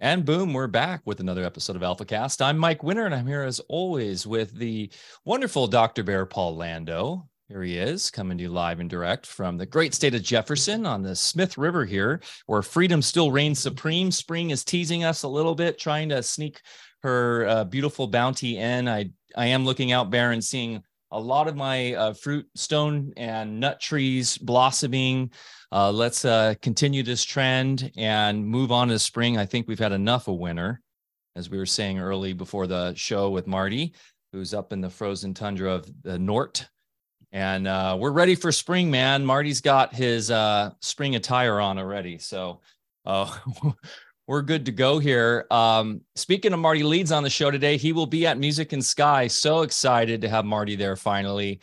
[0.00, 2.40] And boom, we're back with another episode of Alfacast.
[2.40, 4.92] I'm Mike Winter, and I'm here as always with the
[5.24, 6.04] wonderful Dr.
[6.04, 7.28] Bear Paul Lando.
[7.48, 10.86] Here he is, coming to you live and direct from the great state of Jefferson
[10.86, 14.12] on the Smith River here, where freedom still reigns supreme.
[14.12, 16.60] Spring is teasing us a little bit, trying to sneak
[17.02, 18.86] her uh, beautiful bounty in.
[18.86, 20.80] I I am looking out, Bear, and seeing
[21.10, 25.30] a lot of my uh, fruit, stone, and nut trees blossoming.
[25.72, 29.38] Uh, let's uh, continue this trend and move on to spring.
[29.38, 30.80] I think we've had enough of winter,
[31.36, 33.94] as we were saying early before the show with Marty,
[34.32, 36.66] who's up in the frozen tundra of the Nort.
[37.32, 39.24] And uh, we're ready for spring, man.
[39.24, 42.18] Marty's got his uh, spring attire on already.
[42.18, 42.60] So
[43.04, 43.34] uh,
[44.28, 45.46] we're good to go here.
[45.50, 48.84] Um, speaking of Marty Leeds on the show today, he will be at Music and
[48.84, 49.26] Sky.
[49.26, 51.60] So excited to have Marty there finally.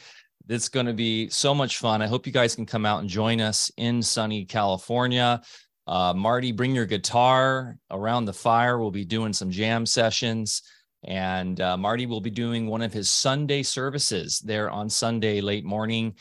[0.49, 2.01] It's going to be so much fun.
[2.01, 5.43] I hope you guys can come out and join us in sunny California.
[5.85, 8.79] Uh, Marty, bring your guitar around the fire.
[8.79, 10.63] We'll be doing some jam sessions.
[11.03, 15.65] And uh, Marty will be doing one of his Sunday services there on Sunday late
[15.65, 16.15] morning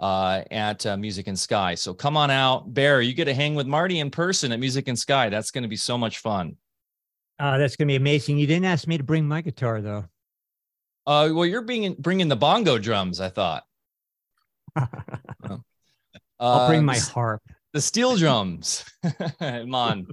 [0.00, 1.74] uh, at uh, Music and Sky.
[1.74, 2.72] So come on out.
[2.72, 5.28] Bear, you get to hang with Marty in person at Music and Sky.
[5.28, 6.56] That's going to be so much fun.
[7.38, 8.38] Uh, that's going to be amazing.
[8.38, 10.06] You didn't ask me to bring my guitar, though.
[11.06, 13.64] Uh, well, you're being, bringing the bongo drums, I thought.
[16.40, 17.42] I'll bring my uh, harp.
[17.72, 18.84] The steel drums.
[19.38, 20.06] Come on.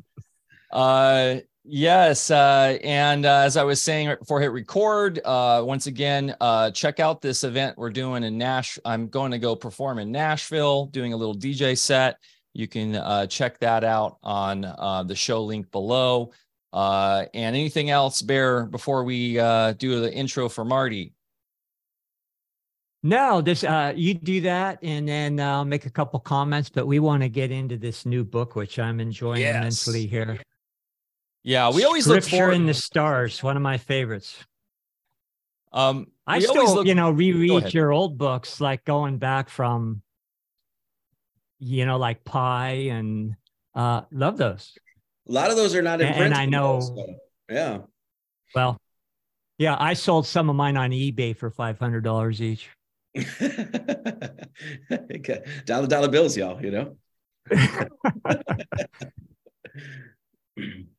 [0.72, 1.38] Uh,
[1.68, 2.32] yes.
[2.32, 6.36] Uh, and uh, as I was saying right before I hit record, uh, once again,
[6.42, 8.80] uh, check out this event we're doing in Nash.
[8.86, 12.18] I'm going to go perform in Nashville, doing a little DJ set.
[12.54, 16.32] You can uh, check that out on uh, the show link below.
[16.74, 21.14] Uh, and anything else, Bear, before we uh, do the intro for Marty?
[23.04, 26.70] No, this uh, you do that, and then I'll make a couple comments.
[26.70, 29.56] But we want to get into this new book, which I'm enjoying yes.
[29.56, 30.40] immensely here.
[31.44, 32.54] Yeah, we always Scripture look forward.
[32.54, 34.38] in the Stars, one of my favorites.
[35.72, 36.88] Um, I still, look...
[36.88, 40.02] you know, reread your old books, like going back from,
[41.60, 43.36] you know, like Pi and
[43.76, 44.78] uh, love those.
[45.28, 46.26] A lot of those are not in print.
[46.26, 47.06] And I know, so,
[47.50, 47.80] yeah.
[48.56, 48.78] Well,
[49.58, 52.70] yeah, I sold some of mine on eBay for five hundred dollars each.
[55.66, 56.64] dollar dollar bills, y'all.
[56.64, 56.96] You know.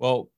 [0.00, 0.30] well,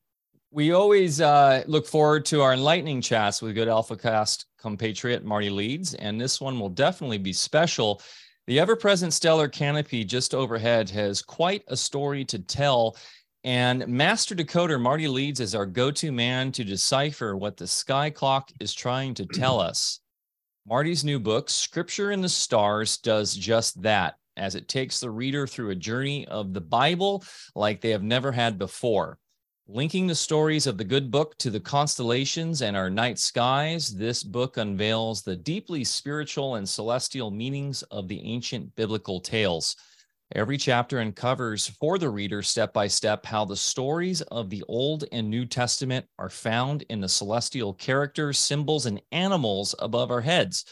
[0.51, 5.93] we always uh, look forward to our enlightening chats with good Alfacast compatriot Marty Leeds,
[5.95, 8.01] and this one will definitely be special.
[8.45, 12.97] The ever present stellar canopy just overhead has quite a story to tell.
[13.45, 18.09] And Master Decoder Marty Leeds is our go to man to decipher what the sky
[18.09, 20.01] clock is trying to tell us.
[20.67, 25.47] Marty's new book, Scripture in the Stars, does just that, as it takes the reader
[25.47, 27.23] through a journey of the Bible
[27.55, 29.17] like they have never had before.
[29.69, 34.21] Linking the stories of the good book to the constellations and our night skies, this
[34.21, 39.77] book unveils the deeply spiritual and celestial meanings of the ancient biblical tales.
[40.35, 45.05] Every chapter uncovers for the reader step by step how the stories of the Old
[45.13, 50.65] and New Testament are found in the celestial characters, symbols, and animals above our heads.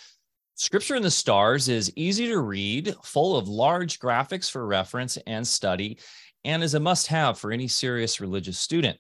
[0.55, 5.47] Scripture in the Stars is easy to read, full of large graphics for reference and
[5.47, 5.97] study,
[6.43, 8.97] and is a must have for any serious religious student.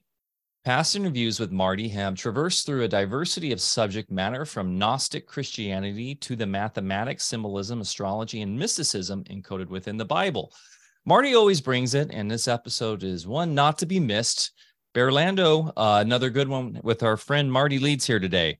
[0.63, 6.13] Past interviews with Marty have traversed through a diversity of subject matter from Gnostic Christianity
[6.15, 10.53] to the mathematics, symbolism, astrology, and mysticism encoded within the Bible.
[11.03, 14.51] Marty always brings it, and this episode is one not to be missed.
[14.93, 18.59] Bearlando, uh, another good one with our friend Marty Leeds here today.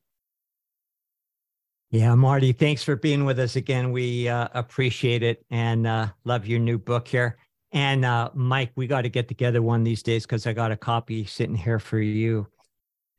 [1.91, 3.91] Yeah, Marty, thanks for being with us again.
[3.91, 7.37] We uh, appreciate it and uh, love your new book here.
[7.71, 10.77] And uh, Mike, we got to get together one these days because I got a
[10.77, 12.47] copy sitting here for you.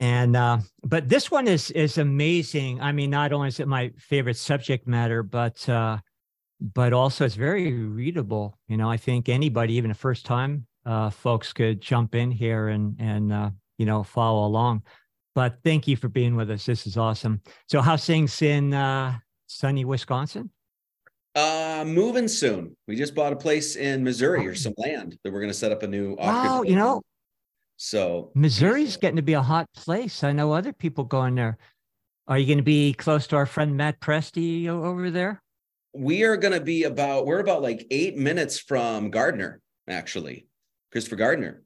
[0.00, 2.80] And uh, but this one is is amazing.
[2.80, 5.98] I mean, not only is it my favorite subject matter, but uh,
[6.60, 8.58] but also it's very readable.
[8.68, 12.69] You know, I think anybody, even a first time uh, folks, could jump in here
[12.69, 14.82] and and uh, you know follow along.
[15.34, 16.66] But thank you for being with us.
[16.66, 17.40] This is awesome.
[17.69, 20.50] So, how's things in uh, sunny Wisconsin?
[21.34, 22.76] Uh, moving soon.
[22.87, 25.73] We just bought a place in Missouri or some land that we're going to set
[25.73, 26.14] up a new.
[26.19, 27.02] Wow, you know.
[27.79, 30.23] So Missouri's getting to be a hot place.
[30.23, 31.56] I know other people going there.
[32.29, 35.43] Are you going to be close to our friend Matt Presti over there?
[35.94, 37.26] We are going to be about.
[37.26, 40.46] We're about like eight minutes from Gardner, actually,
[40.93, 41.62] Christopher Gardner.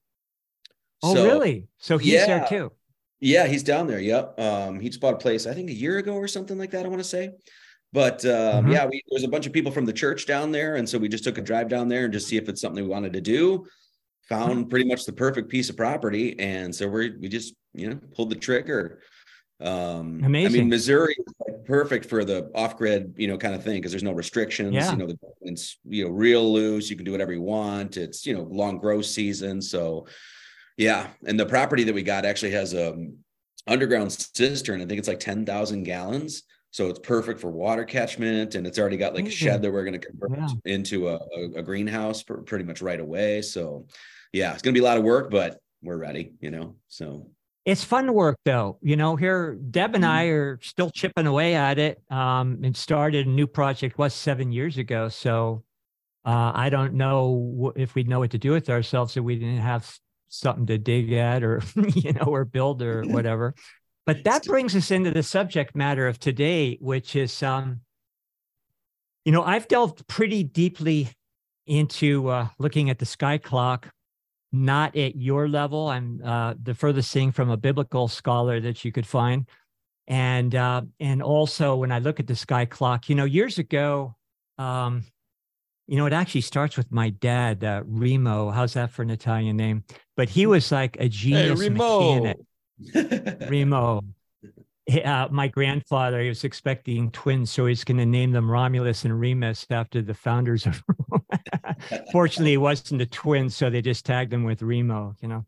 [1.03, 1.67] Oh, so, really?
[1.79, 2.73] So he's yeah, there too.
[3.21, 4.01] Yeah, he's down there.
[4.01, 4.39] Yep.
[4.39, 6.87] Um, he just bought a place, I think, a year ago or something like that.
[6.87, 7.31] I want to say.
[7.97, 8.73] But um, mm-hmm.
[8.73, 11.09] yeah, we, there's a bunch of people from the church down there, and so we
[11.09, 13.23] just took a drive down there and just see if it's something we wanted to
[13.23, 13.65] do.
[14.29, 17.99] found pretty much the perfect piece of property, and so we we just you know
[18.15, 19.01] pulled the trigger.
[19.63, 20.47] Um, Amazing.
[20.47, 23.93] I mean, Missouri is like perfect for the off-grid, you know, kind of thing because
[23.93, 24.75] there's no restrictions.
[24.75, 24.91] Yeah.
[24.91, 26.91] You know, the it's you know real loose.
[26.91, 27.97] You can do whatever you want.
[27.97, 30.07] It's you know long growth season, so
[30.77, 31.07] yeah.
[31.27, 32.95] And the property that we got actually has a
[33.67, 34.83] underground cistern.
[34.83, 36.43] I think it's like ten thousand gallons.
[36.77, 39.83] So it's perfect for water catchment, and it's already got like a shed that we're
[39.83, 40.49] going to convert Yeah.
[40.67, 43.41] into a, a, a greenhouse pr- pretty much right away.
[43.41, 43.87] So,
[44.35, 46.35] yeah, it's going to be a lot of work, but we're ready.
[46.39, 47.31] You know, so
[47.65, 48.77] It's fun work though.
[48.83, 50.05] You know, here Deb and.
[50.05, 52.03] I are still chipping away at it.
[52.11, 55.09] Um, and started a new project was seven years ago.
[55.09, 55.65] So
[56.27, 59.63] uh, I don't know if we'd know what to do with ourselves if we didn't
[59.63, 59.91] have
[60.29, 61.63] something to dig at or
[61.95, 63.55] you know or build or whatever.
[64.07, 67.81] But that brings us into the subject matter of today, which is um,
[69.25, 71.11] you know, I've delved pretty deeply
[71.67, 73.91] into uh, looking at the sky clock
[74.53, 75.89] not at your level.
[75.89, 79.47] I'm uh, the furthest thing from a biblical scholar that you could find,
[80.07, 84.15] and uh, and also when I look at the sky clock, you know, years ago,
[84.59, 85.05] um,
[85.87, 88.51] you know, it actually starts with my dad, uh, Remo.
[88.51, 89.85] How's that for an Italian name?
[90.17, 92.01] But he was like a Hey, genius Remo.
[92.01, 92.37] mechanic.
[93.49, 94.03] Remo.
[94.87, 99.05] He- Uh, my grandfather, he was expecting twins, so he's going to name them Romulus
[99.05, 101.25] and Remus after the founders of Rome.
[102.13, 105.45] Fortunately, it wasn't the twins, so they just tagged him with Remo, you know.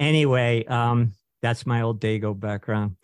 [0.00, 2.96] Anyway, um, that's my old Dago background.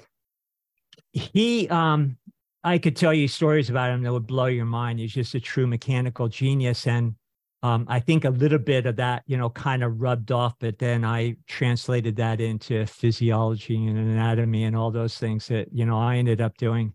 [1.13, 2.17] He, um,
[2.65, 4.99] I could tell you stories about him that would blow your mind.
[4.99, 6.87] He's just a true mechanical genius.
[6.87, 7.15] And
[7.63, 10.79] um, I think a little bit of that, you know, kind of rubbed off, but
[10.79, 15.99] then I translated that into physiology and anatomy and all those things that, you know,
[15.99, 16.95] I ended up doing.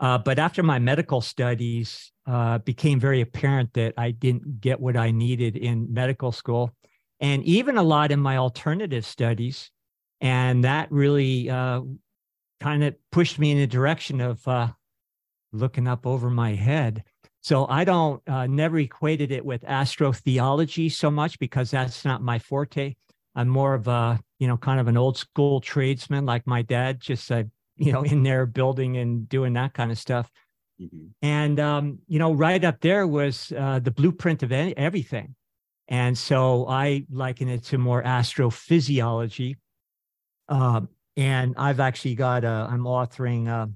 [0.00, 4.96] Uh, but after my medical studies, uh, became very apparent that I didn't get what
[4.96, 6.70] I needed in medical school,
[7.20, 9.70] and even a lot in my alternative studies,
[10.20, 11.80] and that really uh,
[12.60, 14.68] kind of pushed me in the direction of uh,
[15.52, 17.02] looking up over my head.
[17.48, 22.38] So I don't uh, never equated it with astrotheology so much because that's not my
[22.38, 22.94] forte.
[23.34, 27.00] I'm more of a you know kind of an old school tradesman like my dad,
[27.00, 27.44] just uh,
[27.76, 30.30] you know in there building and doing that kind of stuff.
[30.78, 31.12] Mhm.
[31.22, 35.34] And um, you know, right up there was uh, the blueprint of any, everything.
[35.88, 39.56] And so I liken it to more astrophysiology.
[40.50, 43.70] Um, and I've actually got a, I'm authoring a,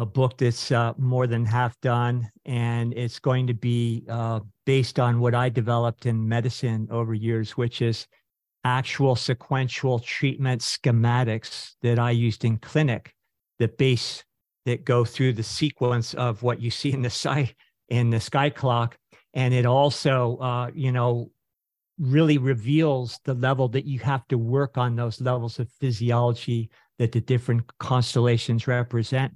[0.00, 4.98] a book that's uh, more than half done, and it's going to be uh, based
[4.98, 8.06] on what I developed in medicine over years, which is
[8.64, 13.12] actual sequential treatment schematics that I used in clinic
[13.58, 14.24] that base
[14.64, 17.54] that go through the sequence of what you see in the sky
[17.90, 18.96] in the sky clock.
[19.34, 21.30] And it also uh, you know
[21.98, 27.12] really reveals the level that you have to work on those levels of physiology that
[27.12, 29.34] the different constellations represent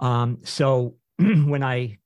[0.00, 1.96] um, so when i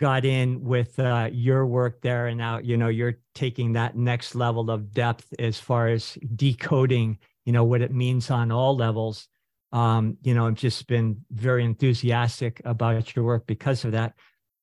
[0.00, 4.34] got in with uh, your work there and now you know you're taking that next
[4.34, 9.28] level of depth as far as decoding you know what it means on all levels
[9.72, 14.14] um, you know, I've just been very enthusiastic about your work because of that.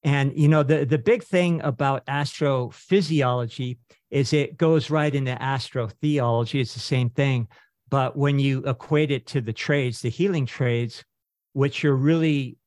[0.04, 3.80] And you know, the the big thing about astrophysiology
[4.12, 6.62] is it goes right into astrotheology.
[6.62, 7.48] It's the same thing,
[7.90, 11.04] but when you equate it to the trades, the healing trades,
[11.54, 12.58] what you're really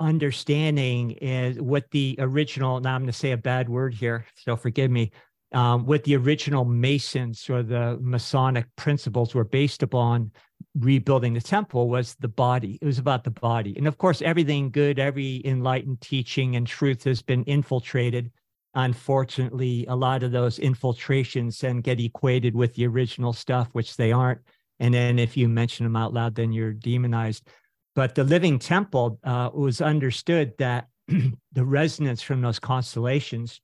[0.00, 2.80] understanding is what the original.
[2.80, 5.10] Now I'm going to say a bad word here, so forgive me.
[5.52, 10.30] Um, what the original Masons or the Masonic principles were based upon
[10.78, 12.78] rebuilding the temple was the body.
[12.82, 13.74] It was about the body.
[13.76, 18.30] And of course, everything good, every enlightened teaching and truth has been infiltrated.
[18.74, 24.12] Unfortunately, a lot of those infiltrations then get equated with the original stuff, which they
[24.12, 24.40] aren't.
[24.80, 27.48] And then if you mention them out loud, then you're demonized.
[27.98, 33.60] But the living temple uh, was understood that the resonance from those constellations,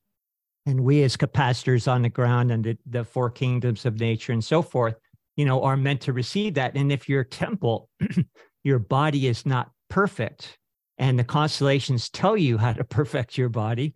[0.66, 4.42] and we as capacitors on the ground and the, the four kingdoms of nature and
[4.42, 4.96] so forth,
[5.36, 6.74] you know, are meant to receive that.
[6.74, 7.88] And if your temple,
[8.64, 10.58] your body is not perfect,
[10.98, 13.94] and the constellations tell you how to perfect your body,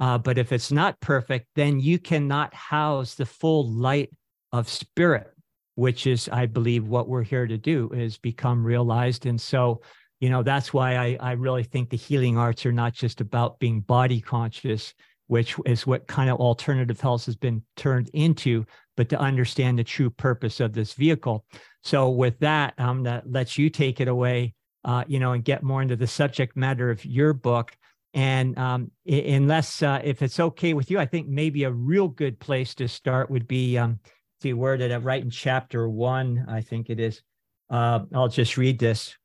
[0.00, 4.10] uh, but if it's not perfect, then you cannot house the full light
[4.50, 5.32] of spirit,
[5.76, 9.26] which is, I believe, what we're here to do is become realized.
[9.26, 9.82] And so,
[10.20, 13.58] you know, that's why I, I really think the healing arts are not just about
[13.58, 14.94] being body conscious,
[15.28, 18.64] which is what kind of alternative health has been turned into,
[18.96, 21.44] but to understand the true purpose of this vehicle.
[21.82, 24.54] So with that, I'm um, that lets you take it away,
[24.84, 27.76] uh, you know, and get more into the subject matter of your book.
[28.14, 32.38] And um, unless, uh, if it's okay with you, I think maybe a real good
[32.38, 34.00] place to start would be, um,
[34.46, 36.46] see, where did I write in chapter one?
[36.48, 37.22] I think it is.
[37.68, 39.16] Uh, I'll just read this.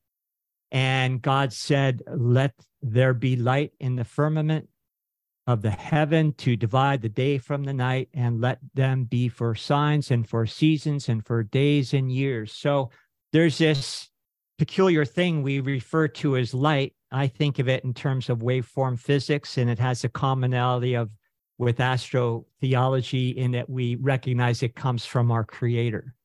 [0.72, 4.68] And God said, Let there be light in the firmament
[5.48, 9.54] of the heaven to divide the day from the night, and let them be for
[9.54, 12.54] signs and for seasons and for days and years.
[12.54, 12.90] So
[13.34, 14.10] there's this
[14.58, 16.94] peculiar thing we refer to as light.
[17.12, 21.10] I think of it in terms of waveform physics, and it has a commonality of
[21.62, 26.16] with astrotheology in that we recognize it comes from our creator.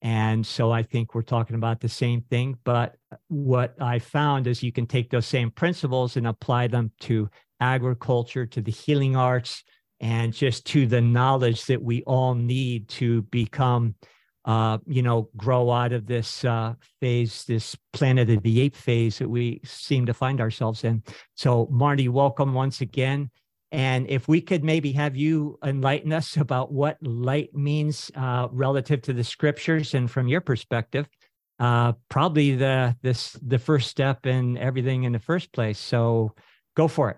[0.00, 2.56] And so I think we're talking about the same thing.
[2.62, 2.94] But
[3.26, 7.28] what I found is you can take those same principles and apply them to
[7.58, 9.64] agriculture, to the healing arts,
[9.98, 13.96] and just to the knowledge that we all need to become
[14.44, 19.18] uh, you know, grow out of this uh, phase, this planet of the ape phase
[19.18, 21.02] that we seem to find ourselves in.
[21.34, 23.28] So, Marty, welcome once again.
[23.72, 29.02] And if we could maybe have you enlighten us about what light means uh, relative
[29.02, 31.08] to the scriptures and from your perspective,
[31.58, 35.78] uh, probably the this the first step in everything in the first place.
[35.78, 36.34] So,
[36.76, 37.16] go for it.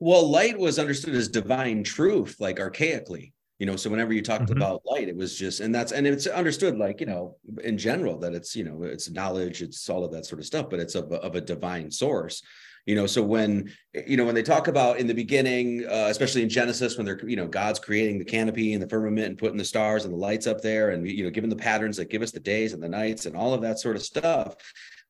[0.00, 4.46] Well, light was understood as divine truth, like archaically you know so whenever you talked
[4.46, 4.56] mm-hmm.
[4.56, 8.18] about light it was just and that's and it's understood like you know in general
[8.18, 10.96] that it's you know it's knowledge it's all of that sort of stuff but it's
[10.96, 12.42] of, of a divine source
[12.86, 13.70] you know so when
[14.06, 17.20] you know when they talk about in the beginning uh, especially in genesis when they're
[17.26, 20.18] you know god's creating the canopy and the firmament and putting the stars and the
[20.18, 22.82] lights up there and you know given the patterns that give us the days and
[22.82, 24.56] the nights and all of that sort of stuff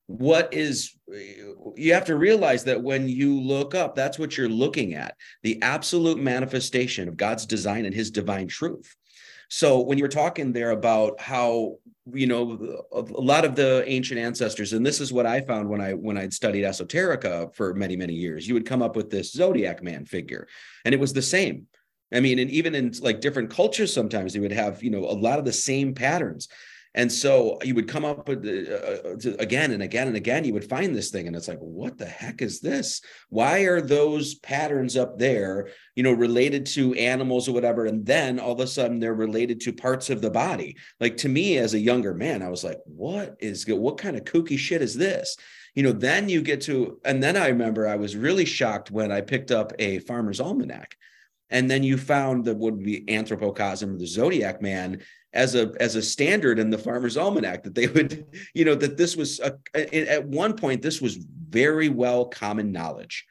[0.06, 0.98] what is
[1.76, 5.60] you have to realize that when you look up that's what you're looking at the
[5.62, 8.94] absolute manifestation of god's design and his divine truth
[9.54, 11.76] so when you were talking there about how
[12.10, 15.78] you know a lot of the ancient ancestors and this is what i found when
[15.78, 19.30] i when i'd studied esoterica for many many years you would come up with this
[19.30, 20.48] zodiac man figure
[20.86, 21.66] and it was the same.
[22.14, 25.20] I mean and even in like different cultures sometimes they would have you know a
[25.26, 26.48] lot of the same patterns
[26.94, 30.52] and so you would come up with uh, uh again and again and again, you
[30.52, 33.00] would find this thing, and it's like, what the heck is this?
[33.30, 37.86] Why are those patterns up there, you know, related to animals or whatever?
[37.86, 40.76] And then all of a sudden they're related to parts of the body.
[41.00, 43.78] Like to me, as a younger man, I was like, what is good?
[43.78, 45.36] what kind of kooky shit is this?
[45.74, 49.10] You know, then you get to, and then I remember I was really shocked when
[49.10, 50.96] I picked up a farmer's almanac
[51.52, 55.00] and then you found the would be anthropocosm or the zodiac man
[55.34, 58.96] as a as a standard in the farmer's almanac that they would you know that
[58.96, 59.54] this was a,
[60.10, 63.26] at one point this was very well common knowledge.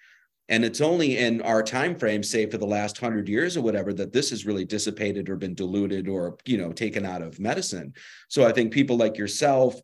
[0.47, 3.93] And it's only in our time frame say for the last 100 years or whatever
[3.93, 7.93] that this has really dissipated or been diluted or you know taken out of medicine.
[8.29, 9.81] So i think people like yourself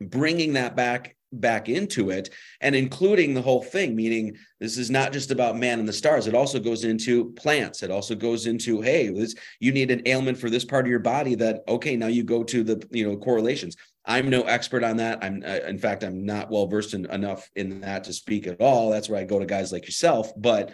[0.00, 5.12] bringing that back back into it and including the whole thing meaning this is not
[5.12, 6.26] just about man and the stars.
[6.26, 7.82] It also goes into plants.
[7.82, 11.00] It also goes into hey this you need an ailment for this part of your
[11.00, 13.76] body that okay now you go to the you know correlations.
[14.04, 15.22] I'm no expert on that.
[15.22, 18.60] I'm uh, in fact i'm not well versed in, enough in that to speak at
[18.60, 18.90] all.
[18.90, 20.32] That's where i go to guys like yourself.
[20.36, 20.72] But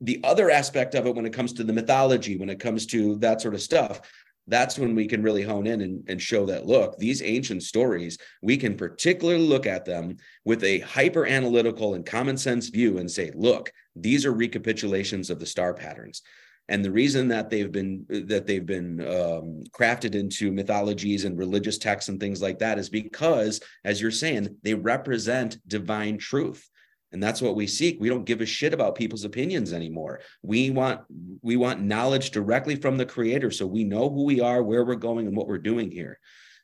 [0.00, 3.16] the other aspect of it when it comes to the mythology when it comes to
[3.16, 4.00] that sort of stuff
[4.48, 8.16] that's when we can really hone in and, and, show that look these ancient stories
[8.42, 13.10] we can particularly look at them with a hyper analytical and common sense view and
[13.10, 16.22] say look these are recapitulations of the star patterns.
[16.68, 21.78] And the reason that they've been that they've been um, crafted into mythologies and religious
[21.78, 26.68] texts and things like that is because as you're saying they represent divine truth
[27.12, 27.98] and that's what we seek.
[28.00, 30.20] We don't give a shit about people's opinions anymore.
[30.42, 31.02] We want
[31.42, 34.96] we want knowledge directly from the creator so we know who we are where we're
[34.96, 36.18] going and what we're doing here.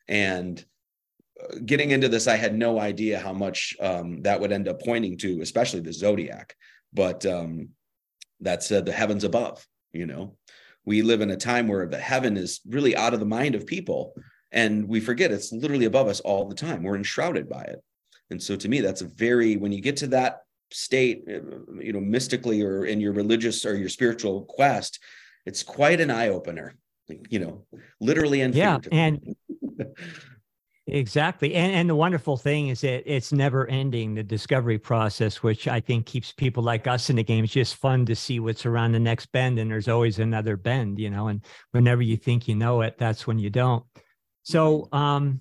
[0.08, 0.62] And
[1.42, 4.82] uh, getting into this i had no idea how much um, that would end up
[4.82, 6.56] pointing to especially the zodiac.
[6.92, 7.70] But um,
[8.40, 10.37] that's uh, the heavens above you know?
[10.84, 13.66] We live in a time where the heaven is really out of the mind of
[13.66, 14.14] people
[14.50, 16.82] and we forget it's literally above us all the time.
[16.82, 17.82] We're enshrouded by it
[18.32, 20.40] and so to me, that's a very, when you get to that
[20.72, 21.40] state, uh,
[21.78, 24.98] you know, mystically or in your religious or your spiritual quest,
[25.46, 26.74] it's quite an eye opener,
[27.28, 27.64] you know,
[28.00, 28.78] literally and yeah.
[28.90, 29.36] And
[30.86, 31.54] exactly.
[31.54, 35.80] And, and the wonderful thing is that it's never ending the discovery process, which I
[35.80, 37.44] think keeps people like us in the game.
[37.44, 39.58] It's just fun to see what's around the next bend.
[39.58, 43.26] And there's always another bend, you know, and whenever you think you know it, that's
[43.26, 43.84] when you don't.
[44.42, 45.40] So, um,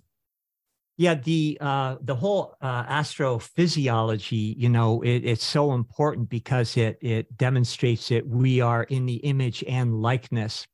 [0.98, 6.98] yeah the uh the whole uh astrophysiology you know it, it's so important because it
[7.02, 10.68] it demonstrates that we are in the image and likeness.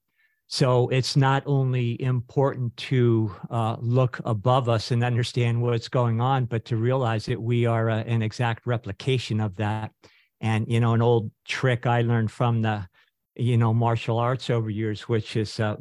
[0.49, 6.45] So it's not only important to uh, look above us and understand what's going on
[6.45, 9.91] but to realize that we are a, an exact replication of that.
[10.39, 12.87] And, you know, an old trick I learned from the,
[13.35, 15.75] you know, martial arts over years, which is uh,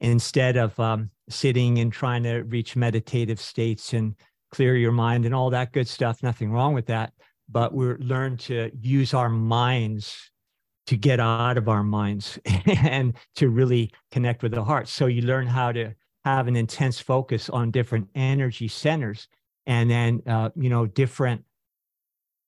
[0.00, 4.14] Instead of um, sitting and trying to reach meditative states and
[4.50, 7.12] clear your mind and all that good stuff, nothing wrong with that.
[7.48, 10.30] But we learn to use our minds
[10.86, 14.88] to get out of our minds and to really connect with the heart.
[14.88, 19.28] So you learn how to have an intense focus on different energy centers
[19.66, 21.44] and then uh, you know different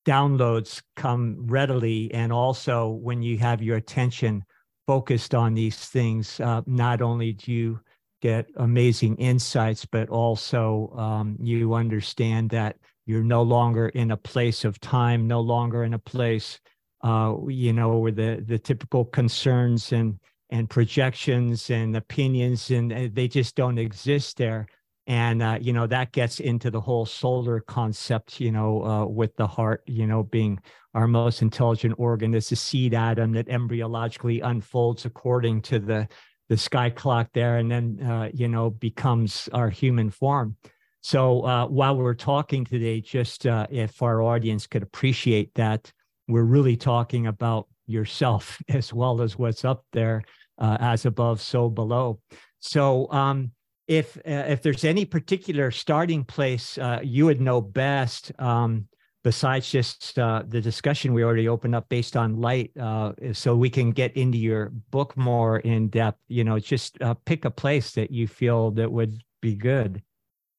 [0.06, 4.44] downloads come readily and also when you have your attention
[4.88, 7.80] focused on these things uh, not only do you
[8.22, 14.64] get amazing insights but also um, you understand that you're no longer in a place
[14.64, 16.58] of time no longer in a place
[17.04, 20.18] uh, you know where the the typical concerns and
[20.48, 24.66] and projections and opinions and uh, they just don't exist there
[25.08, 29.34] and uh, you know that gets into the whole solar concept you know uh, with
[29.36, 30.60] the heart you know being
[30.94, 36.06] our most intelligent organ is the seed atom that embryologically unfolds according to the
[36.48, 40.56] the sky clock there and then uh, you know becomes our human form.
[41.00, 45.90] So uh, while we're talking today just uh, if our audience could appreciate that
[46.26, 50.22] we're really talking about yourself as well as what's up there
[50.58, 52.20] uh, as above so below.
[52.60, 53.52] So um,
[53.88, 58.86] if uh, if there's any particular starting place uh, you would know best um,
[59.24, 63.70] besides just uh, the discussion we already opened up based on light uh, so we
[63.70, 66.20] can get into your book more in depth.
[66.28, 70.02] You know just uh, pick a place that you feel that would be good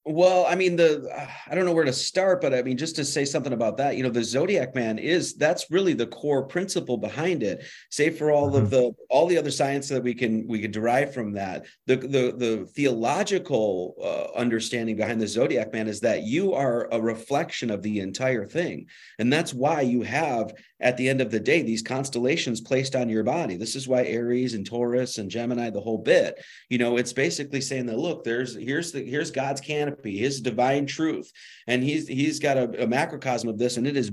[0.09, 1.07] well, I mean, the
[1.47, 3.95] I don't know where to start, but I mean, just to say something about that,
[3.95, 7.63] you know, the Zodiac Man is that's really the core principle behind it.
[7.91, 8.63] Save for all mm-hmm.
[8.63, 11.67] of the all the other science that we can we could derive from that.
[11.85, 16.99] The the the theological uh, understanding behind the Zodiac Man is that you are a
[16.99, 18.87] reflection of the entire thing,
[19.19, 23.09] and that's why you have at the end of the day these constellations placed on
[23.09, 23.57] your body.
[23.57, 26.43] This is why Aries and Taurus and Gemini, the whole bit.
[26.69, 30.41] You know, it's basically saying that look, there's here's the here's God's canopy canopy, his
[30.41, 31.31] divine truth.
[31.67, 34.09] And he's he's got a, a macrocosm of this, and it is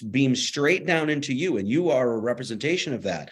[0.00, 3.30] beamed straight down into you, and you are a representation of that.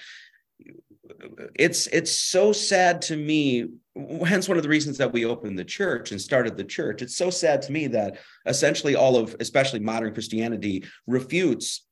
[1.54, 3.68] It's it's so sad to me
[4.24, 7.16] hence one of the reasons that we opened the church and started the church it's
[7.16, 11.84] so sad to me that essentially all of especially modern christianity refutes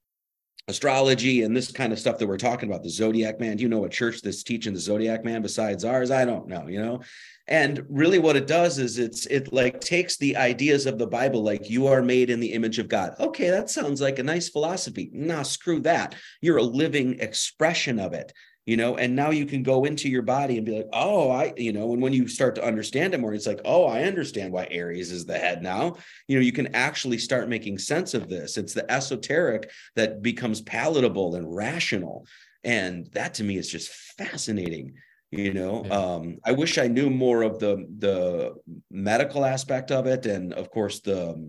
[0.68, 3.68] astrology and this kind of stuff that we're talking about the zodiac man do you
[3.68, 7.00] know a church that's teaching the zodiac man besides ours i don't know you know
[7.48, 11.42] and really what it does is it's it like takes the ideas of the bible
[11.42, 13.14] like you are made in the image of god.
[13.20, 15.10] Okay that sounds like a nice philosophy.
[15.12, 16.14] Nah screw that.
[16.40, 18.32] You're a living expression of it
[18.64, 18.96] you know?
[18.96, 21.92] And now you can go into your body and be like oh i you know?
[21.92, 25.12] And when you start to understand it more it's like oh i understand why aries
[25.12, 25.96] is the head now.
[26.26, 28.56] You know you can actually start making sense of this.
[28.56, 32.26] It's the esoteric that becomes palatable and rational.
[32.64, 34.94] And that to me is just fascinating
[35.30, 35.92] you know yeah.
[35.92, 38.54] um, i wish i knew more of the the
[38.90, 41.48] medical aspect of it and of course the um,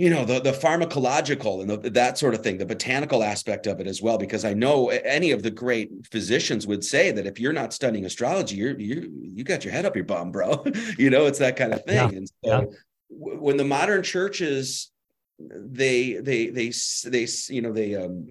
[0.00, 3.80] you know the the pharmacological and the, that sort of thing the botanical aspect of
[3.80, 7.38] it as well because i know any of the great physicians would say that if
[7.38, 10.64] you're not studying astrology you're you you got your head up your bum bro
[10.98, 12.16] you know it's that kind of thing yeah.
[12.16, 12.62] and so yeah.
[13.08, 14.90] when the modern churches
[15.38, 16.72] they they they
[17.04, 18.26] they you know they um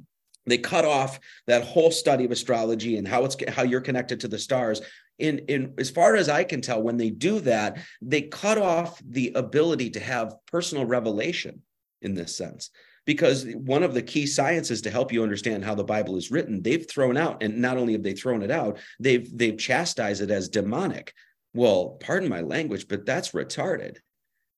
[0.45, 4.27] they cut off that whole study of astrology and how it's how you're connected to
[4.27, 4.81] the stars.
[5.17, 9.01] In in as far as i can tell when they do that they cut off
[9.05, 11.61] the ability to have personal revelation
[12.01, 12.69] in this sense.
[13.05, 16.61] Because one of the key sciences to help you understand how the bible is written
[16.61, 20.31] they've thrown out and not only have they thrown it out they've they've chastised it
[20.31, 21.13] as demonic.
[21.53, 23.97] Well pardon my language but that's retarded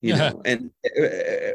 [0.01, 0.41] you know?
[0.45, 0.71] And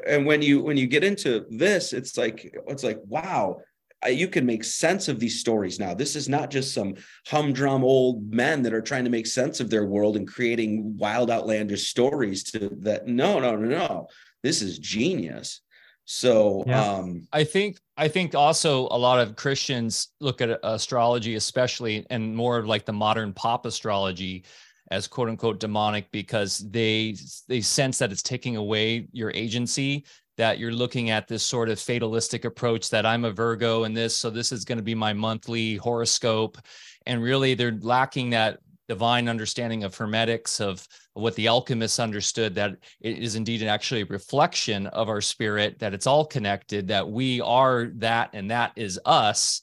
[0.06, 3.60] and when you when you get into this it's like it's like wow
[4.08, 5.94] you can make sense of these stories now.
[5.94, 6.94] This is not just some
[7.26, 11.30] humdrum old men that are trying to make sense of their world and creating wild,
[11.30, 13.06] outlandish stories to that.
[13.06, 14.06] No, no, no, no.
[14.42, 15.60] This is genius.
[16.04, 16.84] So yeah.
[16.84, 22.34] um, I think I think also a lot of Christians look at astrology, especially and
[22.34, 24.44] more like the modern pop astrology,
[24.92, 27.16] as quote unquote demonic because they
[27.48, 30.04] they sense that it's taking away your agency
[30.36, 34.16] that you're looking at this sort of fatalistic approach that I'm a Virgo and this,
[34.16, 36.58] so this is going to be my monthly horoscope.
[37.06, 42.76] And really, they're lacking that divine understanding of hermetics of, what the alchemists understood that
[43.00, 47.40] it is indeed actually a reflection of our spirit that it's all connected that we
[47.40, 49.62] are that and that is us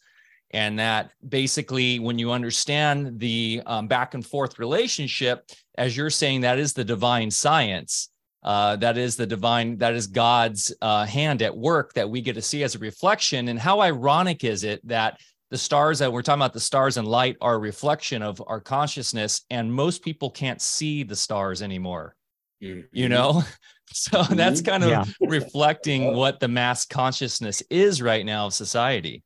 [0.49, 6.41] and that basically when you understand the um, back and forth relationship as you're saying
[6.41, 8.09] that is the divine science
[8.43, 12.33] Uh, that is the divine, that is God's uh, hand at work that we get
[12.33, 13.47] to see as a reflection.
[13.47, 17.07] And how ironic is it that the stars that we're talking about, the stars and
[17.07, 22.15] light, are a reflection of our consciousness, and most people can't see the stars anymore.
[22.61, 22.87] Mm-hmm.
[22.91, 23.43] You know,
[23.93, 24.35] so mm-hmm.
[24.35, 25.05] that's kind of yeah.
[25.21, 29.23] reflecting what the mass consciousness is right now of society.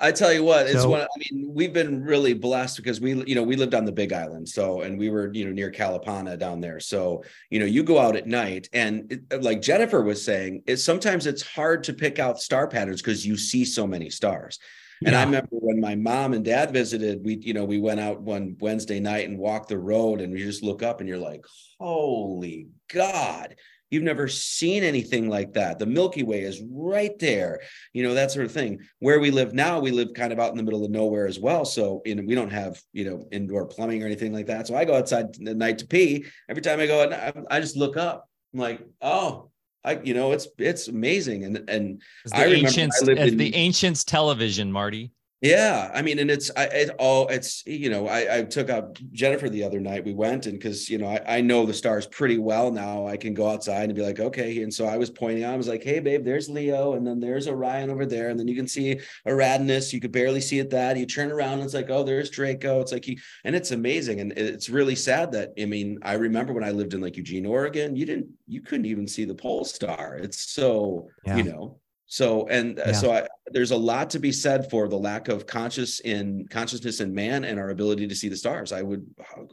[0.00, 1.02] I tell you what, it's so, one.
[1.02, 4.12] I mean, we've been really blessed because we, you know, we lived on the Big
[4.12, 6.80] Island, so and we were, you know, near Kalapana down there.
[6.80, 10.64] So, you know, you go out at night, and it, uh, like Jennifer was saying,
[10.66, 14.58] it's sometimes it's hard to pick out star patterns because you see so many stars.
[15.04, 15.20] And yeah.
[15.20, 18.56] I remember when my mom and dad visited, we, you know, we went out one
[18.58, 21.44] Wednesday night and walked the road, and we just look up, and you're like,
[21.78, 23.54] "Holy God!"
[23.94, 25.78] You've never seen anything like that.
[25.78, 27.60] The Milky Way is right there,
[27.92, 28.80] you know, that sort of thing.
[28.98, 31.38] Where we live now, we live kind of out in the middle of nowhere as
[31.38, 31.64] well.
[31.64, 34.66] So, you know, we don't have, you know, indoor plumbing or anything like that.
[34.66, 36.24] So I go outside at night to pee.
[36.48, 37.08] Every time I go,
[37.48, 38.28] I just look up.
[38.52, 39.50] I'm like, oh,
[39.84, 41.44] I, you know, it's it's amazing.
[41.44, 42.02] And and
[42.32, 45.12] I remember ancients, I lived in, the ancients television, Marty.
[45.44, 48.98] Yeah, I mean, and it's I it all it's you know I, I took out
[49.12, 50.02] Jennifer the other night.
[50.02, 53.06] We went and because you know I, I know the stars pretty well now.
[53.06, 54.62] I can go outside and be like, okay.
[54.62, 55.52] And so I was pointing out.
[55.52, 58.48] I was like, hey, babe, there's Leo, and then there's Orion over there, and then
[58.48, 59.92] you can see Eridanus.
[59.92, 60.70] You could barely see it.
[60.70, 62.80] That you turn around, and it's like, oh, there's Draco.
[62.80, 66.54] It's like you, and it's amazing, and it's really sad that I mean I remember
[66.54, 69.66] when I lived in like Eugene, Oregon, you didn't you couldn't even see the pole
[69.66, 70.16] star.
[70.16, 71.36] It's so yeah.
[71.36, 71.80] you know
[72.14, 72.92] so and uh, yeah.
[72.92, 77.00] so I, there's a lot to be said for the lack of conscious in consciousness
[77.00, 78.70] in man and our ability to see the stars.
[78.70, 79.04] I would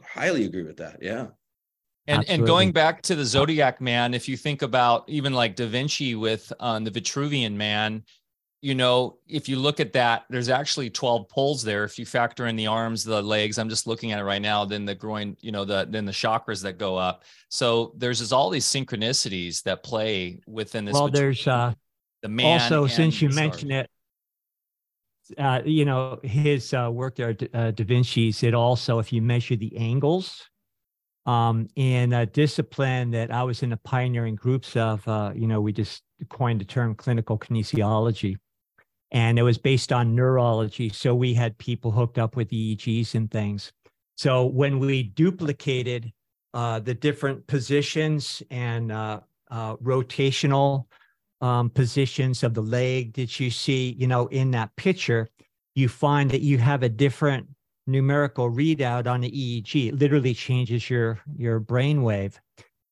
[0.04, 0.98] highly agree with that.
[1.02, 1.26] Yeah.
[2.06, 5.66] And and going back to the zodiac man, if you think about even like Da
[5.66, 8.04] Vinci with um, the Vitruvian man,
[8.60, 11.82] you know, if you look at that, there's actually 12 poles there.
[11.82, 14.64] If you factor in the arms, the legs, I'm just looking at it right now,
[14.64, 17.24] then the groin, you know, the then the chakras that go up.
[17.48, 20.94] So there's just all these synchronicities that play within this.
[20.94, 21.74] Well, there's uh
[22.22, 22.60] the man.
[22.60, 23.90] Also, since you mentioned it,
[25.38, 28.42] uh, you know his uh, work there, uh, Da Vinci's.
[28.42, 30.48] It also, if you measure the angles,
[31.26, 35.60] um, in a discipline that I was in the pioneering groups of, uh, you know,
[35.60, 38.36] we just coined the term clinical kinesiology,
[39.10, 40.88] and it was based on neurology.
[40.88, 43.72] So we had people hooked up with EEGs and things.
[44.16, 46.12] So when we duplicated
[46.54, 50.86] uh, the different positions and uh, uh, rotational
[51.42, 55.28] um, positions of the leg that you see, you know, in that picture,
[55.74, 57.46] you find that you have a different
[57.86, 59.88] numerical readout on the EEG.
[59.88, 62.38] It literally changes your your brainwave.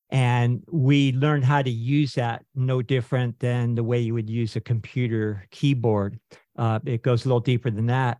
[0.09, 4.57] And we learned how to use that no different than the way you would use
[4.57, 6.19] a computer keyboard.
[6.57, 8.19] Uh, it goes a little deeper than that.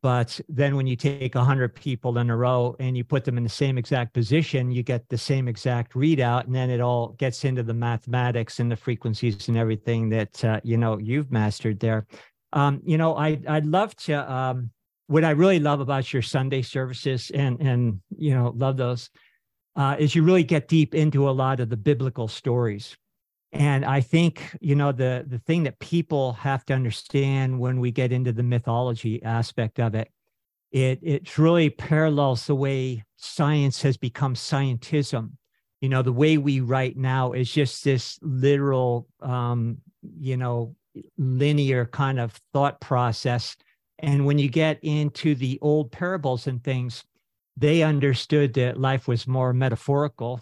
[0.00, 3.42] But then when you take 100 people in a row and you put them in
[3.44, 6.46] the same exact position, you get the same exact readout.
[6.46, 10.60] And then it all gets into the mathematics and the frequencies and everything that, uh,
[10.64, 12.06] you know, you've mastered there.
[12.54, 14.70] Um, you know, I, I'd love to, um,
[15.06, 19.10] what I really love about your Sunday services and, and, you know, love those
[19.76, 22.96] uh, is you really get deep into a lot of the biblical stories.
[23.54, 27.92] And I think, you know, the the thing that people have to understand when we
[27.92, 30.10] get into the mythology aspect of it,
[30.72, 35.30] it it really parallels the way science has become scientism.
[35.80, 39.78] You know, the way we write now is just this literal, um,
[40.18, 40.74] you know,
[41.16, 43.56] linear kind of thought process.
[44.00, 47.04] And when you get into the old parables and things,
[47.56, 50.40] they understood that life was more metaphorical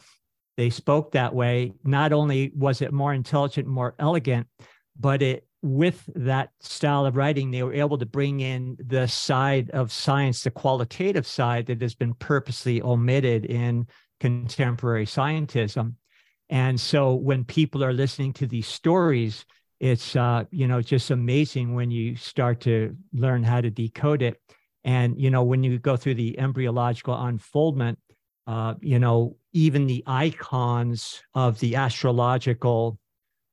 [0.56, 1.72] they spoke that way.
[1.84, 4.46] Not only was it more intelligent, more elegant,
[4.98, 9.70] but it with that style of writing, they were able to bring in the side
[9.70, 13.86] of science, the qualitative side that has been purposely omitted in
[14.18, 15.94] contemporary scientism.
[16.50, 19.46] And so when people are listening to these stories,
[19.80, 24.40] it's uh, you know just amazing when you start to learn how to decode it.
[24.84, 27.98] And you know when you go through the embryological unfoldment,
[28.46, 32.98] uh, you know, even the icons of the astrological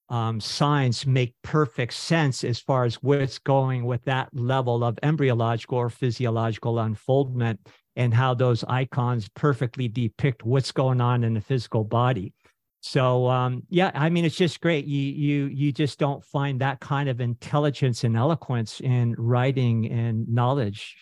[0.10, 5.78] um, signs make perfect sense as far as what's going with that level of embryological
[5.78, 7.60] or physiological unfoldment
[7.95, 12.34] and how those icons perfectly depict what's going on in the physical body.
[12.82, 14.86] So um, yeah, I mean it's just great.
[14.86, 20.28] You you you just don't find that kind of intelligence and eloquence in writing and
[20.30, 20.95] knowledge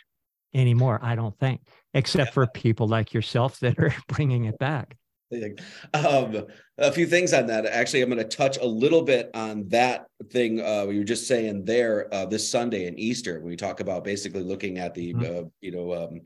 [0.56, 1.00] anymore.
[1.04, 1.62] I don't think
[1.94, 4.96] except for people like yourself that are bringing it back.
[5.94, 6.46] Um,
[6.78, 7.66] a few things on that.
[7.66, 11.28] Actually, I'm going to touch a little bit on that thing uh, we were just
[11.28, 13.42] saying there uh, this Sunday and Easter.
[13.42, 15.46] We talk about basically looking at the, mm-hmm.
[15.46, 16.22] uh, you know, um,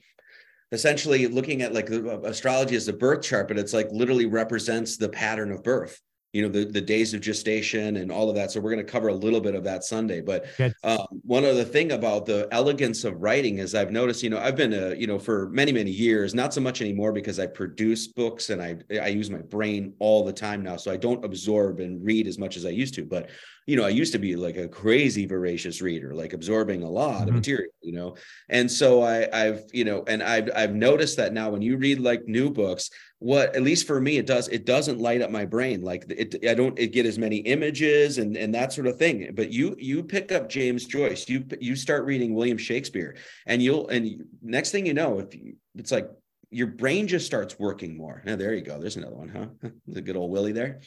[0.72, 5.10] essentially looking at like astrology as a birth chart, but it's like literally represents the
[5.10, 6.00] pattern of birth
[6.34, 8.92] you know the, the days of gestation and all of that so we're going to
[8.92, 10.46] cover a little bit of that sunday but
[10.84, 14.56] um, one other thing about the elegance of writing is i've noticed you know i've
[14.56, 18.08] been a you know for many many years not so much anymore because i produce
[18.08, 21.80] books and i i use my brain all the time now so i don't absorb
[21.80, 23.30] and read as much as i used to but
[23.68, 27.20] you know, I used to be like a crazy voracious reader, like absorbing a lot
[27.20, 27.28] mm-hmm.
[27.30, 28.16] of material, you know.
[28.50, 32.00] And so I, I've, you know, and I've I've noticed that now when you read
[32.00, 32.90] like new books,
[33.22, 36.44] what at least for me it does it doesn't light up my brain like it
[36.44, 39.30] I don't get as many images and and that sort of thing.
[39.36, 43.88] But you you pick up James Joyce, you you start reading William Shakespeare, and you'll
[43.90, 46.10] and next thing you know, if you, it's like
[46.50, 48.24] your brain just starts working more.
[48.26, 48.80] Yeah, there you go.
[48.80, 49.70] There's another one, huh?
[49.88, 50.82] the good old Willie there.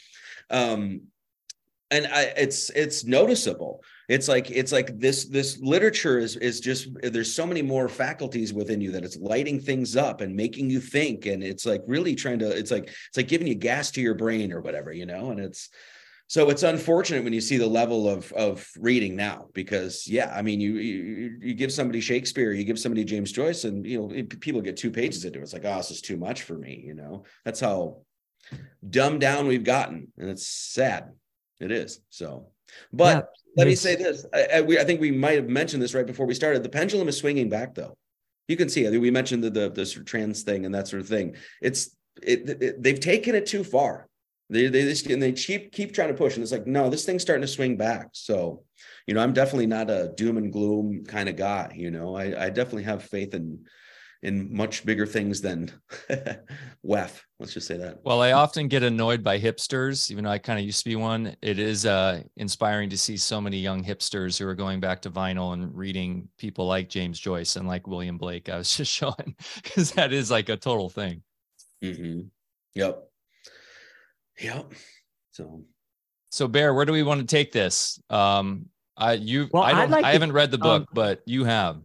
[0.51, 1.03] Um,
[1.93, 6.89] and I, it's it's noticeable it's like it's like this this literature is is just
[7.03, 10.81] there's so many more faculties within you that it's lighting things up and making you
[10.81, 11.27] think.
[11.27, 14.15] And it's like really trying to it's like it's like giving you gas to your
[14.15, 15.31] brain or whatever you know?
[15.31, 15.71] And it's
[16.27, 20.41] so it's unfortunate when you see the level of of reading now because yeah i
[20.41, 24.23] mean you you, you give somebody shakespeare you give somebody james joyce and you know
[24.41, 25.43] people get two pages into it.
[25.43, 27.25] It's like oh this is too much for me you know?
[27.45, 27.99] That's how
[28.89, 30.09] dumbed down we've gotten.
[30.19, 31.13] And it's sad.
[31.61, 32.01] It is.
[32.11, 32.49] So,
[32.93, 34.27] but let me say this.
[34.33, 36.63] I, I, we, I, think we might have mentioned this right before we started.
[36.63, 37.97] The pendulum is swinging back, though.
[38.49, 38.87] You can see.
[38.87, 41.37] I think we mentioned the the, the trans thing and that sort of thing.
[41.63, 44.09] It's it, it they've taken it too far.
[44.51, 47.07] They they just and they keep keep trying to push, and it's like no, this
[47.07, 48.09] thing's starting to swing back.
[48.13, 48.65] So,
[49.07, 51.73] you know, I'm definitely not a doom and gloom kind of guy.
[51.75, 53.65] You know, I I definitely have faith in
[54.25, 55.71] in much bigger things than
[56.85, 57.21] WEF.
[57.39, 57.99] Let's just say that.
[58.05, 60.97] Well, I often get annoyed by hipsters, even though I kind of used to be
[60.97, 61.37] one.
[61.43, 65.11] It is uh, inspiring to see so many young hipsters who are going back to
[65.11, 68.49] vinyl and reading people like James Joyce and like William Blake.
[68.49, 71.23] I was just showing because that is like a total thing.
[71.83, 72.21] Mm-hmm.
[72.75, 73.05] Yep.
[74.41, 74.73] Yep.
[75.33, 75.65] So,
[76.31, 78.01] so Bear, where do we want to take this?
[78.09, 81.45] Um, I you well, I don't like I haven't read the book, um, but you
[81.45, 81.83] have.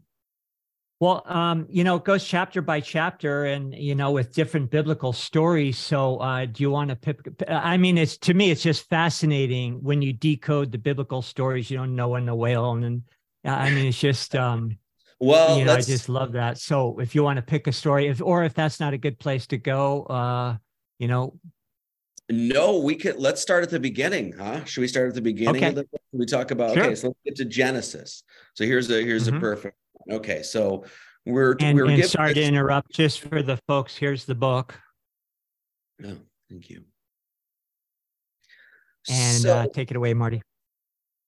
[0.99, 5.13] Well, um, you know, it goes chapter by chapter, and you know, with different biblical
[5.13, 5.77] stories.
[5.77, 7.19] So, uh, do you want to pick?
[7.47, 11.71] I mean, it's to me, it's just fascinating when you decode the biblical stories.
[11.71, 13.03] You know, Noah and the whale, and then
[13.45, 14.77] I mean, it's just, um,
[15.19, 16.57] well, you know, I just love that.
[16.57, 19.19] So, if you want to pick a story, if or if that's not a good
[19.19, 20.57] place to go, uh,
[20.97, 21.39] you know,
[22.29, 23.15] no, we could.
[23.17, 24.65] Let's start at the beginning, huh?
[24.65, 25.63] Should we start at the beginning?
[25.63, 25.83] Okay.
[26.11, 26.83] We talk about sure.
[26.83, 26.95] okay.
[26.95, 28.23] So let's get to Genesis.
[28.53, 29.37] So here's a here's mm-hmm.
[29.37, 29.77] a perfect
[30.11, 30.85] Okay, so
[31.25, 32.91] we're and, we're and sorry to interrupt.
[32.91, 34.79] Just for the folks, here's the book.
[35.99, 36.17] No, oh,
[36.49, 36.83] thank you.
[39.09, 40.41] And so, uh, take it away, Marty.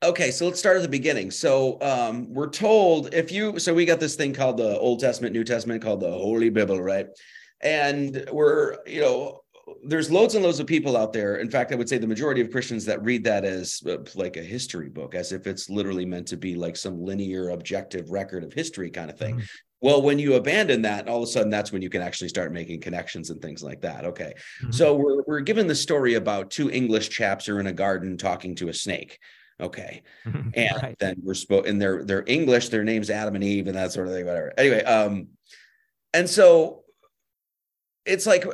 [0.03, 1.29] Okay, so let's start at the beginning.
[1.29, 5.33] So um, we're told if you so we got this thing called the Old Testament,
[5.33, 7.07] New Testament called the Holy Bible, right?
[7.61, 9.40] And we're you know
[9.83, 11.37] there's loads and loads of people out there.
[11.37, 14.37] In fact, I would say the majority of Christians that read that as uh, like
[14.37, 18.43] a history book, as if it's literally meant to be like some linear, objective record
[18.43, 19.35] of history kind of thing.
[19.35, 19.45] Mm-hmm.
[19.81, 22.53] Well, when you abandon that, all of a sudden that's when you can actually start
[22.53, 24.05] making connections and things like that.
[24.05, 24.33] Okay.
[24.61, 24.71] Mm-hmm.
[24.71, 28.55] So we're, we're given the story about two English chaps are in a garden talking
[28.55, 29.17] to a snake.
[29.59, 30.03] Okay.
[30.25, 30.49] Mm-hmm.
[30.53, 30.95] And right.
[30.99, 34.07] then we're spoke and they're they're English, their name's Adam and Eve and that sort
[34.07, 34.53] of thing, whatever.
[34.57, 35.29] Anyway, um,
[36.13, 36.83] and so
[38.05, 38.45] it's like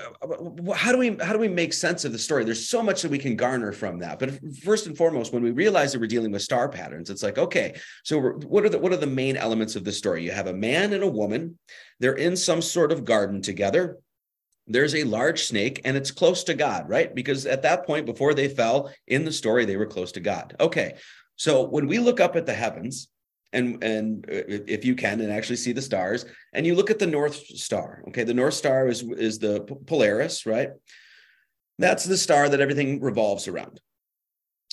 [0.76, 2.44] how do we how do we make sense of the story?
[2.44, 4.20] There's so much that we can garner from that.
[4.20, 7.38] But first and foremost when we realize that we're dealing with star patterns it's like
[7.38, 10.24] okay so what are the what are the main elements of the story?
[10.24, 11.58] You have a man and a woman.
[12.00, 14.00] They're in some sort of garden together.
[14.68, 17.14] There's a large snake and it's close to god right?
[17.16, 20.56] Because at that point before they fell in the story they were close to god.
[20.60, 20.96] Okay
[21.38, 23.08] so when we look up at the heavens
[23.54, 27.00] and and uh, if you can and actually see the stars and you look at
[27.00, 28.24] the north star okay?
[28.24, 30.70] The north star is is the polaris right?
[31.80, 33.80] That's the star that everything revolves around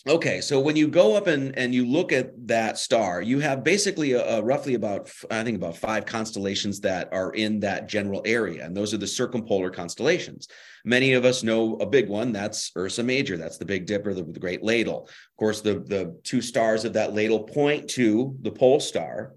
[0.07, 3.65] Okay, so when you go up and, and you look at that star, you have
[3.65, 8.21] basically a, a, roughly about I think about five constellations that are in that general
[8.27, 10.47] area, and those are the circumpolar constellations.
[10.85, 14.25] Many of us know a big one that's Ursa Major, that's the Big Dipper, the,
[14.25, 15.05] the Great Ladle.
[15.05, 19.33] Of course, the the two stars of that ladle point to the pole star,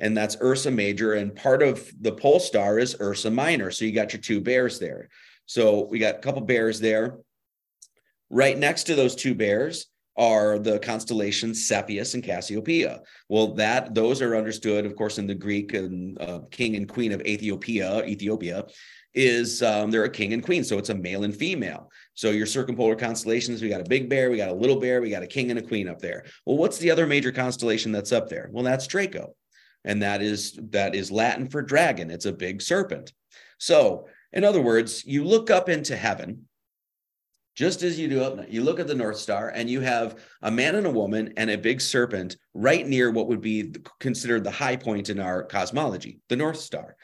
[0.00, 3.70] and that's Ursa Major, and part of the pole star is Ursa Minor.
[3.70, 5.08] So you got your two bears there.
[5.46, 7.18] So we got a couple bears there.
[8.28, 9.86] Right next to those two bears
[10.20, 13.00] are the constellations Cepheus and Cassiopeia.
[13.28, 17.12] Well, that those are understood, of course, in the Greek and uh, king and queen
[17.12, 18.04] of Ethiopia.
[18.04, 18.66] Ethiopia
[19.14, 21.90] is um, they're a king and queen, so it's a male and female.
[22.14, 25.10] So your circumpolar constellations, we got a big bear, we got a little bear, we
[25.10, 26.24] got a king and a queen up there.
[26.44, 28.50] Well, what's the other major constellation that's up there?
[28.52, 29.34] Well, that's Draco.
[29.84, 32.10] and that is that is Latin for dragon.
[32.10, 33.12] It's a big serpent.
[33.58, 36.46] So, in other words, you look up into heaven,
[37.54, 40.50] just as you do up, you look at the North Star, and you have a
[40.50, 44.50] man and a woman and a big serpent right near what would be considered the
[44.50, 46.96] high point in our cosmology, the North Star.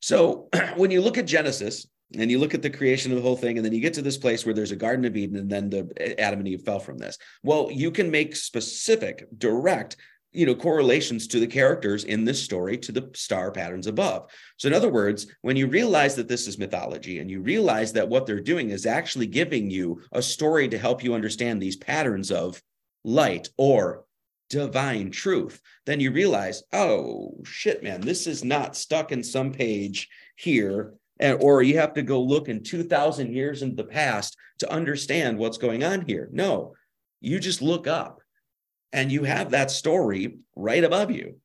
[0.00, 1.86] So, when you look at Genesis,
[2.18, 4.02] and you look at the creation of the whole thing and then you get to
[4.02, 6.80] this place where there's a garden of eden and then the adam and eve fell
[6.80, 9.96] from this well you can make specific direct
[10.32, 14.30] you know correlations to the characters in this story to the star patterns above.
[14.56, 18.08] So in other words when you realize that this is mythology and you realize that
[18.08, 22.30] what they're doing is actually giving you a story to help you understand these patterns
[22.30, 22.62] of
[23.04, 24.04] light or
[24.50, 30.08] divine truth then you realize oh shit man this is not stuck in some page
[30.36, 30.94] here.
[31.18, 35.36] And, or you have to go look in 2000 years into the past to understand
[35.36, 36.30] what's going on here.
[36.32, 36.74] No
[37.20, 38.19] you just look up
[38.92, 41.36] and you have that story right above you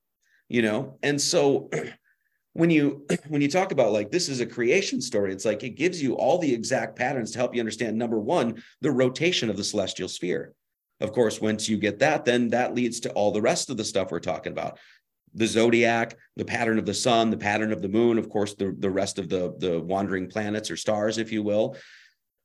[0.47, 0.97] you know?
[1.03, 1.69] And so
[2.53, 5.71] when you when you talk about like this is a creation story it's like it
[5.71, 9.57] gives you all the exact patterns to help you understand number one the rotation of
[9.57, 10.53] the celestial sphere.
[11.01, 13.83] Of course once you get that then that leads to all the rest of the
[13.83, 14.79] stuff we're talking about.
[15.33, 18.75] The zodiac the pattern of the sun the pattern of the moon of course the,
[18.77, 21.75] the rest of the the wandering planets or stars if you will.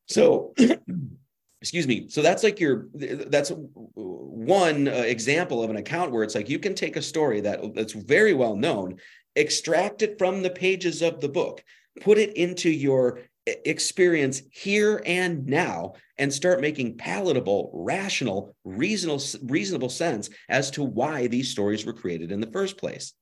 [0.08, 0.54] So
[1.60, 2.08] excuse me.
[2.08, 6.58] So that's like your that's one uh, example of an account where it's like you
[6.58, 8.96] can take a story that that's very well known
[9.36, 11.62] extract it from the pages of the book
[12.00, 19.88] put it into your experience here and now and start making palatable rational reasonable reasonable
[19.88, 23.12] sense as to why these stories were created in the first place.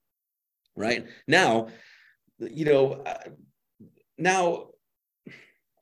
[0.76, 1.06] Right?
[1.26, 1.68] Now
[2.38, 3.30] you know uh,
[4.16, 4.68] now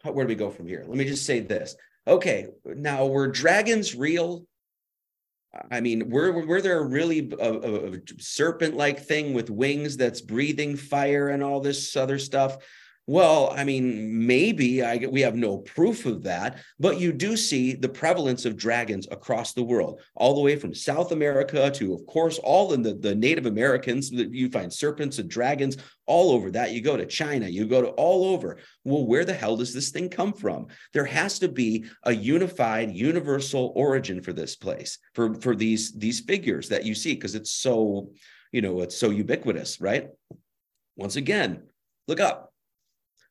[0.03, 0.85] where do we go from here?
[0.87, 4.47] Let me just say this okay, now were dragons real?
[5.71, 10.77] I mean, were were there really a, a, a serpent-like thing with wings that's breathing
[10.77, 12.59] fire and all this other stuff?
[13.09, 17.73] Well, I mean, maybe I, we have no proof of that, but you do see
[17.75, 22.05] the prevalence of dragons across the world, all the way from South America to, of
[22.07, 24.11] course, all in the, the Native Americans.
[24.11, 26.73] You find serpents and dragons all over that.
[26.73, 28.59] You go to China, you go to all over.
[28.83, 30.67] Well, where the hell does this thing come from?
[30.93, 36.21] There has to be a unified, universal origin for this place, for, for these, these
[36.21, 38.11] figures that you see, because it's so,
[38.51, 40.09] you know, it's so ubiquitous, right?
[40.97, 41.63] Once again,
[42.09, 42.46] look up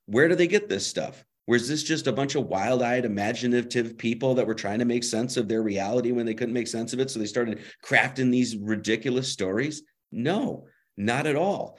[0.05, 1.23] where do they get this stuff?
[1.47, 5.03] Was this just a bunch of wild eyed, imaginative people that were trying to make
[5.03, 7.11] sense of their reality when they couldn't make sense of it?
[7.11, 9.83] So they started crafting these ridiculous stories?
[10.11, 10.65] No,
[10.97, 11.77] not at all.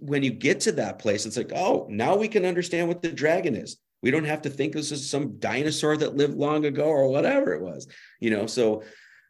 [0.00, 3.12] When you get to that place, it's like, oh, now we can understand what the
[3.12, 3.76] dragon is.
[4.02, 7.52] We don't have to think this is some dinosaur that lived long ago or whatever
[7.52, 7.86] it was,
[8.18, 8.46] you know.
[8.46, 8.82] So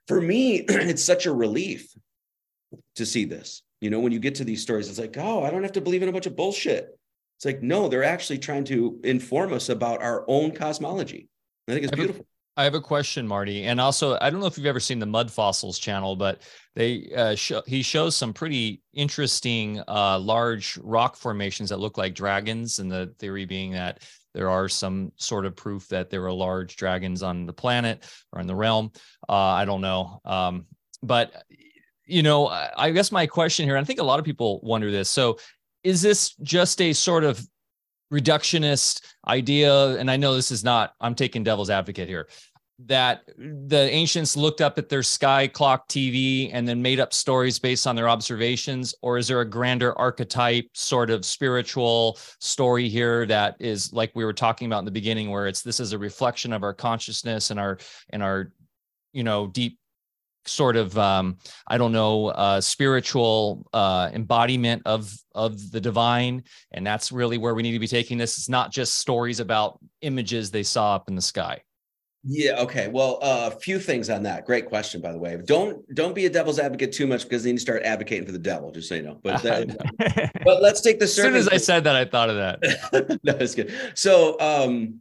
[0.07, 1.93] for me, it's such a relief
[2.97, 3.63] to see this.
[3.81, 5.81] You know, when you get to these stories, it's like, oh, I don't have to
[5.81, 6.97] believe in a bunch of bullshit.
[7.41, 11.31] It's like, no, they're actually trying to inform us about our own cosmology.
[11.69, 12.27] I think it's beautiful.
[12.59, 15.07] I have a question, Marty, and also I don't know if you've ever seen the
[15.07, 16.43] Mud Fossils channel, but
[16.75, 22.15] they uh, show, he shows some pretty interesting uh, large rock formations that look like
[22.15, 24.03] dragons, and the theory being that
[24.35, 28.43] there are some sort of proof that there are large dragons on the planet or
[28.43, 28.93] in the realm.
[29.27, 30.67] Uh, I don't know, um,
[31.03, 31.43] but
[32.05, 35.09] you know, I guess my question here, I think a lot of people wonder this.
[35.09, 35.39] So
[35.83, 37.45] is this just a sort of
[38.13, 39.97] reductionist idea?
[39.97, 42.29] And I know this is not, I'm taking devil's advocate here,
[42.87, 47.59] that the ancients looked up at their sky clock TV and then made up stories
[47.59, 48.95] based on their observations?
[49.03, 54.25] Or is there a grander archetype, sort of spiritual story here that is like we
[54.25, 57.51] were talking about in the beginning, where it's this is a reflection of our consciousness
[57.51, 57.79] and our
[58.11, 58.53] and our
[59.13, 59.79] you know deep
[60.51, 66.87] sort of um, I don't know uh, spiritual uh, embodiment of of the divine, and
[66.87, 68.37] that's really where we need to be taking this.
[68.37, 71.63] It's not just stories about images they saw up in the sky.
[72.23, 72.61] Yeah.
[72.61, 72.89] Okay.
[72.89, 74.45] Well, a uh, few things on that.
[74.45, 75.39] Great question, by the way.
[75.43, 78.39] Don't don't be a devil's advocate too much because then you start advocating for the
[78.39, 78.71] devil.
[78.71, 79.19] Just so you know.
[79.23, 81.05] But that, but let's take the.
[81.05, 83.21] As soon as I said that, I thought of that.
[83.25, 83.73] no, that's good.
[83.95, 85.01] So, um,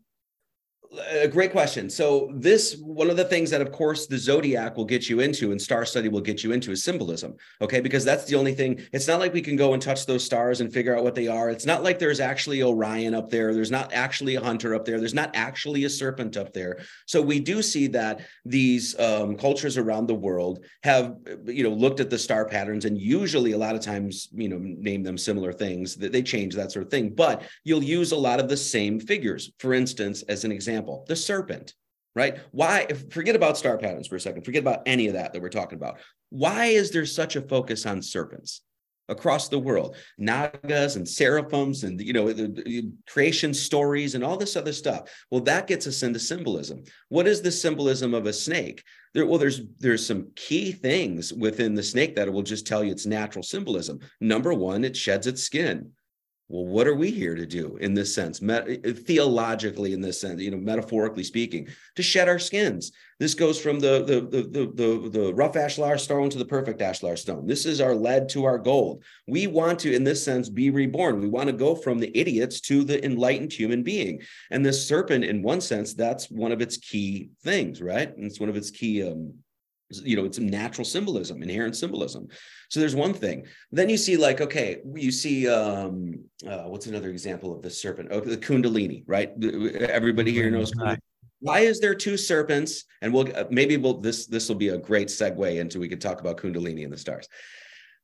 [0.91, 1.89] a great question.
[1.89, 5.51] So this one of the things that of course the zodiac will get you into
[5.51, 7.35] and star study will get you into is symbolism.
[7.61, 7.79] Okay?
[7.79, 8.81] Because that's the only thing.
[8.91, 11.27] It's not like we can go and touch those stars and figure out what they
[11.27, 11.49] are.
[11.49, 13.53] It's not like there's actually Orion up there.
[13.53, 14.99] There's not actually a hunter up there.
[14.99, 16.79] There's not actually a serpent up there.
[17.05, 21.99] So we do see that these um, cultures around the world have you know looked
[21.99, 25.51] at the star patterns and usually a lot of times you know name them similar
[25.51, 27.11] things they change that sort of thing.
[27.11, 29.51] But you'll use a lot of the same figures.
[29.59, 31.73] For instance, as an example example, the serpent,
[32.15, 32.39] right?
[32.51, 35.49] Why, forget about star patterns for a second, forget about any of that that we're
[35.49, 35.99] talking about.
[36.29, 38.61] Why is there such a focus on serpents?
[39.09, 44.37] across the world nagas and seraphims and you know the, the creation stories and all
[44.37, 48.33] this other stuff well that gets us into symbolism what is the symbolism of a
[48.33, 48.83] snake
[49.15, 52.91] there well there's there's some key things within the snake that will just tell you
[52.91, 55.91] its natural symbolism number one it sheds its skin
[56.49, 58.41] well what are we here to do in this sense?
[58.41, 62.91] Met- theologically in this sense you know metaphorically speaking to shed our skins.
[63.19, 66.81] This goes from the the the the, the, the rough ashlar stone to the perfect
[66.81, 67.45] ashlar stone.
[67.45, 69.03] This is our lead to our gold.
[69.27, 71.19] We want to in this sense be reborn.
[71.19, 74.21] We want to go from the idiots to the enlightened human being.
[74.51, 78.15] And this serpent in one sense that's one of its key things right?
[78.15, 79.33] And it's one of its key um
[79.91, 82.27] you know it's a natural symbolism inherent symbolism.
[82.69, 83.45] So there's one thing.
[83.71, 88.09] Then you see like okay you see um uh, what's another example of the serpent?
[88.11, 89.31] Oh the kundalini right?
[89.43, 90.99] Everybody here knows right.
[91.39, 92.85] why is there two serpents?
[93.01, 96.01] And we'll uh, maybe we'll this this will be a great segue into we could
[96.01, 97.27] talk about kundalini and the stars.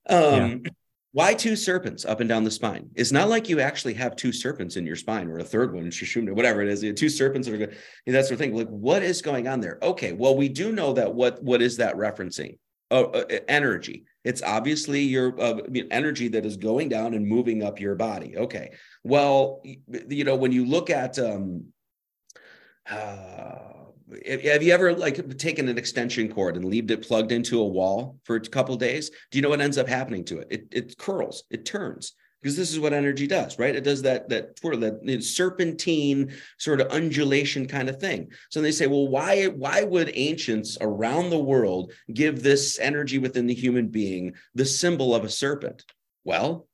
[0.09, 0.71] Um yeah.
[1.15, 2.89] Why two serpents up and down the spine?
[2.93, 5.85] It's not like you actually have two serpents in your spine or a third one,
[5.89, 6.81] Sushumna, whatever it is.
[6.99, 7.57] Two serpents are.
[7.57, 8.53] That sort of thing.
[8.53, 9.79] Like, what is going on there?
[9.81, 12.57] Okay, well, we do know that what what is that referencing?
[12.91, 14.03] Oh, uh, uh energy.
[14.25, 18.35] It's obviously your uh, energy that is going down and moving up your body.
[18.35, 18.73] Okay.
[19.05, 19.63] Well,
[20.09, 21.67] you know, when you look at um,
[22.89, 23.84] uh,
[24.27, 28.19] have you ever like taken an extension cord and leaved it plugged into a wall
[28.23, 29.09] for a couple days?
[29.31, 30.47] Do you know what ends up happening to it?
[30.51, 33.75] It, it curls it turns because this is what energy does right?
[33.75, 38.31] It does that that twirl that serpentine sort of undulation kind of thing.
[38.51, 43.47] So they say well why why would ancients around the world give this energy within
[43.47, 45.83] the human being the symbol of a serpent?
[46.23, 46.67] Well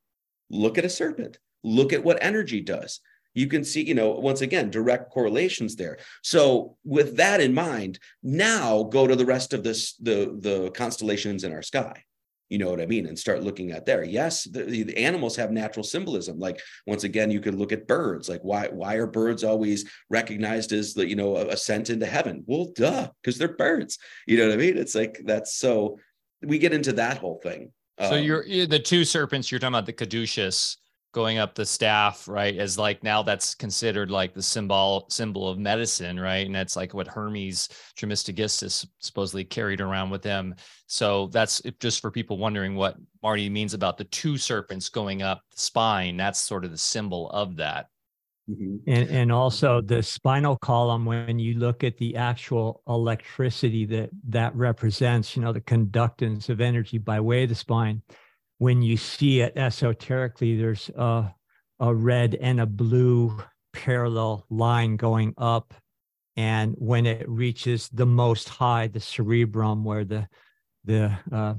[0.50, 1.38] look at a serpent.
[1.64, 3.00] Look at what energy does
[3.34, 5.98] you can see you know once again direct correlations there.
[6.22, 11.44] So with that in mind now go to the rest of this the the constellations
[11.44, 12.04] in our sky.
[12.50, 13.06] You know what i mean?
[13.06, 14.04] And start looking at there.
[14.04, 16.38] Yes the, the animals have natural symbolism.
[16.38, 18.28] Like once again you could look at birds.
[18.28, 22.44] Like why why are birds always recognized as the you know ascent into heaven?
[22.46, 23.98] Well duh because they're birds.
[24.28, 24.78] You know what i mean?
[24.78, 25.98] It's like that's so
[26.44, 27.72] we get into that whole thing.
[28.00, 30.78] So um, you're the two serpents you're talking about the caduceus
[31.14, 32.58] going up the staff, right?
[32.58, 36.46] As like now that's considered like the symbol symbol of medicine, right?
[36.46, 40.56] And that's like what Hermes Trismegistus supposedly carried around with him.
[40.88, 45.42] So that's just for people wondering what Marty means about the two serpents going up
[45.52, 46.18] the spine.
[46.18, 47.88] That's sort of the symbol of that.
[48.50, 48.78] Mm-hmm.
[48.88, 54.56] And, and also the spinal column, when you look at the actual electricity that that
[54.56, 58.02] represents, you know, the conductance of energy by way of the spine,
[58.62, 61.34] when you see it esoterically, there's a,
[61.80, 63.36] a red and a blue
[63.74, 65.74] parallel line going up.
[66.38, 70.28] And when it reaches the most high, the cerebrum, where the
[70.84, 71.56] the uh,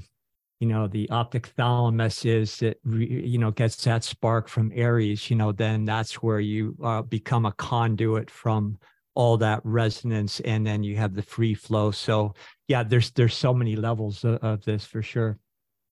[0.61, 5.35] you know the optic thalamus is that you know gets that spark from Aries, you
[5.35, 8.77] know, then that's where you uh, become a conduit from
[9.13, 11.91] all that resonance, and then you have the free flow.
[11.91, 12.33] So
[12.69, 15.37] yeah, there's there's so many levels of, of this for sure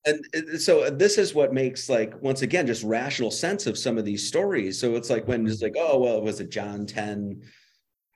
[0.05, 4.05] and so this is what makes like once again just rational sense of some of
[4.05, 4.79] these stories.
[4.79, 7.41] So it's like when it's like oh well was it john 10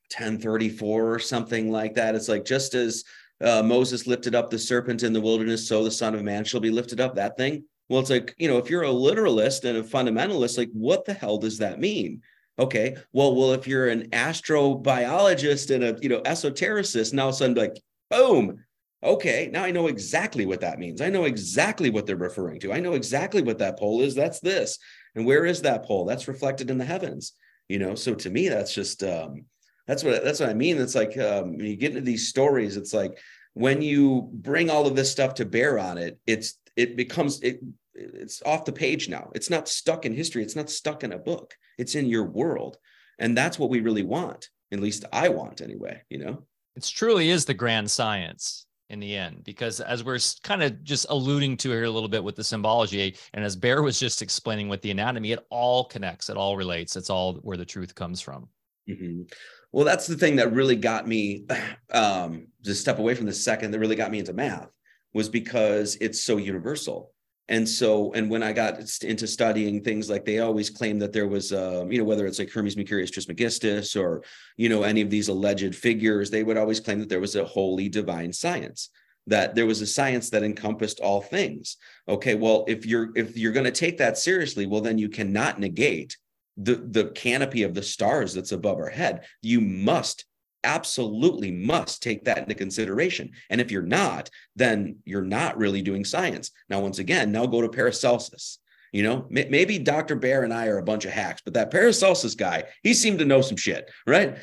[0.10, 2.16] 10 34 or something like that?
[2.16, 3.04] It's like just as
[3.42, 6.62] uh, moses lifted up the serpent in the wilderness so the son of man shall
[6.62, 7.66] be lifted up that thing.
[7.90, 11.14] Well it's like you know if you're a literalist and a fundamentalist like what the
[11.14, 12.22] hell does that mean?
[12.58, 17.36] Okay well well if you're an astrobiologist and a you know esotericist now all of
[17.36, 17.80] a sudden like
[18.10, 18.64] boom
[19.06, 21.02] okay, now I know exactly what that means.
[21.02, 22.74] I know exactly what they're referring to.
[22.74, 24.16] I know exactly what that pole is.
[24.16, 24.78] That's this.
[25.16, 26.06] And where is that pole?
[26.06, 27.34] That's reflected in the heavens.
[27.70, 29.46] You know, so to me, that's just um,
[29.88, 30.78] that's what that's what I mean.
[30.78, 33.18] It's like um, when you get into these stories, it's like
[33.54, 37.60] when you bring all of this stuff to bear on it, it's it becomes it
[37.96, 39.32] it's off the page now.
[39.34, 40.44] It's not stuck in history.
[40.44, 41.56] It's not stuck in a book.
[41.78, 42.78] It's in your world.
[43.20, 44.50] And that's what we really want.
[44.72, 46.44] At least I want anyway, you know?
[46.76, 51.08] It truly is the grand science in the end because as we're kind of just
[51.10, 54.70] alluding to here a little bit with the symbology and as bear was just explaining
[54.70, 58.22] with the anatomy it all connects it all relates it's all where the truth comes
[58.22, 58.48] from
[58.88, 59.24] mm-hmm.
[59.72, 61.46] well that's the thing that really got me
[61.94, 64.72] um to step away from the second that really got me into math
[65.14, 67.12] was because it's so universal
[67.48, 71.28] and so and when i got into studying things like they always claim that there
[71.28, 74.24] was um, you know whether it's like hermes mercurius trismegistus or
[74.58, 77.46] you know any of these alleged figures they would always claim that there was a
[77.46, 78.90] holy divine science
[79.28, 81.78] that there was a science that encompassed all things.
[82.08, 85.60] Okay well if you're if you're going to take that seriously well then you cannot
[85.60, 86.18] negate
[86.58, 89.26] the the canopy of the stars that's above our head.
[89.42, 90.26] You must
[90.66, 93.32] absolutely must take that into consideration.
[93.50, 96.52] And if you're not, then you're not really doing science.
[96.70, 98.60] Now, once again, now go to Paracelsus.
[98.92, 100.16] You know, maybe Dr.
[100.16, 103.26] Bear and I are a bunch of hacks, but that Paracelsus guy, he seemed to
[103.26, 104.38] know some shit, right?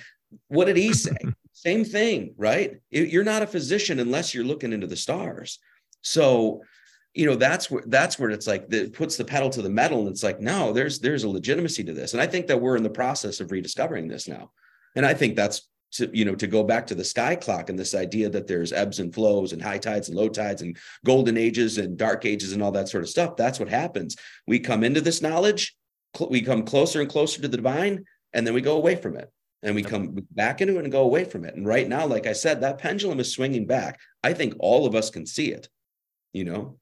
[0.48, 1.16] What did he say?
[1.52, 2.78] Same thing, right?
[2.90, 5.58] You're not a physician unless you're looking into the stars.
[6.02, 6.62] So,
[7.14, 10.00] you know, that's where that's where it's like that puts the pedal to the metal,
[10.00, 12.76] and it's like, no, there's there's a legitimacy to this, and I think that we're
[12.76, 14.50] in the process of rediscovering this now,
[14.96, 17.78] and I think that's to, you know to go back to the sky clock and
[17.78, 21.36] this idea that there's ebbs and flows and high tides and low tides and golden
[21.36, 24.16] ages and dark ages and all that sort of stuff that's what happens
[24.46, 25.76] we come into this knowledge
[26.30, 29.30] we come closer and closer to the divine and then we go away from it
[29.62, 31.54] and we come back into it and go away from it.
[31.54, 34.00] And right now, like I said, that pendulum is swinging back.
[34.22, 35.68] I think all of us can see it,
[36.32, 36.78] you know?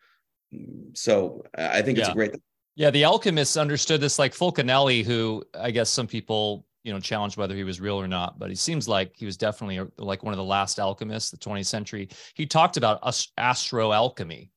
[0.95, 2.43] So I think it's a great thing.
[2.77, 7.37] Yeah, the alchemists understood this, like Fulcanelli, who I guess some people, you know, challenged
[7.37, 10.33] whether he was real or not, but he seems like he was definitely like one
[10.33, 12.09] of the last alchemists, the 20th century.
[12.35, 13.01] He talked about
[13.37, 14.51] astro alchemy,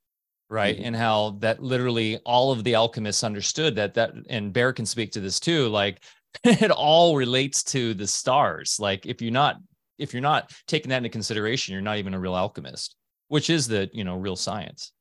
[0.50, 0.76] right?
[0.76, 0.86] Mm-hmm.
[0.86, 5.12] And how that literally all of the alchemists understood that that and Bear can speak
[5.14, 6.04] to this too, like
[6.44, 8.78] it all relates to the stars.
[8.80, 9.58] Like if you're not
[9.98, 12.96] if you're not taking that into consideration, you're not even a real alchemist,
[13.28, 14.92] which is the you know real science.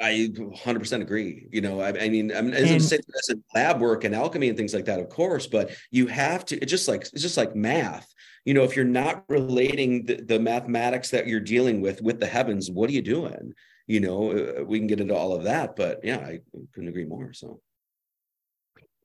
[0.00, 1.48] I 100% agree.
[1.50, 4.56] You know, I, I mean, I'm as and, saying as lab work and alchemy and
[4.56, 6.58] things like that, of course, but you have to.
[6.58, 8.12] It's just like it's just like math.
[8.44, 12.26] You know, if you're not relating the, the mathematics that you're dealing with with the
[12.26, 13.52] heavens, what are you doing?
[13.86, 16.40] You know, uh, we can get into all of that, but yeah, I
[16.72, 17.32] couldn't agree more.
[17.32, 17.60] So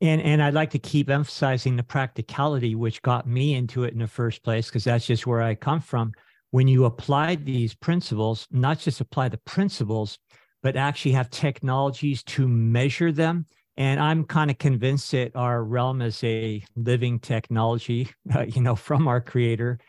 [0.02, 4.00] and and I'd like to keep emphasizing the practicality, which got me into it in
[4.00, 6.14] the first place, because that's just where I come from.
[6.52, 10.20] When you apply these principles, not just apply the principles,
[10.64, 13.46] but actually have technologies to measure them.
[13.78, 18.76] And I'm kind of convinced that our realm is a living technology, uh, you know,
[18.76, 19.80] from our creator.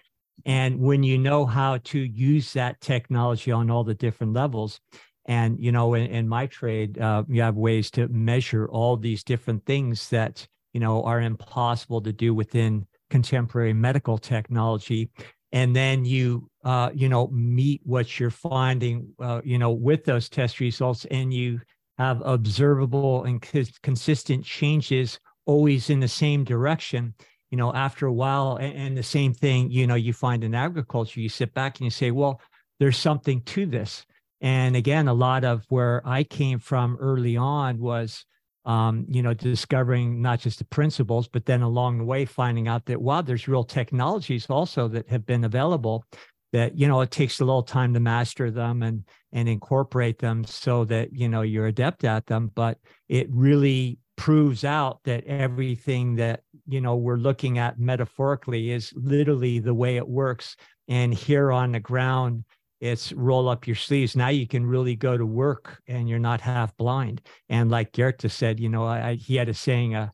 [0.44, 4.80] And when you know how to use that technology on all the different levels,
[5.26, 9.22] and you know, in, in my trade, uh, you have ways to measure all these
[9.22, 15.10] different things that you know are impossible to do within contemporary medical technology.
[15.52, 20.28] And then you, uh, you know, meet what you're finding, uh, you know, with those
[20.28, 21.60] test results, and you
[21.96, 23.42] have observable and
[23.82, 27.14] consistent changes always in the same direction
[27.50, 30.54] you know after a while and, and, the same thing you know you find in
[30.54, 32.38] agriculture you sit back and you say well
[32.78, 34.04] there's something to this.
[34.40, 38.24] And again, a lot of where I came from early on was,
[38.64, 42.86] um, you know, discovering not just the principles, but then along the way finding out
[42.86, 46.04] that wow, there's real technologies also that have been available
[46.52, 50.44] that you know it takes a little time to master them and and incorporate them
[50.44, 52.50] so that you know you're adept at them.
[52.54, 52.78] But
[53.08, 59.58] it really proves out that everything that you know we're looking at metaphorically is literally
[59.58, 60.56] the way it works.
[60.88, 62.44] And here on the ground
[62.80, 64.16] it's roll up your sleeves.
[64.16, 67.22] Now you can really go to work and you're not half blind.
[67.48, 70.12] And like Goethe said, you know, I, he had a saying, a,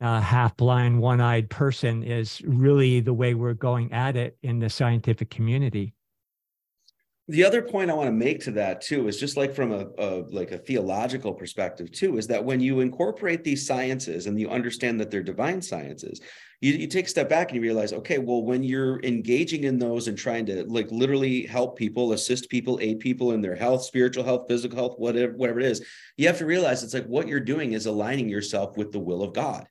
[0.00, 4.58] a half blind, one eyed person is really the way we're going at it in
[4.58, 5.94] the scientific community
[7.28, 9.86] the other point I want to make to that too is just like from a,
[9.98, 14.50] a, like a theological perspective too is that when you incorporate these sciences and you
[14.50, 16.20] understand that they're divine sciences,
[16.62, 19.78] you, you take a step back and you realize, okay, well, when you're engaging in
[19.78, 23.82] those and trying to like literally help people, assist people, aid people in their health,
[23.82, 25.84] spiritual health, physical health, whatever, whatever it is,
[26.16, 29.22] you have to realize it's like what you're doing is aligning yourself with the will
[29.22, 29.66] of God.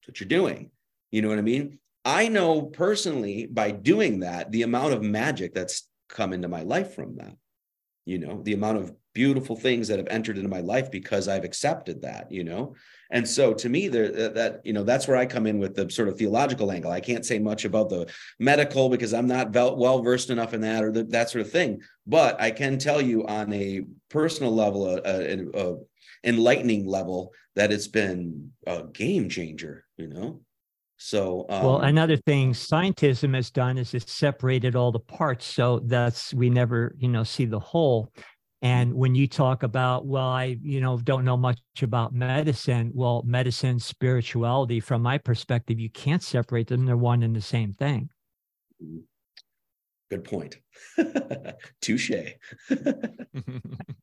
[0.00, 0.70] That's what you're doing.
[1.10, 1.78] You know what I mean?
[2.04, 6.94] I know personally by doing that, the amount of magic that's come into my life
[6.94, 7.34] from that
[8.06, 11.42] you know the amount of beautiful things that have entered into my life because i've
[11.42, 12.74] accepted that you know
[13.10, 15.88] and so to me there that you know that's where i come in with the
[15.88, 18.06] sort of theological angle i can't say much about the
[18.38, 21.80] medical because i'm not well versed enough in that or the, that sort of thing
[22.06, 25.76] but i can tell you on a personal level a, a, a
[26.22, 30.42] enlightening level that it's been a game changer you know
[30.98, 35.44] so, um, well, another thing scientism has done is it's separated all the parts.
[35.46, 38.12] So that's, we never, you know, see the whole.
[38.66, 42.90] And when you talk about, well, I, you know, don't know much about medicine.
[42.92, 46.84] Well, medicine, spirituality, from my perspective, you can't separate them.
[46.84, 48.10] They're one and the same thing.
[50.10, 50.56] Good point.
[51.80, 52.10] touche.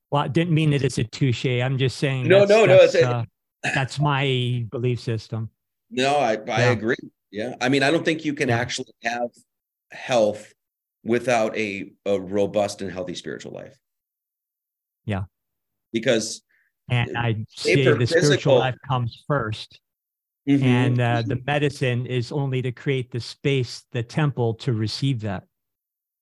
[0.09, 1.45] well, I didn't mean that it's a touche.
[1.45, 2.29] I'm just saying.
[2.29, 2.77] No, no, no.
[2.77, 3.25] That's, uh,
[3.65, 5.49] that's my belief system.
[5.91, 6.71] No, I, I yeah.
[6.71, 6.95] agree.
[7.31, 7.55] Yeah.
[7.59, 8.59] I mean, I don't think you can yeah.
[8.59, 9.27] actually have
[9.91, 10.53] health
[11.03, 13.77] without a, a robust and healthy spiritual life.
[15.05, 15.23] Yeah.
[15.91, 16.41] Because
[16.89, 19.79] and I say the physical, spiritual life comes first.
[20.47, 20.63] mm-hmm.
[20.63, 25.43] and uh, the medicine is only to create the space, the temple to receive that.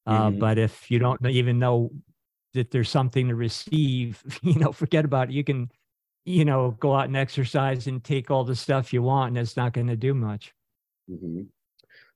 [0.05, 0.39] Uh, mm-hmm.
[0.39, 1.91] But if you don't even know
[2.53, 5.33] that there's something to receive, you know, forget about it.
[5.33, 5.69] You can,
[6.25, 9.57] you know, go out and exercise and take all the stuff you want, and it's
[9.57, 10.53] not going to do much.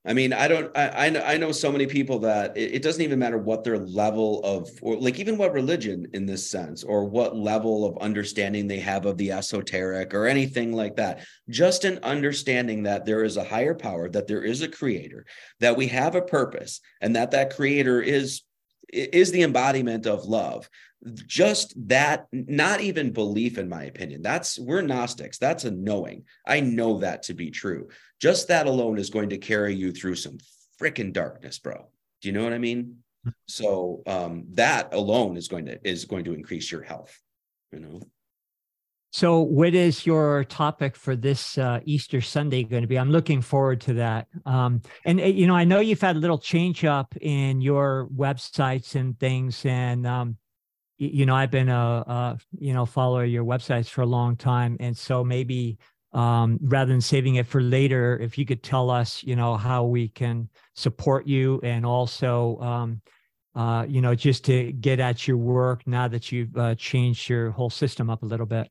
[0.06, 3.18] I mean, I don't, I, I know, so many people that it, it, doesn't even
[3.18, 7.36] matter what their level of, or like even what religion in this sense, or what
[7.36, 11.26] level of understanding they have of the esoteric or anything like that.
[11.48, 15.26] Just an understanding that there is a higher power, that there is a creator,
[15.58, 18.42] that we have a purpose, and that that creator is
[18.92, 20.68] is the embodiment of love.
[21.26, 24.22] Just that not even belief in my opinion.
[24.22, 25.38] That's we're gnostics.
[25.38, 26.24] That's a knowing.
[26.46, 27.88] I know that to be true
[28.20, 30.38] just that alone is going to carry you through some
[30.80, 31.86] freaking darkness bro.
[32.20, 32.98] Do you know what i mean?
[33.46, 37.16] So um that alone is going to is going to increase your health
[37.72, 38.00] you know?
[39.12, 42.98] So what is your topic for this uh, easter sunday going to be?
[42.98, 44.28] I'm looking forward to that.
[44.44, 48.08] Um and uh, you know i know you've had a little change up in your
[48.14, 50.36] websites and things and um
[50.98, 54.36] you know i've been a, a you know follower of your websites for a long
[54.36, 55.78] time and so maybe
[56.12, 59.84] um, rather than saving it for later, if you could tell us, you know, how
[59.84, 63.02] we can support you and also, um,
[63.54, 67.50] uh, you know, just to get at your work now that you've uh, changed your
[67.50, 68.70] whole system up a little bit.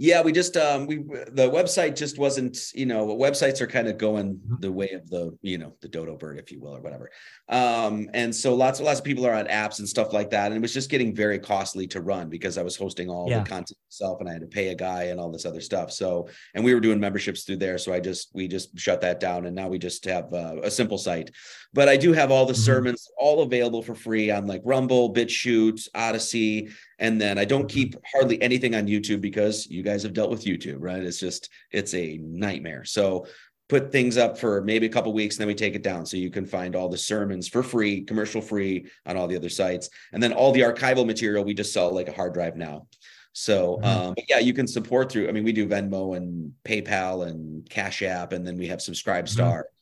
[0.00, 3.98] Yeah, we just um we the website just wasn't, you know, websites are kind of
[3.98, 4.54] going mm-hmm.
[4.60, 7.10] the way of the, you know, the dodo bird, if you will, or whatever.
[7.48, 10.46] Um, and so lots of lots of people are on apps and stuff like that.
[10.46, 13.40] And it was just getting very costly to run because I was hosting all yeah.
[13.40, 15.90] the content myself and I had to pay a guy and all this other stuff.
[15.90, 17.76] So and we were doing memberships through there.
[17.76, 20.70] So I just we just shut that down and now we just have uh, a
[20.70, 21.32] simple site.
[21.74, 22.62] But I do have all the mm-hmm.
[22.62, 27.68] sermons all available for free on like Rumble, BitChute, Odysee, and then I don't mm-hmm.
[27.68, 31.02] keep hardly anything on YouTube because you guys have dealt with YouTube, right?
[31.02, 32.84] It's just, it's a nightmare.
[32.84, 33.26] So
[33.68, 36.16] put things up for maybe a couple weeks and then we take it down so
[36.16, 39.90] you can find all the sermons for free commercial free on all the other sites
[40.12, 42.86] and then all the archival material we just sell like a hard drive now
[43.32, 44.08] so mm-hmm.
[44.08, 48.02] um, yeah you can support through i mean we do venmo and paypal and cash
[48.02, 49.77] app and then we have SubscribeStar mm-hmm.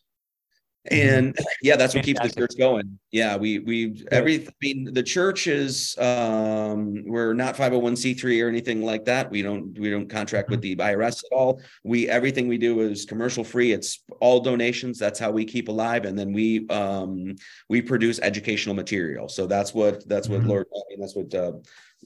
[0.91, 1.18] Mm-hmm.
[1.18, 2.99] and yeah that's what keeps the church going.
[3.11, 8.82] Yeah we we every i mean the church is um we're not 501c3 or anything
[8.82, 9.30] like that.
[9.30, 10.78] We don't we don't contract with mm-hmm.
[10.78, 11.61] the irs at all.
[11.84, 13.72] We everything we do is commercial free.
[13.72, 14.99] It's all donations.
[14.99, 16.05] That's how we keep alive.
[16.05, 17.37] And then we um
[17.68, 19.28] we produce educational material.
[19.28, 20.51] So that's what that's what mm-hmm.
[20.51, 21.53] lord I mean, that's what uh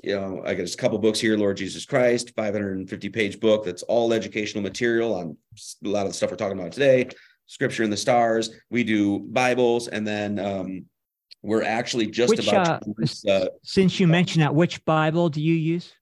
[0.03, 3.83] you know, I got a couple books here, Lord Jesus Christ, 550 page book that's
[3.83, 5.37] all educational material on
[5.85, 7.09] a lot of the stuff we're talking about today
[7.51, 10.84] scripture in the stars we do bibles and then um,
[11.42, 12.80] we're actually just which, about
[13.26, 15.92] uh, uh, since you mentioned that which bible do you use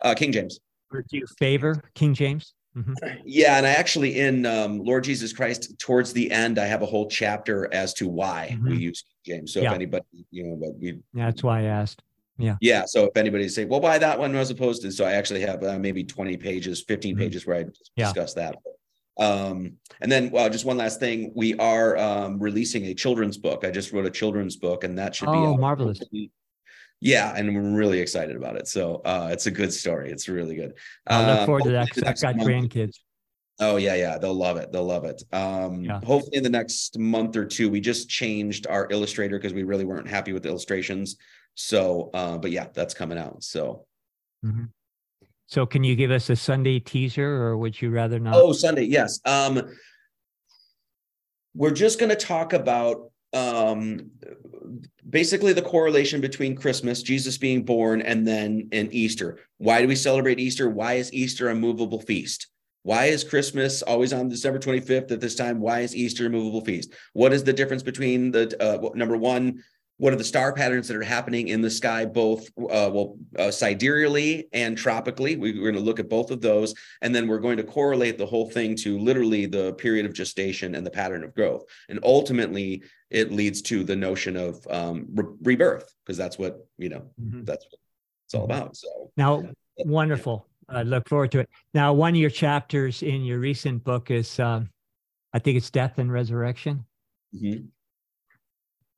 [0.00, 0.58] uh, king james
[0.90, 2.94] or do you favor king james mm-hmm.
[3.26, 6.86] yeah and i actually in um, lord jesus christ towards the end i have a
[6.86, 8.70] whole chapter as to why mm-hmm.
[8.70, 9.68] we use king james so yeah.
[9.68, 12.02] if anybody you know but we that's why i asked
[12.38, 15.12] yeah yeah so if anybody say well why that one as opposed to so i
[15.12, 17.22] actually have uh, maybe 20 pages 15 mm-hmm.
[17.22, 17.64] pages where i
[17.96, 18.06] yeah.
[18.06, 18.56] discuss that
[19.18, 23.64] um, and then, well, just one last thing, we are um, releasing a children's book.
[23.64, 26.00] I just wrote a children's book, and that should oh, be oh marvelous.
[27.02, 28.68] Yeah, and we're really excited about it.
[28.68, 30.10] So uh, it's a good story.
[30.10, 30.74] It's really good.
[31.06, 32.96] I look um, forward to that because I've got month, grandkids.
[33.58, 34.70] Oh yeah, yeah, they'll love it.
[34.72, 35.22] They'll love it.
[35.32, 36.00] Um, yeah.
[36.04, 39.84] Hopefully, in the next month or two, we just changed our illustrator because we really
[39.84, 41.16] weren't happy with the illustrations.
[41.54, 43.42] So, uh, but yeah, that's coming out.
[43.42, 43.86] So.
[44.44, 44.64] Mm-hmm.
[45.50, 48.36] So can you give us a Sunday teaser or would you rather not?
[48.36, 49.18] Oh, Sunday, yes.
[49.24, 49.60] Um,
[51.56, 54.12] we're just going to talk about um,
[55.08, 59.40] basically the correlation between Christmas, Jesus being born, and then in Easter.
[59.58, 60.70] Why do we celebrate Easter?
[60.70, 62.46] Why is Easter a movable feast?
[62.84, 65.58] Why is Christmas always on December 25th at this time?
[65.58, 66.94] Why is Easter a movable feast?
[67.12, 69.64] What is the difference between the uh, number one,
[70.00, 73.50] what are the star patterns that are happening in the sky, both uh, well uh,
[73.50, 75.36] sidereally and tropically.
[75.36, 78.16] We, are going to look at both of those, and then we're going to correlate
[78.16, 82.00] the whole thing to literally the period of gestation and the pattern of growth, and
[82.02, 87.04] ultimately it leads to the notion of um, re- rebirth because that's what you know
[87.20, 87.44] mm-hmm.
[87.44, 87.78] that's what
[88.24, 88.76] it's all about.
[88.76, 89.84] So now, yeah.
[89.84, 90.46] wonderful.
[90.66, 91.50] I look forward to it.
[91.74, 94.70] Now, one of your chapters in your recent book is, um,
[95.34, 96.86] I think it's death and resurrection.
[97.34, 97.66] Mm-hmm.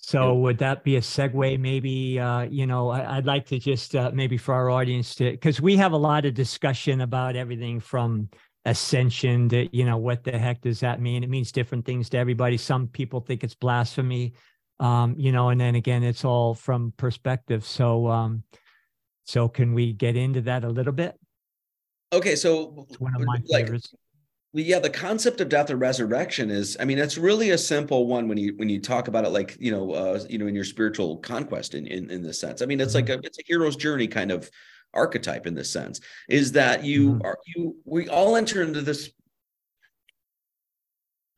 [0.04, 1.60] So would that be a segue?
[1.60, 5.30] Maybe uh, you know, I, would like to just uh, maybe for our audience to
[5.30, 8.28] because we have a lot of discussion about everything from
[8.64, 11.22] ascension to you know what the heck does that mean?
[11.22, 12.56] It means different things to everybody.
[12.56, 14.34] Some people think it's blasphemy,
[14.80, 17.64] um, you know, and then again, it's all from perspective.
[17.64, 18.42] So, um,
[19.24, 21.16] so can we get into that a little bit?
[22.12, 23.94] Okay, so it's one of my like, favorites
[24.54, 28.28] yeah, the concept of death and resurrection is, I mean, it's really a simple one
[28.28, 30.64] when you when you talk about it, like you know, uh, you know, in your
[30.64, 32.60] spiritual conquest, in in, in this sense.
[32.60, 33.20] I mean, it's like mm-hmm.
[33.20, 34.50] a it's a hero's journey kind of
[34.92, 36.00] archetype in this sense.
[36.28, 37.22] Is that you mm-hmm.
[37.26, 39.10] are you we all enter into this.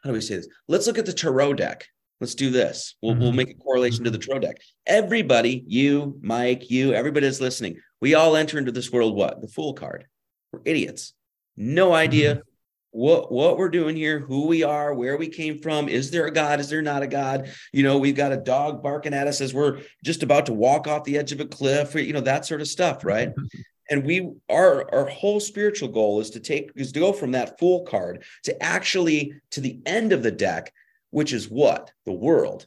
[0.03, 0.49] How do we say this?
[0.67, 1.87] Let's look at the tarot deck.
[2.21, 2.97] Let's do this.
[3.01, 3.23] We'll, mm-hmm.
[3.23, 4.57] we'll make a correlation to the tarot deck.
[4.87, 9.41] Everybody, you, Mike, you, everybody that's listening, we all enter into this world what?
[9.41, 10.07] The fool card.
[10.53, 11.15] We're idiots.
[11.57, 12.49] No idea mm-hmm
[12.95, 15.88] what what we're doing here, who we are, where we came from.
[15.88, 16.61] Is there a God?
[16.61, 17.51] Is there not a God?
[17.72, 20.86] You know, we've got a dog barking at us as we're just about to walk
[20.86, 23.32] off the edge of a cliff, or, you know, that sort of stuff, right?
[23.90, 27.59] and we our our whole spiritual goal is to take is to go from that
[27.59, 30.72] fool card to actually to the end of the deck,
[31.11, 32.66] which is what the world.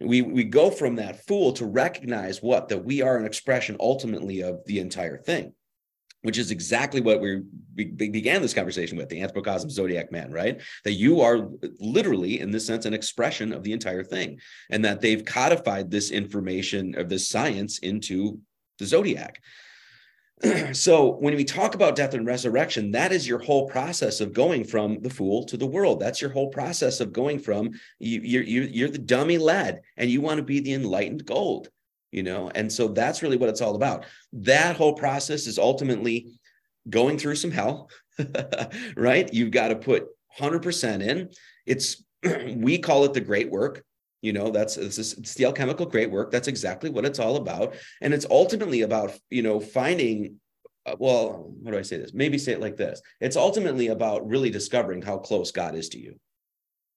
[0.00, 4.42] We we go from that fool to recognize what that we are an expression ultimately
[4.42, 5.52] of the entire thing
[6.22, 7.42] which is exactly what we
[7.74, 10.60] began this conversation with the anthropocosm zodiac man, right?
[10.84, 11.48] That you are
[11.80, 16.10] literally, in this sense, an expression of the entire thing, and that they've codified this
[16.10, 18.38] information of this science into
[18.78, 19.42] the zodiac.
[20.72, 24.64] so when we talk about death and resurrection, that is your whole process of going
[24.64, 26.00] from the fool to the world.
[26.00, 30.20] That's your whole process of going from you, you're, you're the dummy lad, and you
[30.20, 31.68] want to be the enlightened gold
[32.12, 32.50] you know?
[32.54, 34.04] And so that's really what it's all about.
[34.32, 36.28] That whole process is ultimately
[36.88, 37.88] going through some hell
[38.96, 39.32] right?
[39.32, 40.06] You've got to put
[40.38, 41.30] 100% in.
[41.66, 42.04] It's
[42.56, 43.84] we call it the great work.
[44.20, 46.30] You know that's it's, it's the alchemical great work.
[46.30, 47.74] That's exactly what it's all about.
[48.00, 50.36] And it's ultimately about you know finding
[50.86, 52.14] uh, well how do i say this?
[52.14, 53.02] Maybe say it like this.
[53.20, 56.20] It's ultimately about really discovering how close god is to you.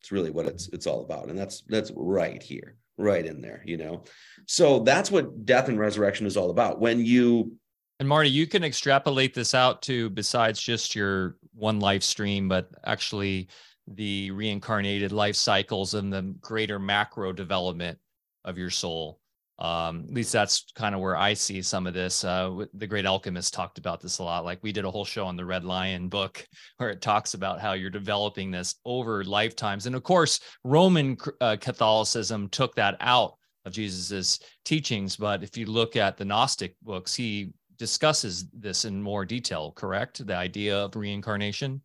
[0.01, 1.29] It's really what it's it's all about.
[1.29, 4.03] And that's that's right here right in there, you know?
[4.47, 6.79] So that's what death and resurrection is all about.
[6.79, 7.57] When you
[7.99, 12.69] and Marty, you can extrapolate this out to besides just your one life stream, but
[12.83, 13.47] actually
[13.87, 17.97] the reincarnated life cycles and the greater macro development
[18.43, 19.19] of your soul.
[19.57, 22.23] Um, at least that's kind of where I see some of this.
[22.23, 24.43] Uh, the great alchemist talked about this a lot.
[24.43, 26.45] Like we did a whole show on the Red Lion book
[26.77, 29.85] where it talks about how you're developing this over lifetimes.
[29.85, 33.35] And of course, Roman uh, Catholicism took that out
[33.65, 35.15] of Jesus's teachings.
[35.15, 39.71] But if you look at the Gnostic books, he discusses this in more detail.
[39.71, 40.25] Correct?
[40.25, 41.81] The idea of reincarnation.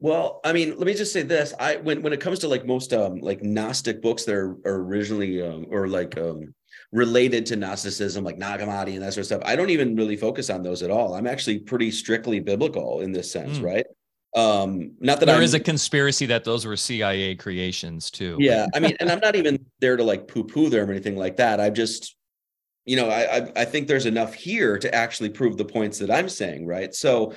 [0.00, 2.66] Well, I mean, let me just say this: I when when it comes to like
[2.66, 6.54] most um like Gnostic books that are, are originally um, or like um
[6.92, 10.16] related to Gnosticism, like Nag Hammadi and that sort of stuff, I don't even really
[10.16, 11.14] focus on those at all.
[11.14, 13.64] I'm actually pretty strictly biblical in this sense, mm.
[13.64, 13.86] right?
[14.34, 18.36] Um, not that there I'm, is a conspiracy that those were CIA creations too.
[18.40, 21.36] Yeah, I mean, and I'm not even there to like poo-poo them or anything like
[21.36, 21.60] that.
[21.60, 22.16] I just,
[22.84, 26.28] you know, I I think there's enough here to actually prove the points that I'm
[26.28, 26.92] saying, right?
[26.92, 27.34] So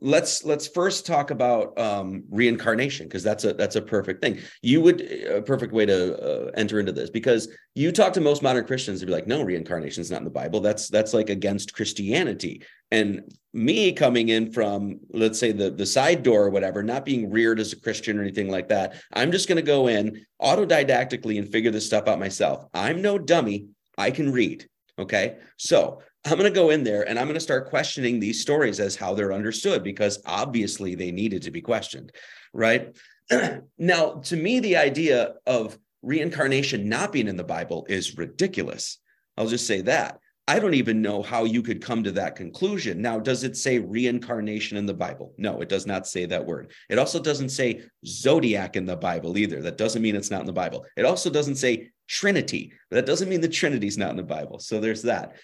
[0.00, 4.38] let's let's first talk about um, reincarnation because that's a that's a perfect thing.
[4.62, 8.42] You would a perfect way to uh, enter into this because you talk to most
[8.42, 10.60] modern Christians, they'd be like, "No, reincarnation is not in the Bible.
[10.60, 16.22] That's that's like against Christianity." And me coming in from let's say the the side
[16.22, 19.48] door or whatever, not being reared as a Christian or anything like that, I'm just
[19.48, 22.64] going to go in autodidactically and figure this stuff out myself.
[22.72, 23.68] I'm no dummy.
[23.96, 24.66] I can read.
[24.98, 28.40] Okay, so I'm going to go in there and I'm going to start questioning these
[28.40, 32.12] stories as how they're understood because obviously they needed to be questioned,
[32.52, 32.96] right?
[33.78, 38.98] now, to me, the idea of reincarnation not being in the Bible is ridiculous.
[39.36, 40.20] I'll just say that.
[40.48, 43.02] I don't even know how you could come to that conclusion.
[43.02, 45.34] Now, does it say reincarnation in the Bible?
[45.36, 46.72] No, it does not say that word.
[46.88, 49.60] It also doesn't say zodiac in the Bible either.
[49.60, 50.86] That doesn't mean it's not in the Bible.
[50.96, 52.72] It also doesn't say Trinity.
[52.90, 54.58] That doesn't mean the Trinity's not in the Bible.
[54.58, 55.36] So there's that.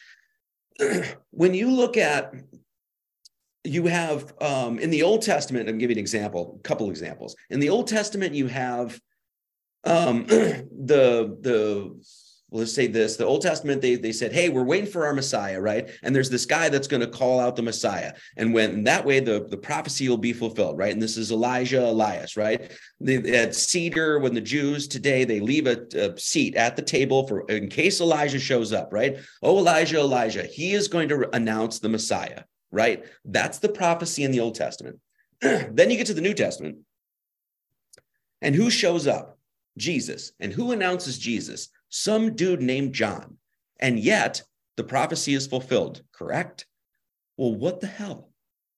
[1.31, 2.35] when you look at
[3.65, 7.35] you have um, in the Old Testament, I'm giving an example, a couple examples.
[7.49, 9.01] In the Old Testament, you have
[9.85, 12.05] um, the the
[12.55, 13.17] let's say this.
[13.17, 15.91] The old testament they, they said hey we're waiting for our messiah right?
[16.03, 18.13] And there's this guy that's going to call out the messiah.
[18.37, 20.93] And when that way the, the prophecy will be fulfilled right?
[20.93, 22.71] And this is elijah elias right?
[23.01, 27.27] They, at Seder, when the jews today they leave a, a seat at the table
[27.27, 29.19] for in case elijah shows up right?
[29.43, 33.05] Oh elijah elijah he is going to announce the messiah right?
[33.25, 34.99] That's the prophecy in the old testament.
[35.41, 36.79] Then you get to the new testament.
[38.43, 39.39] And who shows up?
[39.79, 40.33] Jesus.
[40.41, 43.37] And who announces jesus some dude named John.
[43.79, 44.43] And yet
[44.77, 46.67] the prophecy is fulfilled, correct?
[47.37, 48.31] Well, what the hell?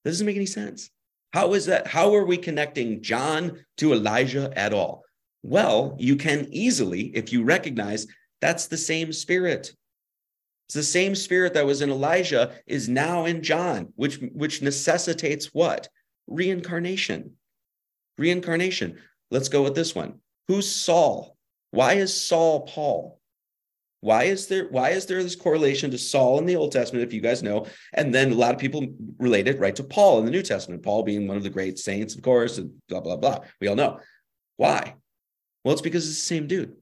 [0.05, 0.91] That doesn't make any sense.
[1.33, 1.87] How is that?
[1.87, 5.03] How are we connecting John to Elijah at all?
[5.43, 8.07] Well, you can easily, if you recognize
[8.43, 9.73] that's the same spirit.
[10.69, 15.55] It's the same spirit that was in Elijah is now in John, which which necessitates
[15.55, 15.89] what?
[16.27, 17.33] Reincarnation.
[18.19, 18.99] Reincarnation.
[19.31, 20.21] Let's go with this one.
[20.49, 21.36] Who's Saul?
[21.77, 23.21] Why is Saul Paul?
[24.01, 27.13] Why is there why is there this correlation to Saul in the Old Testament, if
[27.13, 28.87] you guys know, and then a lot of people
[29.19, 31.79] relate it right to Paul in the New Testament, Paul being one of the great
[31.79, 33.41] saints, of course, and blah blah blah.
[33.61, 34.01] We all know
[34.57, 34.95] why.
[35.65, 36.77] Well, it's because it's the same dude.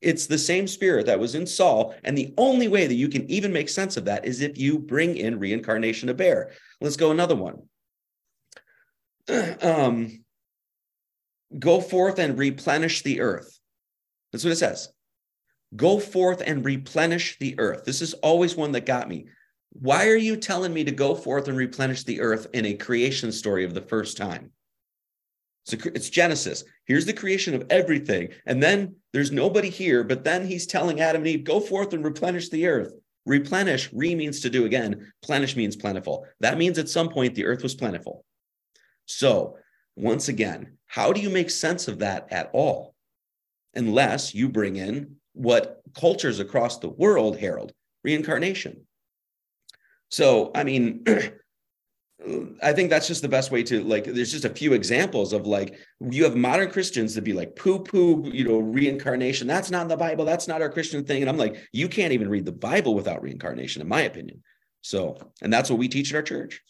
[0.00, 3.30] It's the same spirit that was in Saul, and the only way that you can
[3.30, 6.50] even make sense of that is if you bring in reincarnation of bear.
[6.80, 7.62] Let's go another one.
[9.62, 10.24] Um,
[11.56, 13.59] go forth and replenish the earth.
[14.32, 14.88] That's what it says.
[15.76, 17.84] Go forth and replenish the earth.
[17.84, 19.26] This is always one that got me.
[19.72, 23.30] Why are you telling me to go forth and replenish the earth in a creation
[23.30, 24.50] story of the first time?
[25.64, 26.64] So it's Genesis.
[26.86, 28.30] Here's the creation of everything.
[28.46, 32.04] And then there's nobody here, but then he's telling Adam and Eve, go forth and
[32.04, 32.92] replenish the earth.
[33.26, 35.12] Replenish, re means to do again.
[35.24, 36.26] Plenish means plentiful.
[36.40, 38.24] That means at some point the earth was plentiful.
[39.06, 39.58] So,
[39.94, 42.89] once again, how do you make sense of that at all?
[43.74, 48.86] Unless you bring in what cultures across the world herald reincarnation.
[50.10, 51.04] So, I mean,
[52.62, 54.04] I think that's just the best way to like.
[54.04, 57.78] There's just a few examples of like you have modern Christians to be like poo
[57.78, 59.46] poo, you know, reincarnation.
[59.46, 60.24] That's not in the Bible.
[60.24, 61.22] That's not our Christian thing.
[61.22, 64.42] And I'm like, you can't even read the Bible without reincarnation, in my opinion.
[64.82, 66.60] So, and that's what we teach at our church.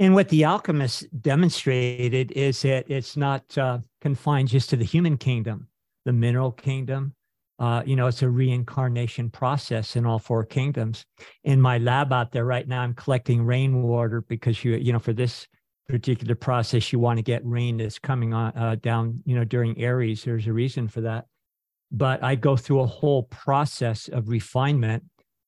[0.00, 5.16] And what the alchemists demonstrated is that it's not uh, confined just to the human
[5.16, 5.68] kingdom
[6.06, 7.14] the mineral kingdom.
[7.58, 11.04] Uh, you know, it's a reincarnation process in all four kingdoms.
[11.44, 15.12] In my lab out there right now, I'm collecting rainwater because you, you know, for
[15.12, 15.46] this
[15.86, 19.78] particular process, you want to get rain that's coming on uh, down, you know, during
[19.78, 20.24] Aries.
[20.24, 21.26] There's a reason for that.
[21.92, 25.04] But I go through a whole process of refinement,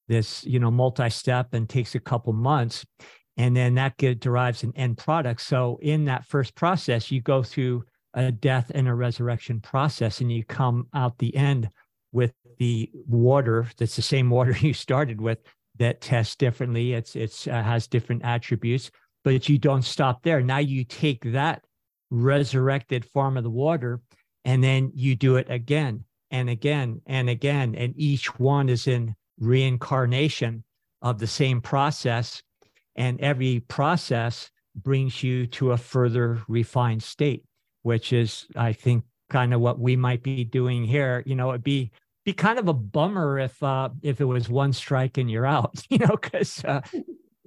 [0.09, 2.85] this, you know, multi-step and takes a couple months.
[3.37, 5.41] And then that get, derives an end product.
[5.41, 10.31] So in that first process, you go through a death and a resurrection process and
[10.31, 11.69] you come out the end
[12.13, 15.39] with the water that's the same water you started with
[15.79, 18.91] that tests differently it's it's uh, has different attributes
[19.25, 21.65] but you don't stop there now you take that
[22.11, 24.01] resurrected form of the water
[24.45, 29.15] and then you do it again and again and again and each one is in
[29.39, 30.63] reincarnation
[31.01, 32.43] of the same process
[32.97, 37.45] and every process brings you to a further refined state
[37.83, 41.23] which is, I think, kind of what we might be doing here.
[41.27, 41.91] You know, it'd be
[42.25, 45.85] be kind of a bummer if uh, if it was one strike and you're out.
[45.91, 46.81] You know, because uh,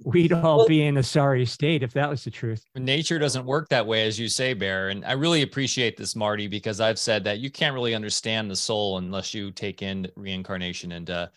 [0.04, 2.64] we'd all well, be in a sorry state if that was the truth.
[2.76, 4.90] Nature doesn't work that way, as you say, Bear.
[4.90, 8.56] And I really appreciate this, Marty, because I've said that you can't really understand the
[8.56, 11.28] soul unless you take in reincarnation and uh,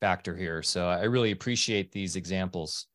[0.00, 0.62] factor here.
[0.62, 2.86] So I really appreciate these examples.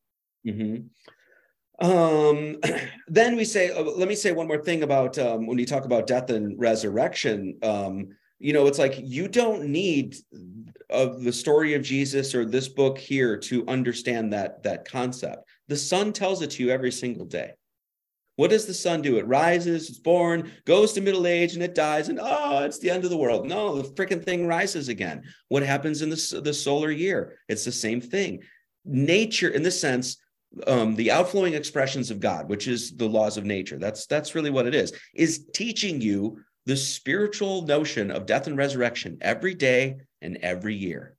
[0.46, 1.86] Mm-hmm.
[1.86, 2.58] Um,
[3.08, 5.86] then we say, uh, let me say one more thing about um, when you talk
[5.86, 7.58] about death and resurrection.
[7.64, 10.16] Um, you know, it's like you don't need
[10.90, 15.48] of the story of Jesus or this book here to understand that that concept.
[15.68, 17.54] The sun tells it to you every single day.
[18.36, 19.18] What does the sun do?
[19.18, 22.90] It rises, it's born, goes to middle age, and it dies, and oh, it's the
[22.90, 23.48] end of the world.
[23.48, 25.24] No, the freaking thing rises again.
[25.48, 27.40] What happens in the, the solar year?
[27.48, 28.44] It's the same thing.
[28.84, 30.18] Nature, in the sense,
[30.68, 33.78] um, the outflowing expressions of God, which is the laws of nature.
[33.78, 34.94] That's that's really what it is.
[35.14, 41.16] Is teaching you the spiritual notion of death and resurrection every day and every year,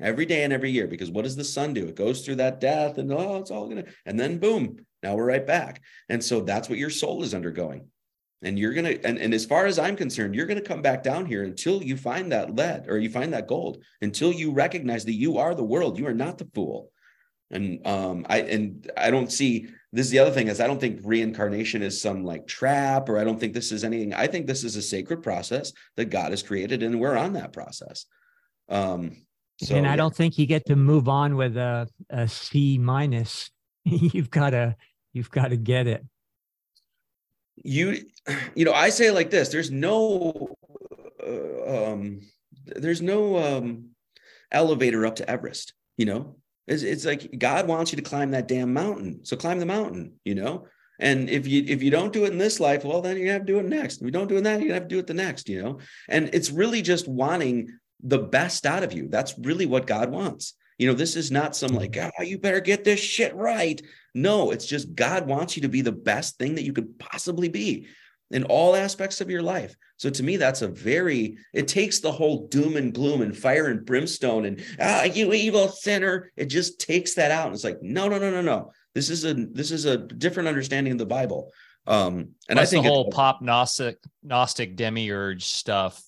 [0.00, 0.86] every day and every year.
[0.86, 1.86] Because what does the sun do?
[1.86, 5.26] It goes through that death, and oh, it's all gonna, and then boom, now we're
[5.26, 5.82] right back.
[6.08, 7.86] And so that's what your soul is undergoing.
[8.42, 11.26] And you're gonna, and, and as far as I'm concerned, you're gonna come back down
[11.26, 15.12] here until you find that lead or you find that gold, until you recognize that
[15.12, 15.98] you are the world.
[15.98, 16.90] You are not the fool
[17.50, 20.80] and um, I and I don't see this is the other thing is I don't
[20.80, 24.14] think reincarnation is some like trap or I don't think this is anything.
[24.14, 27.52] I think this is a sacred process that God has created and we're on that
[27.52, 28.06] process.
[28.68, 29.16] Um,
[29.60, 33.50] so, and I don't think you get to move on with a, a C minus.
[33.84, 34.76] you've got to
[35.12, 36.04] you've got to get it.
[37.56, 38.04] You
[38.54, 39.48] you know I say like this.
[39.48, 40.54] There's no
[41.22, 42.20] uh, um,
[42.64, 43.90] there's no um,
[44.52, 45.74] elevator up to Everest.
[45.98, 46.36] You know
[46.70, 49.24] it's, it's like God wants you to climb that damn mountain.
[49.24, 50.66] So climb the mountain, you know?
[51.00, 53.38] And if you if you don't do it in this life, well, then you're gonna
[53.38, 53.96] have to do it next.
[53.96, 55.60] If you don't do it that, you're gonna have to do it the next, you
[55.60, 55.78] know.
[56.08, 57.70] And it's really just wanting
[58.02, 59.08] the best out of you.
[59.08, 60.54] That's really what God wants.
[60.78, 63.80] You know, this is not some like, oh, you better get this shit right.
[64.14, 67.48] No, it's just God wants you to be the best thing that you could possibly
[67.48, 67.86] be
[68.30, 69.74] in all aspects of your life.
[69.96, 73.66] So to me, that's a very, it takes the whole doom and gloom and fire
[73.66, 76.30] and brimstone and, ah, you evil sinner.
[76.36, 77.46] It just takes that out.
[77.46, 78.72] And it's like, no, no, no, no, no.
[78.94, 81.52] This is a this is a different understanding of the Bible.
[81.86, 86.02] Um, and That's I think the whole pop gnostic gnostic demiurge stuff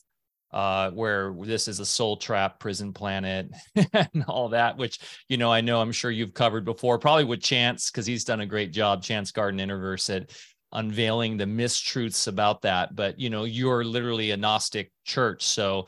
[0.52, 3.50] uh, where this is a soul trap prison planet
[3.92, 4.98] and all that, which,
[5.28, 8.40] you know, I know I'm sure you've covered before, probably with Chance, because he's done
[8.40, 10.30] a great job, Chance Garden Interverse at
[10.72, 12.94] unveiling the mistruths about that.
[12.94, 15.44] But, you know, you're literally a Gnostic church.
[15.44, 15.86] So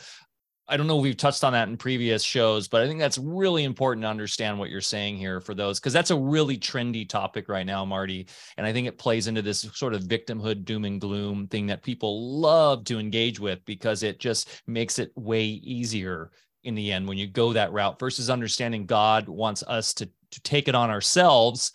[0.66, 3.64] I don't know we've touched on that in previous shows, but I think that's really
[3.64, 7.50] important to understand what you're saying here for those because that's a really trendy topic
[7.50, 8.26] right now, Marty.
[8.56, 11.82] And I think it plays into this sort of victimhood doom and gloom thing that
[11.82, 16.30] people love to engage with because it just makes it way easier
[16.62, 20.40] in the end when you go that route versus understanding God wants us to to
[20.40, 21.72] take it on ourselves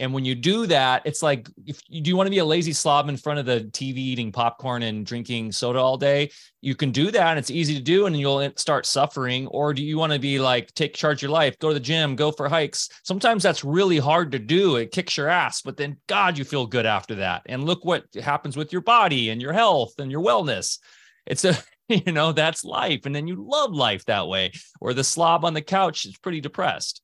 [0.00, 2.44] and when you do that, it's like, if you do you want to be a
[2.44, 6.30] lazy slob in front of the TV eating popcorn and drinking soda all day,
[6.62, 7.28] you can do that.
[7.28, 9.46] And it's easy to do, and you'll start suffering.
[9.48, 11.80] Or do you want to be like, take charge of your life, go to the
[11.80, 12.88] gym, go for hikes?
[13.04, 14.76] Sometimes that's really hard to do.
[14.76, 17.42] It kicks your ass, but then God, you feel good after that.
[17.44, 20.78] And look what happens with your body and your health and your wellness.
[21.26, 21.56] It's a
[21.88, 25.54] you know that's life and then you love life that way or the slob on
[25.54, 27.02] the couch is pretty depressed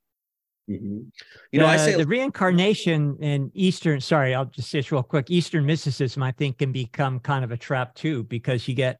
[0.68, 0.98] Mm-hmm.
[1.52, 5.30] You know, I say the reincarnation in Eastern, sorry, I'll just say this real quick.
[5.30, 8.98] Eastern mysticism, I think, can become kind of a trap too, because you get,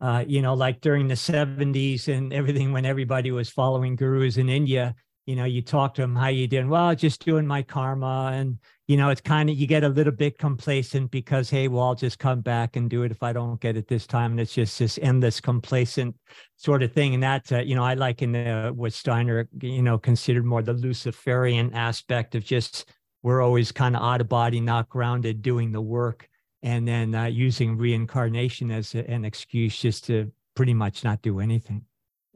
[0.00, 4.50] uh, you know, like during the 70s and everything when everybody was following gurus in
[4.50, 4.94] India,
[5.26, 6.68] you know, you talk to them, how you doing?
[6.68, 8.30] Well, just doing my karma.
[8.32, 11.82] And, you know, it's kind of, you get a little bit complacent because, hey, well,
[11.82, 14.30] I'll just come back and do it if I don't get it this time.
[14.30, 16.14] And it's just this endless complacent
[16.54, 17.14] sort of thing.
[17.14, 20.62] And that, uh, you know, I like in the, what Steiner, you know, considered more
[20.62, 22.92] the Luciferian aspect of just,
[23.24, 26.28] we're always kind of out of body, not grounded, doing the work,
[26.62, 31.40] and then uh, using reincarnation as a, an excuse just to pretty much not do
[31.40, 31.84] anything.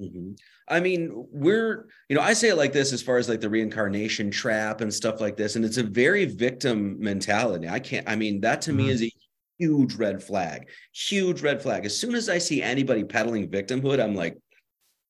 [0.01, 0.33] Mm-hmm.
[0.69, 3.51] I mean, we're, you know, I say it like this as far as like the
[3.51, 5.57] reincarnation trap and stuff like this.
[5.57, 7.69] And it's a very victim mentality.
[7.69, 8.79] I can't, I mean, that to mm-hmm.
[8.79, 9.13] me is a
[9.59, 11.85] huge red flag, huge red flag.
[11.85, 14.39] As soon as I see anybody peddling victimhood, I'm like,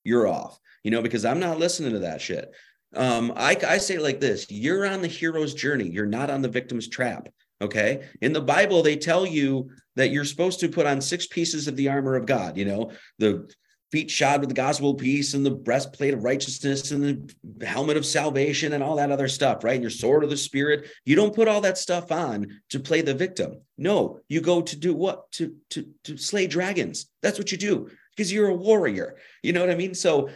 [0.02, 2.52] you're off, you know, because I'm not listening to that shit.
[2.96, 6.48] Um, I, I say like this you're on the hero's journey, you're not on the
[6.48, 7.28] victim's trap.
[7.62, 8.08] Okay.
[8.22, 11.76] In the Bible, they tell you that you're supposed to put on six pieces of
[11.76, 13.52] the armor of God, you know, the
[13.90, 17.96] feet shod with the gospel of peace and the breastplate of righteousness and the helmet
[17.96, 19.74] of salvation and all that other stuff, right?
[19.74, 20.88] And your sword of the spirit.
[21.04, 23.60] You don't put all that stuff on to play the victim.
[23.76, 25.30] No, you go to do what?
[25.32, 27.06] To to to slay dragons.
[27.22, 29.16] That's what you do because you're a warrior.
[29.42, 29.94] You know what I mean?
[29.94, 30.28] So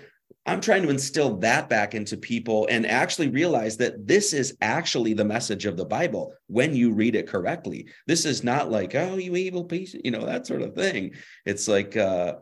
[0.47, 5.15] I'm trying to instill that back into people and actually realize that this is actually
[5.15, 7.89] the message of the Bible when you read it correctly.
[8.07, 11.13] This is not like, oh, you evil piece, you know, that sort of thing.
[11.47, 12.35] It's like uh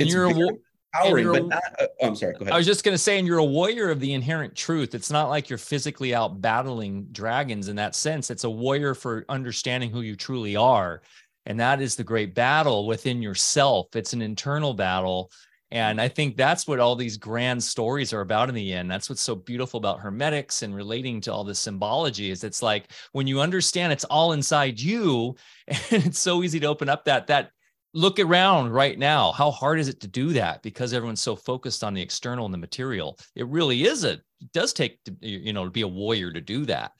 [0.00, 0.58] and it's you're a
[0.94, 2.52] empowering, but not, uh, oh, I'm sorry, go ahead.
[2.52, 4.94] I was just going to say, and you're a warrior of the inherent truth.
[4.94, 8.30] It's not like you're physically out battling dragons in that sense.
[8.30, 11.02] It's a warrior for understanding who you truly are.
[11.46, 13.94] And that is the great battle within yourself.
[13.94, 15.30] It's an internal battle.
[15.72, 18.90] And I think that's what all these grand stories are about in the end.
[18.90, 22.90] That's what's so beautiful about hermetics and relating to all this symbology is it's like
[23.12, 25.36] when you understand it's all inside you,
[25.68, 27.52] and it's so easy to open up that that
[27.92, 29.32] look around right now.
[29.32, 30.62] How hard is it to do that?
[30.62, 33.18] Because everyone's so focused on the external and the material.
[33.34, 36.40] It really is a it does take to, you know to be a warrior to
[36.40, 36.92] do that.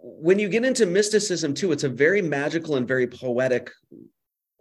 [0.00, 3.70] When you get into mysticism too, it's a very magical and very poetic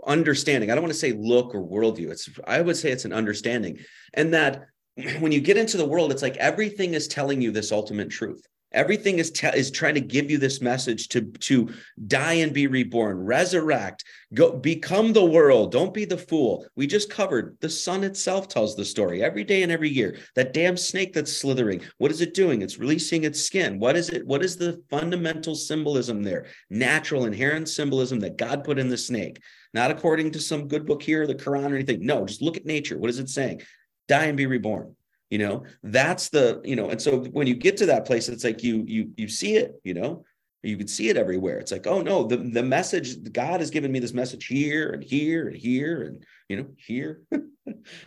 [0.08, 0.72] understanding.
[0.72, 2.10] I don't want to say look or worldview.
[2.10, 3.78] It's I would say it's an understanding,
[4.14, 4.66] and that
[5.20, 8.42] when you get into the world, it's like everything is telling you this ultimate truth.
[8.76, 11.74] Everything is te- is trying to give you this message to to
[12.08, 14.04] die and be reborn, resurrect,
[14.34, 15.72] go become the world.
[15.72, 16.68] Don't be the fool.
[16.76, 20.18] We just covered the sun itself tells the story every day and every year.
[20.36, 21.82] That damn snake that's slithering.
[22.00, 22.62] What is it doing?
[22.62, 23.80] It's releasing its skin.
[23.80, 24.28] What is it?
[24.28, 26.48] What is the fundamental symbolism there?
[26.70, 29.42] Natural inherent symbolism that God put in the snake,
[29.74, 32.06] not according to some good book here, the Quran or anything.
[32.06, 32.98] No, just look at nature.
[32.98, 33.62] What is it saying?
[34.10, 34.96] Die and be reborn
[35.30, 38.44] you know that's the you know and so when you get to that place it's
[38.44, 40.24] like you you you see it you know
[40.66, 41.60] you can see it everywhere.
[41.60, 45.04] It's like oh no the the message god has given me this message here and
[45.04, 47.22] here and here and you know here.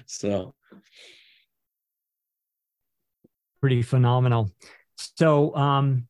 [0.07, 0.55] So.
[3.61, 4.51] Pretty phenomenal.
[5.17, 6.07] So um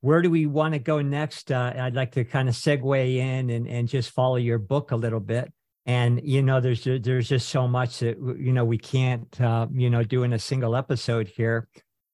[0.00, 1.50] where do we want to go next?
[1.50, 4.96] Uh, i'd like to kind of segue in and, and just follow your book a
[4.96, 5.52] little bit
[5.88, 9.90] and you know there's there's just so much that you know we can't uh, you
[9.90, 11.66] know do in a single episode here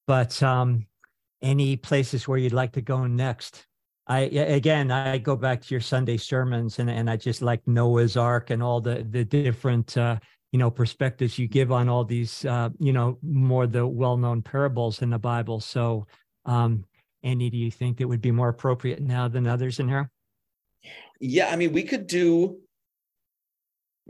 [0.06, 0.86] but um
[1.42, 3.66] any places where you'd like to go next
[4.06, 8.16] i again i go back to your sunday sermons and, and i just like noah's
[8.16, 10.16] ark and all the the different uh
[10.52, 15.02] you know perspectives you give on all these uh you know more the well-known parables
[15.02, 16.06] in the bible so
[16.46, 16.84] um
[17.24, 20.10] any do you think that would be more appropriate now than others in here?
[21.18, 22.58] Yeah, I mean, we could do.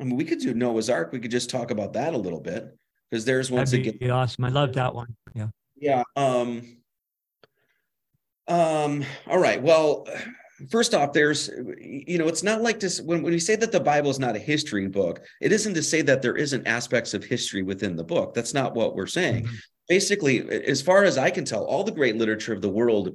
[0.00, 1.12] I mean, we could do Noah's Ark.
[1.12, 2.76] We could just talk about that a little bit
[3.10, 4.10] because there's once That'd again.
[4.10, 4.44] awesome.
[4.44, 5.14] I love that one.
[5.34, 5.48] Yeah.
[5.76, 6.02] Yeah.
[6.16, 6.78] Um.
[8.48, 9.04] Um.
[9.28, 9.62] All right.
[9.62, 10.06] Well,
[10.70, 11.48] first off, there's,
[11.80, 13.00] you know, it's not like this.
[13.00, 15.82] When when we say that the Bible is not a history book, it isn't to
[15.82, 18.34] say that there isn't aspects of history within the book.
[18.34, 19.44] That's not what we're saying.
[19.44, 19.54] Mhm.
[19.88, 23.14] Basically, as far as I can tell, all the great literature of the world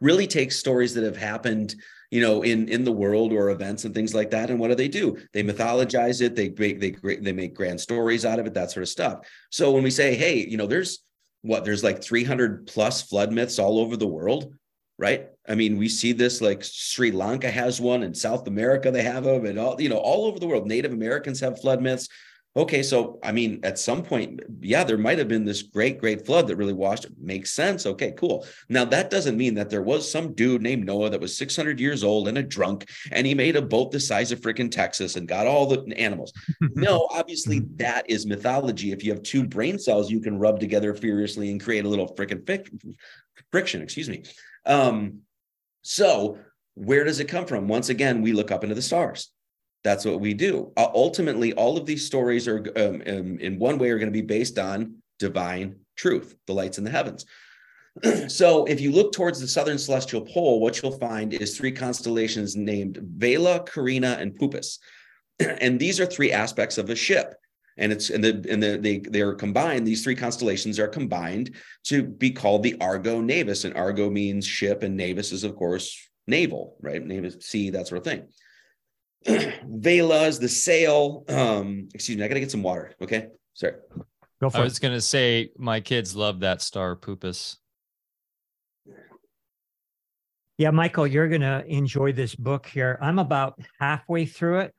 [0.00, 1.74] really takes stories that have happened
[2.12, 4.50] you know in in the world or events and things like that.
[4.50, 5.16] And what do they do?
[5.32, 6.36] They mythologize it.
[6.36, 9.26] They make they they make grand stories out of it that sort of stuff.
[9.50, 11.02] So when we say hey you know there's
[11.40, 14.54] what there's like 300 plus flood myths all over the world
[14.98, 15.30] right?
[15.48, 19.24] I mean we see this like sri lanka has one in south america they have
[19.24, 20.68] them and all you know all over the world.
[20.68, 22.08] Native americans have flood myths
[22.54, 26.26] okay so i mean at some point yeah there might have been this great great
[26.26, 27.86] flood that really washed it makes sense.
[27.86, 28.46] Okay cool.
[28.68, 32.04] Now that doesn't mean that there was some dude named noah that was 600 years
[32.04, 35.28] old and a drunk and he made a boat the size of freaking texas and
[35.28, 36.32] got all the animals.
[36.74, 38.92] No obviously that is mythology.
[38.92, 42.14] If you have two brain cells you can rub together furiously and create a little
[42.14, 42.70] freaking fic-
[43.50, 44.22] friction excuse me.
[44.66, 45.20] Um
[45.82, 46.38] so
[46.74, 47.68] where does it come from?
[47.68, 49.30] Once again we look up into the stars
[49.84, 50.72] that's what we do.
[50.76, 54.12] Uh, ultimately, all of these stories are, um, um, in one way, are going to
[54.12, 57.26] be based on divine truth, the lights in the heavens.
[58.28, 62.56] so, if you look towards the southern celestial pole, what you'll find is three constellations
[62.56, 64.78] named Vela, Carina, and Puppis,
[65.60, 67.34] and these are three aspects of a ship.
[67.78, 69.86] And it's and the and the, they they are combined.
[69.86, 74.82] These three constellations are combined to be called the Argo Navis, and Argo means ship,
[74.82, 77.04] and Navis is of course naval, right?
[77.04, 78.28] Navis, sea, that sort of thing.
[79.26, 81.24] Velas, the sail.
[81.28, 82.94] Um, excuse me, I gotta get some water.
[83.02, 83.28] Okay.
[83.54, 83.74] Sorry.
[84.40, 84.64] Go for I it.
[84.64, 87.56] was gonna say my kids love that star Pupus.
[90.58, 92.96] Yeah, Michael, you're going to enjoy this book here.
[93.00, 94.74] I'm about halfway through it.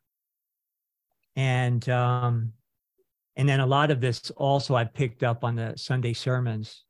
[1.35, 2.53] And um
[3.35, 6.83] and then a lot of this also I picked up on the Sunday sermons.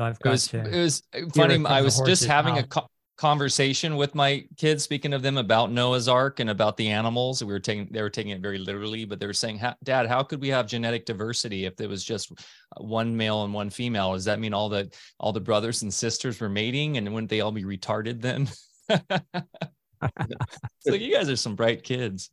[0.00, 1.02] So I've It got was to it was
[1.36, 1.54] funny.
[1.56, 2.88] from I was just horse's having a co-
[3.22, 7.40] conversation with my kids, speaking of them about Noah's Ark and about the animals.
[7.40, 10.24] We were taking they were taking it very literally, but they were saying, "Dad, how
[10.24, 14.14] could we have genetic diversity if there was just uh, one male and one female?
[14.14, 17.42] Does that mean all the all the brothers and sisters were mating, and wouldn't they
[17.42, 18.48] all be retarded then?"
[20.80, 22.28] so you guys are some bright kids.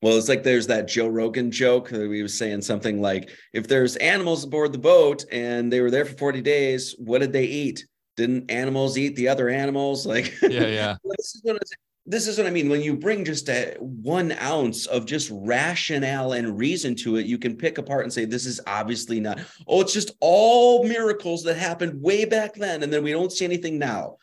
[0.00, 3.68] Well, it's like there's that Joe Rogan joke that we was saying something like, if
[3.68, 7.44] there's animals aboard the boat and they were there for 40 days, what did they
[7.44, 7.84] eat?
[8.20, 10.04] Didn't animals eat the other animals?
[10.04, 10.96] Like, Yeah, yeah.
[11.16, 11.60] this is what I,
[12.04, 12.68] this is what I mean.
[12.68, 17.38] When you bring just a one ounce of just rationale and reason to it, you
[17.38, 21.56] can pick apart and say, this is obviously not, oh, it's just all miracles that
[21.56, 22.82] happened way back then.
[22.82, 24.16] And then we don't see anything now.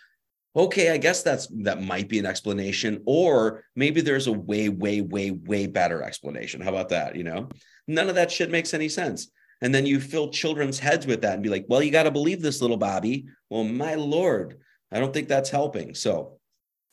[0.56, 5.02] Okay, I guess that's that might be an explanation, or maybe there's a way, way,
[5.02, 6.62] way, way better explanation.
[6.62, 7.16] How about that?
[7.16, 7.50] You know,
[7.88, 9.30] none of that shit makes any sense.
[9.62, 12.12] And then you fill children's heads with that and be like, well, you got to
[12.12, 13.26] believe this little Bobby.
[13.50, 14.60] Well, my lord,
[14.92, 15.96] I don't think that's helping.
[15.96, 16.38] So,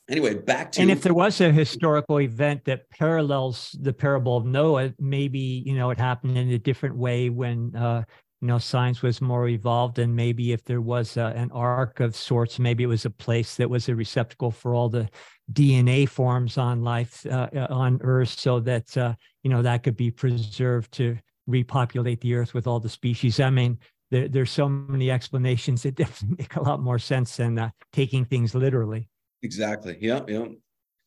[0.08, 4.46] anyway, back to and if there was a historical event that parallels the parable of
[4.46, 8.02] Noah, maybe you know it happened in a different way when uh,
[8.40, 12.16] you know science was more evolved, and maybe if there was uh, an ark of
[12.16, 15.08] sorts, maybe it was a place that was a receptacle for all the
[15.52, 19.96] DNA forms on life uh, uh, on Earth, so that uh, you know that could
[19.96, 23.40] be preserved to repopulate the Earth with all the species.
[23.40, 23.78] I mean.
[24.10, 28.24] There, there's so many explanations that definitely make a lot more sense than uh, taking
[28.26, 29.08] things literally.
[29.42, 29.96] Exactly.
[29.98, 30.20] Yeah.
[30.28, 30.46] Yeah.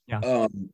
[0.08, 0.20] Yeah.
[0.20, 0.70] Um,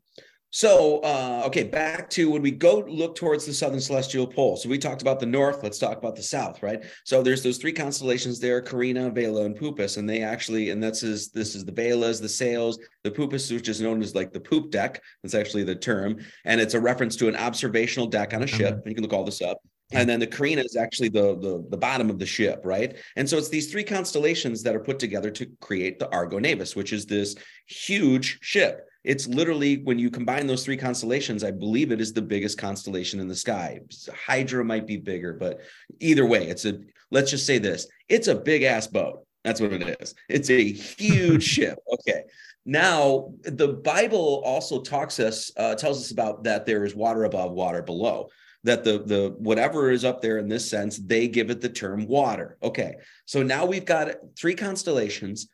[0.55, 4.55] so, uh, okay, back to when we go look towards the southern celestial pole.
[4.55, 5.63] So we talked about the north.
[5.63, 6.83] Let's talk about the south, right?
[7.05, 11.01] So there's those three constellations there: Carina, Vela, and Puppis, and they actually, and that's
[11.01, 14.39] is this is the Velas, the sails, the Puppis, which is known as like the
[14.39, 15.01] poop deck.
[15.23, 18.79] That's actually the term, and it's a reference to an observational deck on a ship.
[18.85, 19.57] You can look all this up.
[19.91, 22.95] And then the Carina is actually the, the the bottom of the ship, right?
[23.15, 26.75] And so it's these three constellations that are put together to create the Argo Navis,
[26.75, 27.33] which is this
[27.65, 28.87] huge ship.
[29.03, 33.19] It's literally when you combine those three constellations, I believe it is the biggest constellation
[33.19, 33.79] in the sky.
[34.25, 35.61] Hydra might be bigger, but
[35.99, 36.79] either way, it's a
[37.11, 39.25] let's just say this: it's a big ass boat.
[39.43, 40.15] That's what it is.
[40.29, 41.77] It's a huge ship.
[41.91, 42.23] Okay.
[42.65, 47.51] Now, the Bible also talks us, uh, tells us about that there is water above,
[47.51, 48.29] water below
[48.63, 52.07] that the the whatever is up there in this sense they give it the term
[52.07, 55.49] water okay so now we've got three constellations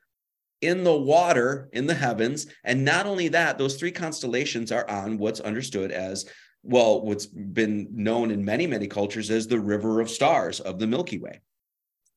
[0.61, 5.18] in the water in the heavens and not only that those three constellations are on
[5.18, 6.26] what's understood as
[6.64, 10.88] well what's been known in many many cultures as the river of stars of the
[10.88, 11.40] milky way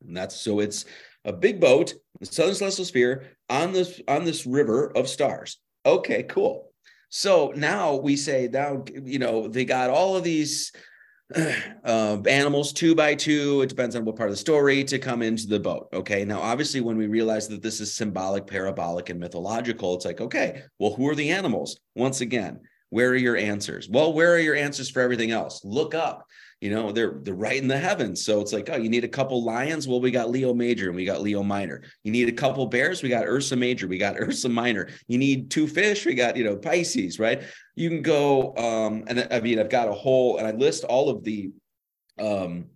[0.06, 0.84] and that's so it's
[1.24, 5.58] a big boat, the southern celestial sphere on this on this river of stars.
[5.86, 6.72] Okay, cool.
[7.08, 10.72] So now we say now you know they got all of these
[11.84, 13.62] animals two by two.
[13.62, 15.88] It depends on what part of the story to come into the boat.
[15.92, 16.24] Okay.
[16.24, 20.62] Now, obviously, when we realize that this is symbolic, parabolic, and mythological, it's like, okay,
[20.78, 21.78] well, who are the animals?
[21.94, 22.60] Once again,
[22.90, 23.88] where are your answers?
[23.88, 25.62] Well, where are your answers for everything else?
[25.64, 26.26] Look up
[26.62, 28.24] you know they're they're right in the heavens.
[28.24, 29.88] So it's like oh you need a couple lions?
[29.88, 31.82] Well we got leo major and we got leo minor.
[32.04, 33.02] You need a couple bears?
[33.02, 33.88] We got ursa major.
[33.88, 34.88] We got ursa minor.
[35.08, 36.06] You need two fish?
[36.06, 37.42] We got you know pisces right?
[37.74, 41.08] You can go um and i mean i've got a whole and i list all
[41.08, 41.50] of the
[42.20, 42.66] um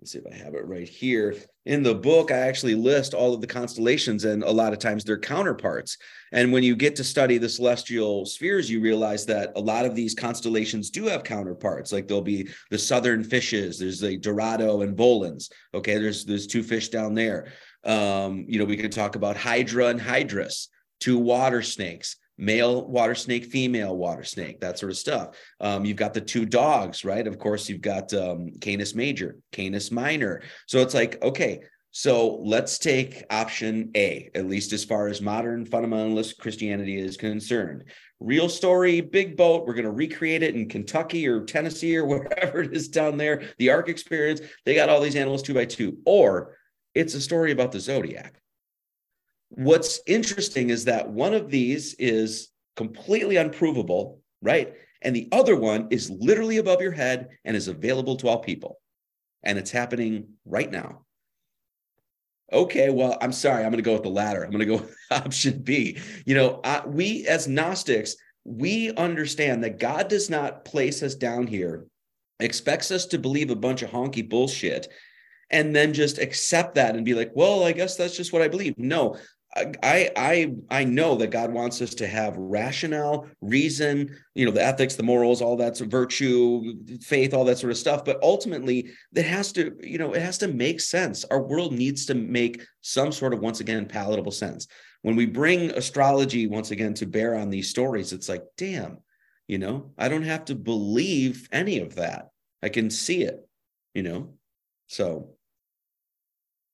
[0.00, 1.36] let's see if I have it right here.
[1.66, 5.04] In the book, I actually list all of the constellations, and a lot of times
[5.04, 5.98] they're counterparts.
[6.32, 9.94] And when you get to study the celestial spheres, you realize that a lot of
[9.94, 11.92] these constellations do have counterparts.
[11.92, 15.50] Like there'll be the southern fishes, there's the Dorado and Volans.
[15.74, 17.52] Okay, there's there's two fish down there.
[17.84, 20.68] Um, you know, we could talk about Hydra and Hydrus,
[20.98, 25.36] two water snakes male water snake, female water snake, that sort of stuff.
[25.60, 27.26] Um, you've got the two dogs, right?
[27.26, 30.42] Of course, you've got um, Canis major, Canis minor.
[30.66, 31.60] So it's like, okay,
[31.92, 37.84] so let's take option A, at least as far as modern fundamentalist Christianity is concerned.
[38.20, 39.66] Real story, big boat.
[39.66, 43.42] We're going to recreate it in Kentucky or Tennessee or wherever it is down there.
[43.58, 44.40] The Ark experience.
[44.64, 45.98] They got all these animals two by two.
[46.04, 46.56] Or
[46.94, 48.40] it's a story about the zodiac
[49.50, 54.74] What's interesting is that one of these is completely unprovable, right?
[55.02, 58.80] And the other one is literally above your head and is available to all people.
[59.42, 61.04] And it's happening right now.
[62.52, 63.64] Okay, well, I'm sorry.
[63.64, 64.42] I'm going to go with the latter.
[64.42, 65.98] I'm going to go with option B.
[66.26, 71.46] You know, uh, we as Gnostics, we understand that God does not place us down
[71.46, 71.86] here,
[72.40, 74.88] expects us to believe a bunch of honky bullshit,
[75.50, 78.48] and then just accept that and be like, well, I guess that's just what I
[78.48, 78.78] believe.
[78.78, 79.16] No,
[79.56, 84.64] I I I know that God wants us to have rationale, reason, you know, the
[84.64, 88.04] ethics, the morals, all that's virtue, faith, all that sort of stuff.
[88.04, 91.24] But ultimately, that has to, you know, it has to make sense.
[91.24, 94.68] Our world needs to make some sort of once again palatable sense.
[95.02, 98.98] When we bring astrology once again to bear on these stories, it's like, damn,
[99.48, 102.28] you know, I don't have to believe any of that.
[102.62, 103.48] I can see it,
[103.94, 104.34] you know.
[104.86, 105.34] So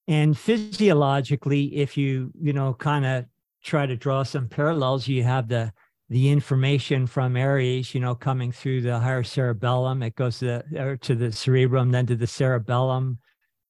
[0.07, 3.25] and physiologically, if you, you know, kind of
[3.63, 5.73] try to draw some parallels, you have the
[6.09, 10.01] the information from Aries, you know, coming through the higher cerebellum.
[10.01, 13.17] It goes to the, to the cerebrum, then to the cerebellum,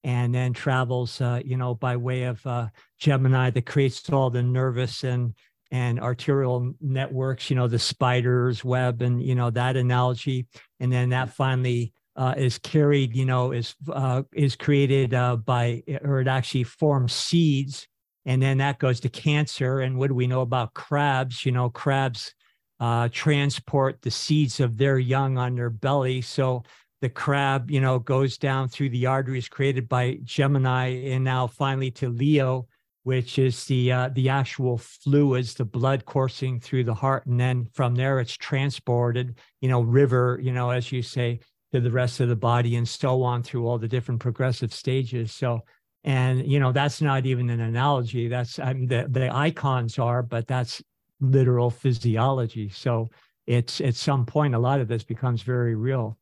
[0.03, 2.67] and then travels, uh, you know, by way of uh,
[2.99, 5.33] Gemini that creates all the nervous and
[5.71, 10.47] and arterial networks, you know, the spider's web and, you know, that analogy.
[10.79, 15.83] And then that finally uh, is carried, you know, is uh, is created uh, by,
[16.03, 17.87] or it actually forms seeds,
[18.25, 19.81] and then that goes to cancer.
[19.81, 21.45] And what do we know about crabs?
[21.45, 22.33] You know, crabs
[22.79, 26.21] uh, transport the seeds of their young on their belly.
[26.21, 26.63] So
[27.01, 31.91] the crab, you know, goes down through the arteries created by Gemini, and now finally
[31.91, 32.67] to Leo,
[33.03, 37.67] which is the uh, the actual fluids, the blood coursing through the heart, and then
[37.73, 41.39] from there it's transported, you know, river, you know, as you say,
[41.73, 45.31] to the rest of the body and so on through all the different progressive stages.
[45.31, 45.61] So,
[46.03, 48.27] and you know, that's not even an analogy.
[48.27, 50.81] That's I mean, the the icons are, but that's
[51.19, 52.69] literal physiology.
[52.69, 53.09] So
[53.45, 56.17] it's at some point a lot of this becomes very real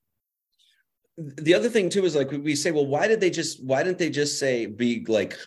[1.17, 3.97] the other thing too is like we say well why did they just why didn't
[3.97, 5.37] they just say be like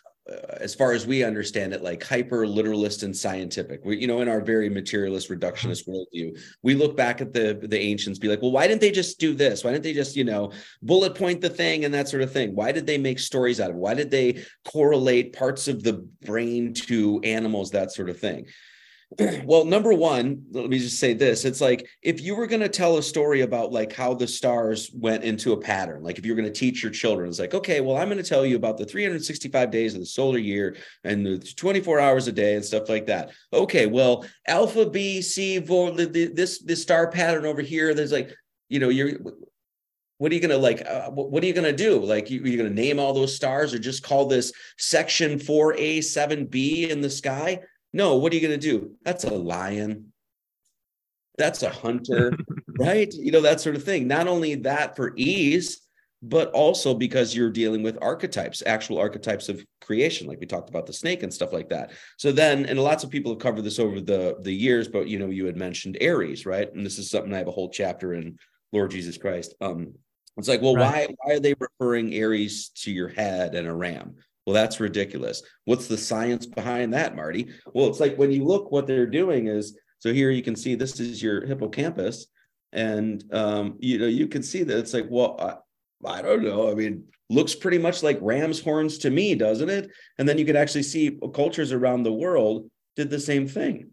[0.60, 3.84] as far as we understand it, like hyper literalist and scientific.
[3.84, 5.92] We, you know, in our very materialist reductionist mm-hmm.
[5.92, 9.18] worldview, we look back at the the ancients, be like, well, why didn't they just
[9.18, 9.64] do this?
[9.64, 10.52] Why didn't they just, you know,
[10.82, 12.54] bullet point the thing and that sort of thing?
[12.54, 13.80] Why did they make stories out of it?
[13.80, 15.94] Why did they correlate parts of the
[16.24, 18.46] brain to animals, that sort of thing?
[19.44, 22.68] well number one let me just say this it's like if you were going to
[22.68, 26.36] tell a story about like how the stars went into a pattern like if you're
[26.36, 28.76] going to teach your children it's like okay well i'm going to tell you about
[28.76, 32.88] the 365 days of the solar year and the 24 hours a day and stuff
[32.88, 33.30] like that.
[33.52, 38.34] Okay well alpha b c this this star pattern over here there's like
[38.68, 39.12] you know you're
[40.18, 42.00] what are you going to like uh, what are you going to do?
[42.00, 45.98] Like you, you're going to name all those stars or just call this section 4a
[45.98, 47.60] 7b in the sky
[47.92, 48.92] no, what are you going to do?
[49.02, 50.12] That's a lion.
[51.36, 52.36] That's a hunter,
[52.78, 53.12] right?
[53.12, 54.06] You know, that sort of thing.
[54.06, 55.80] Not only that for ease,
[56.20, 60.84] but also because you're dealing with archetypes, actual archetypes of creation, like we talked about
[60.84, 61.92] the snake and stuff like that.
[62.16, 65.18] So then, and lots of people have covered this over the the years, but you
[65.18, 66.72] know, you had mentioned Aries, right?
[66.74, 68.36] And this is something I have a whole chapter in
[68.72, 69.54] Lord Jesus Christ.
[69.60, 69.94] Um,
[70.36, 71.08] it's like, well, right.
[71.08, 74.16] why why are they referring Aries to your head and a ram?
[74.48, 75.42] Well, that's ridiculous.
[75.66, 77.50] What's the science behind that, Marty?
[77.74, 80.74] Well, it's like when you look, what they're doing is so here you can see
[80.74, 82.28] this is your hippocampus,
[82.72, 85.62] and um, you know you can see that it's like, well,
[86.02, 86.70] I, I don't know.
[86.70, 89.90] I mean, looks pretty much like ram's horns to me, doesn't it?
[90.18, 93.92] And then you can actually see cultures around the world did the same thing.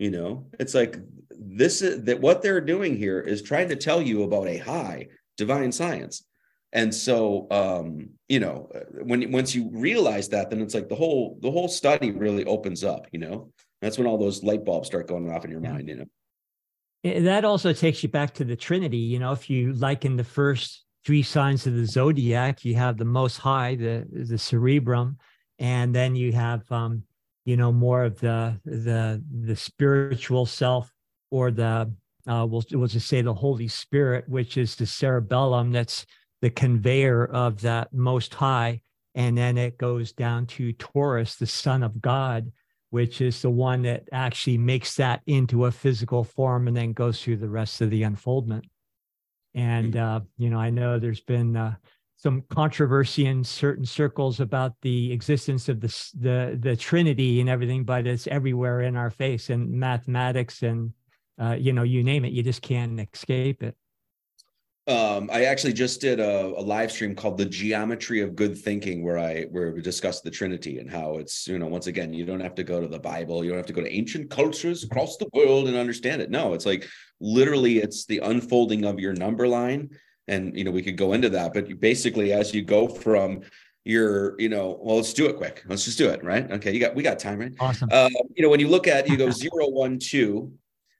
[0.00, 0.96] You know, it's like
[1.30, 5.06] this is that what they're doing here is trying to tell you about a high
[5.36, 6.24] divine science
[6.72, 8.70] and so um you know
[9.02, 12.84] when once you realize that then it's like the whole the whole study really opens
[12.84, 13.50] up you know?
[13.80, 15.72] That's when all those light bulbs start going off in your yeah.
[15.72, 17.20] mind you know?
[17.22, 19.32] That also takes you back to the trinity you know?
[19.32, 23.74] If you liken the first three signs of the zodiac you have the most high
[23.74, 25.18] the the cerebrum
[25.58, 27.02] and then you have um
[27.44, 30.92] you know more of the the the spiritual self
[31.30, 31.92] or the
[32.28, 36.06] uh, we'll, we'll just say the holy spirit which is the cerebellum that's
[36.42, 38.82] the conveyor of that most high.
[39.14, 42.52] And then it goes down to Taurus, the son of God,
[42.90, 47.22] which is the one that actually makes that into a physical form and then goes
[47.22, 48.66] through the rest of the unfoldment.
[49.54, 51.76] And, uh, you know, I know there's been uh,
[52.16, 57.84] some controversy in certain circles about the existence of the, the, the Trinity and everything,
[57.84, 60.92] but it's everywhere in our face and mathematics and,
[61.40, 63.76] uh, you know, you name it, you just can't escape it
[64.88, 69.04] um, I actually just did a, a, live stream called "The Geometry of Good Thinking,"
[69.04, 72.24] where I where we discussed the Trinity and how it's you know once again you
[72.24, 74.82] don't have to go to the Bible, you don't have to go to ancient cultures
[74.82, 76.30] across the world and understand it.
[76.30, 76.88] No, it's like
[77.20, 79.90] literally it's the unfolding of your number line,
[80.26, 83.42] and you know we could go into that, but basically as you go from
[83.84, 85.62] your you know well let's do it quick.
[85.68, 86.50] Let's just do it right?
[86.50, 87.52] Okay you got we got time right?
[87.60, 87.88] Awesome.
[87.92, 90.52] Uh, you know when you look at you go zero one two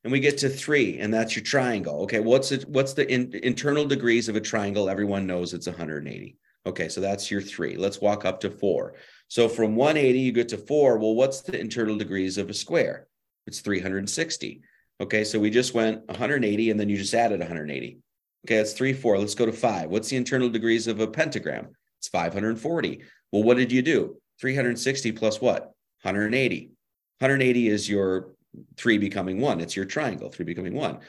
[0.04, 2.02] and we get to three, and that's your triangle.
[2.02, 2.68] Okay, what's it?
[2.68, 4.88] What's the in, internal degrees of a triangle?
[4.88, 6.36] Everyone knows it's 180.
[6.64, 7.76] Okay, so that's your three.
[7.76, 8.94] Let's walk up to four.
[9.28, 10.98] So from 180, you get to four.
[10.98, 13.06] Well, what's the internal degrees of a square?
[13.46, 14.62] It's 360.
[15.00, 17.98] Okay, so we just went 180, and then you just added 180.
[18.46, 19.18] Okay, that's three, four.
[19.18, 19.90] Let's go to five.
[19.90, 21.68] What's the internal degrees of a pentagram?
[21.98, 23.02] It's 540.
[23.30, 24.16] Well, what did you do?
[24.40, 25.72] 360 plus what?
[26.02, 26.72] 180.
[27.18, 28.32] 180 is your
[28.76, 29.60] three becoming one.
[29.60, 31.00] It's your triangle, three becoming one.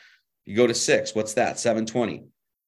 [0.45, 1.60] You go to six, what's that?
[1.60, 2.26] 720.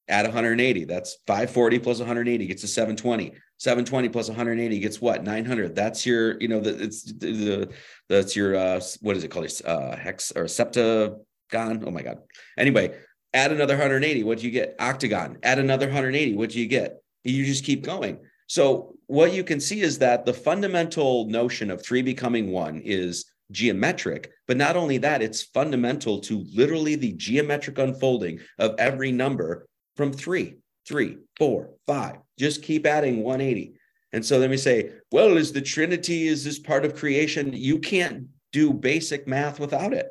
[0.08, 0.86] Add 180.
[0.86, 3.34] That's 540 plus 180 gets to 720.
[3.58, 5.24] 720 plus 180 gets what?
[5.24, 5.76] 900.
[5.76, 7.70] That's your, you know, the, it's the, the
[8.08, 9.50] that's your, uh, what is it called?
[9.66, 11.84] Uh, hex or septagon.
[11.86, 12.20] Oh my God.
[12.58, 12.96] Anyway,
[13.34, 14.24] add another 180.
[14.24, 14.76] What do you get?
[14.80, 15.40] Octagon.
[15.42, 16.36] Add another 180.
[16.36, 17.02] What do you get?
[17.24, 18.20] You just keep going.
[18.48, 23.26] So what you can see is that the fundamental notion of three becoming one is
[23.52, 24.32] geometric.
[24.48, 30.12] But not only that, it's fundamental to literally the geometric unfolding of every number from
[30.12, 30.56] three,
[30.88, 32.18] three, four, five.
[32.38, 33.74] Just keep adding 180.
[34.14, 37.52] And so then we say, well, is the Trinity, is this part of creation?
[37.54, 40.10] You can't do basic math without it.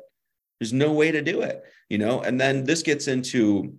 [0.59, 2.21] There's no way to do it, you know?
[2.21, 3.75] And then this gets into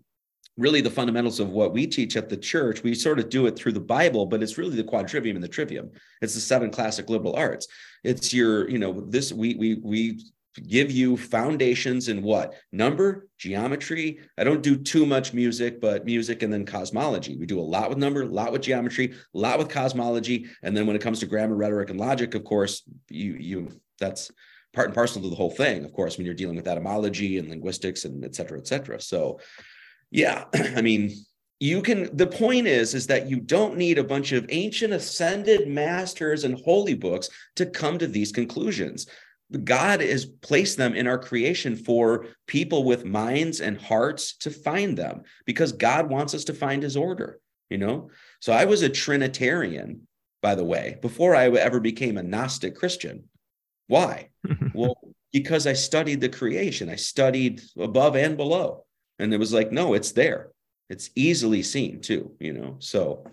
[0.57, 2.83] really the fundamentals of what we teach at the church.
[2.83, 5.49] We sort of do it through the Bible, but it's really the quadrivium and the
[5.49, 5.91] trivium.
[6.23, 7.69] It's the seven classic liberal arts.
[8.05, 10.21] It's your, you know, this we we we
[10.67, 16.43] give you foundations in what number geometry i don't do too much music but music
[16.43, 19.59] and then cosmology we do a lot with number a lot with geometry a lot
[19.59, 23.35] with cosmology and then when it comes to grammar rhetoric and logic of course you
[23.35, 23.69] you
[24.01, 24.31] that's
[24.73, 27.49] part and parcel to the whole thing of course when you're dealing with etymology and
[27.49, 29.39] linguistics and et cetera et cetera so
[30.11, 30.45] yeah,
[30.77, 31.13] I mean,
[31.59, 35.69] you can the point is is that you don't need a bunch of ancient ascended
[35.69, 39.07] masters and holy books to come to these conclusions.
[39.65, 44.99] God has placed them in our creation for people with minds and hearts to find
[44.99, 47.39] them because God wants us to find his order,
[47.71, 48.11] you know?
[48.41, 50.09] So I was a Trinitarian,
[50.43, 53.25] by the way, before I ever became a Gnostic Christian.
[53.87, 54.31] Why?
[54.75, 54.99] well,
[55.33, 58.86] because I studied the creation, I studied above and below.
[59.19, 60.51] And it was like, no, it's there.
[60.89, 62.77] It's easily seen too, you know.
[62.79, 63.25] So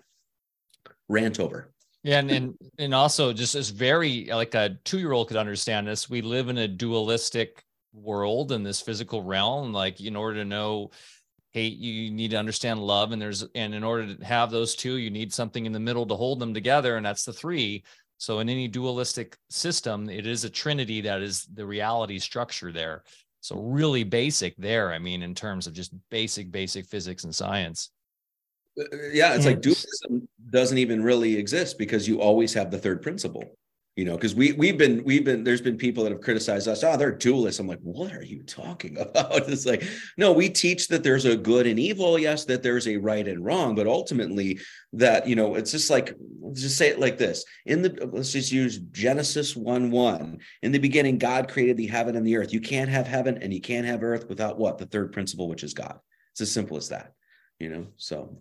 [1.08, 1.70] rant over.
[2.02, 6.10] Yeah, and and, and also just as very like a two-year-old could understand this.
[6.10, 7.62] We live in a dualistic
[7.94, 9.72] world in this physical realm.
[9.72, 10.90] Like in order to know
[11.52, 13.12] hate, you need to understand love.
[13.12, 16.04] And there's and in order to have those two, you need something in the middle
[16.06, 17.84] to hold them together, and that's the three.
[18.18, 23.02] So in any dualistic system, it is a trinity that is the reality structure there.
[23.44, 24.90] So really basic there.
[24.90, 27.90] I mean, in terms of just basic, basic physics and science.
[28.80, 32.78] Uh, uh, yeah, it's like dualism doesn't even really exist because you always have the
[32.78, 33.44] third principle.
[33.96, 36.82] You know because we we've been we've been there's been people that have criticized us
[36.82, 37.60] oh they're dualists.
[37.60, 39.48] I'm like what are you talking about?
[39.48, 39.84] It's like
[40.16, 43.44] no we teach that there's a good and evil yes that there's a right and
[43.44, 44.58] wrong but ultimately
[44.92, 47.44] that you know it's just like let's just say it like this.
[47.66, 52.16] In the let's just use genesis 1 1 in the beginning god created the heaven
[52.16, 52.52] and the earth.
[52.52, 54.78] You can't have heaven and you can't have earth without what?
[54.78, 56.00] The third principle which is god.
[56.32, 57.12] It's as simple as that
[57.60, 58.38] you know so.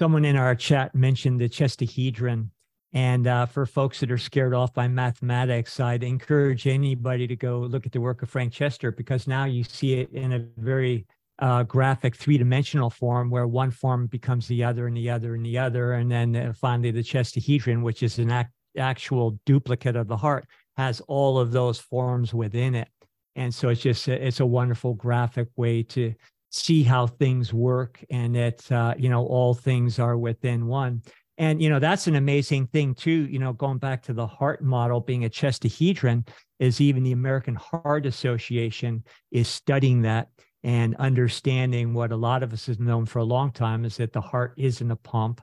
[0.00, 2.50] Someone in our chat mentioned the chestahedron
[2.92, 7.60] and uh, for folks that are scared off by mathematics, I'd encourage anybody to go
[7.60, 11.06] look at the work of Frank Chester because now you see it in a very
[11.38, 15.44] uh, graphic three dimensional form where one form becomes the other and the other and
[15.44, 15.92] the other.
[15.92, 20.46] And then uh, finally, the chestahedron, which is an act, actual duplicate of the heart,
[20.76, 22.88] has all of those forms within it.
[23.36, 26.14] And so it's just a, it's a wonderful graphic way to
[26.50, 31.02] see how things work and that uh, you know all things are within one
[31.38, 34.62] and you know that's an amazing thing too you know going back to the heart
[34.62, 36.26] model being a chestahedron
[36.58, 40.28] is even the american heart association is studying that
[40.64, 44.12] and understanding what a lot of us have known for a long time is that
[44.12, 45.40] the heart isn't a pump.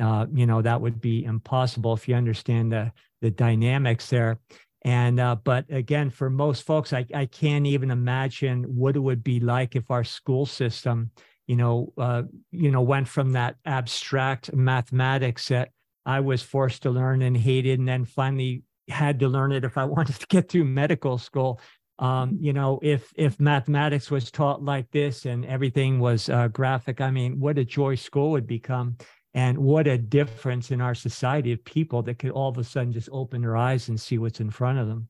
[0.00, 2.92] Uh, you know that would be impossible if you understand the
[3.22, 4.38] the dynamics there.
[4.82, 9.24] And uh, but again for most folks I, I can't even imagine what it would
[9.24, 11.10] be like if our school system
[11.46, 15.70] you know, uh, you know, went from that abstract mathematics that
[16.04, 19.78] I was forced to learn and hated, and then finally had to learn it if
[19.78, 21.60] I wanted to get through medical school.
[21.98, 27.00] Um, you know, if if mathematics was taught like this and everything was uh, graphic,
[27.00, 28.96] I mean, what a joy school would become,
[29.32, 32.92] and what a difference in our society of people that could all of a sudden
[32.92, 35.08] just open their eyes and see what's in front of them.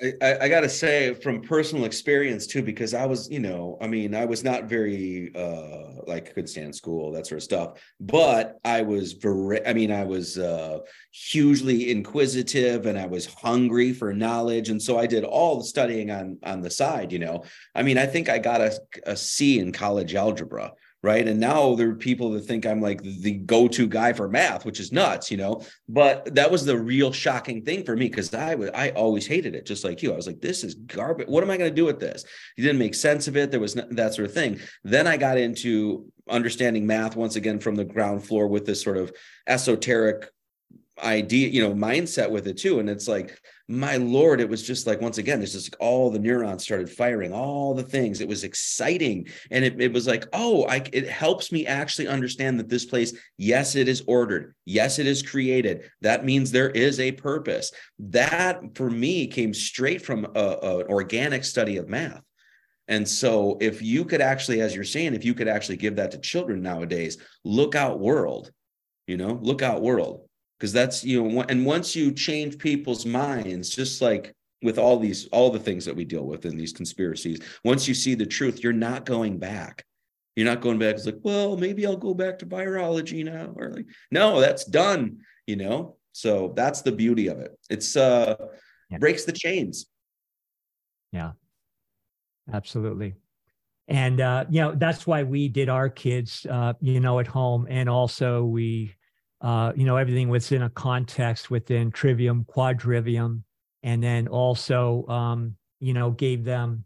[0.00, 3.88] I, I got to say from personal experience too, because I was, you know, I
[3.88, 8.58] mean, I was not very uh like could stand school, that sort of stuff, but
[8.64, 10.78] I was very, I mean, I was uh
[11.10, 14.68] hugely inquisitive and I was hungry for knowledge.
[14.68, 17.42] And so I did all the studying on on the side, you know.
[17.74, 20.72] I mean, I think I got a, a C in college algebra
[21.02, 21.26] right?
[21.28, 24.80] And now there are people that think i'm like the go-to guy for math which
[24.80, 25.62] is nuts you know?
[25.88, 29.54] But that was the real shocking thing for me because i was i always hated
[29.54, 30.12] it just like you.
[30.12, 32.24] I was like this is garbage what am i going to do with this?
[32.56, 34.60] It didn't make sense of it there was no, that sort of thing.
[34.84, 38.96] Then i got into understanding math once again from the ground floor with this sort
[38.96, 39.12] of
[39.46, 40.30] esoteric
[41.02, 43.38] idea you know mindset with it too and it's like
[43.68, 46.88] my lord it was just like once again it's just like all the neurons started
[46.88, 48.20] firing all the things.
[48.20, 49.28] It was exciting.
[49.50, 53.12] And it, it was like oh I, it helps me actually understand that this place
[53.36, 54.54] yes it is ordered.
[54.64, 55.90] Yes it is created.
[56.00, 57.72] That means there is a purpose.
[57.98, 62.22] That for me came straight from a, a, an organic study of math.
[62.88, 66.10] And so if you could actually as you're saying if you could actually give that
[66.12, 68.50] to children nowadays look out world
[69.06, 70.27] you know look out world
[70.58, 75.26] because that's you know and once you change people's minds just like with all these
[75.28, 78.62] all the things that we deal with in these conspiracies once you see the truth
[78.62, 79.84] you're not going back.
[80.36, 83.70] You're not going back it's like well maybe i'll go back to virology now or
[83.70, 85.18] like no that's done
[85.48, 85.96] you know?
[86.12, 87.58] So that's the beauty of it.
[87.70, 88.36] It's uh
[88.90, 88.98] yeah.
[88.98, 89.86] breaks the chains.
[91.10, 91.32] Yeah.
[92.52, 93.14] Absolutely.
[93.88, 97.66] And uh you know that's why we did our kids uh you know at home
[97.68, 98.94] and also we
[99.40, 103.42] uh, you know, everything within a context within trivium, quadrivium,
[103.82, 106.84] and then also, um, you know, gave them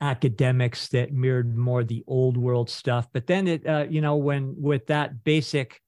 [0.00, 3.06] academics that mirrored more the old world stuff.
[3.12, 5.80] But then it, uh, you know, when with that basic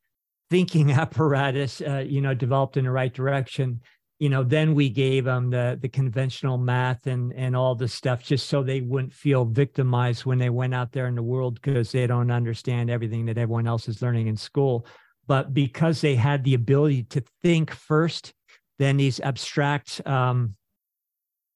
[0.51, 3.81] thinking apparatus, uh, you know, developed in the right direction,
[4.19, 8.23] you know, then we gave them the the conventional math and and all the stuff
[8.23, 11.91] just so they wouldn't feel victimized when they went out there in the world because
[11.91, 14.87] they don't understand everything that everyone else is learning in school
[15.27, 18.33] but because they had the ability to think first,
[18.79, 20.57] then these abstract um,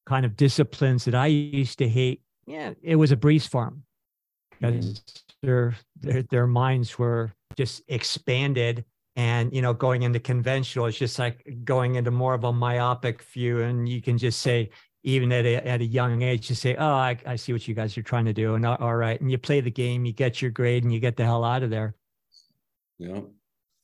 [0.07, 3.82] kind of disciplines that I used to hate, yeah, it was a breeze farm
[4.59, 5.47] because mm-hmm.
[5.47, 8.85] their, their their minds were just expanded
[9.16, 13.23] and you know going into conventional it's just like going into more of a myopic
[13.23, 14.70] view and you can just say
[15.05, 17.74] even at a, at a young age you say oh I, I see what you
[17.74, 20.40] guys are trying to do and all right and you play the game you get
[20.40, 21.95] your grade and you get the hell out of there.
[22.99, 23.20] Yeah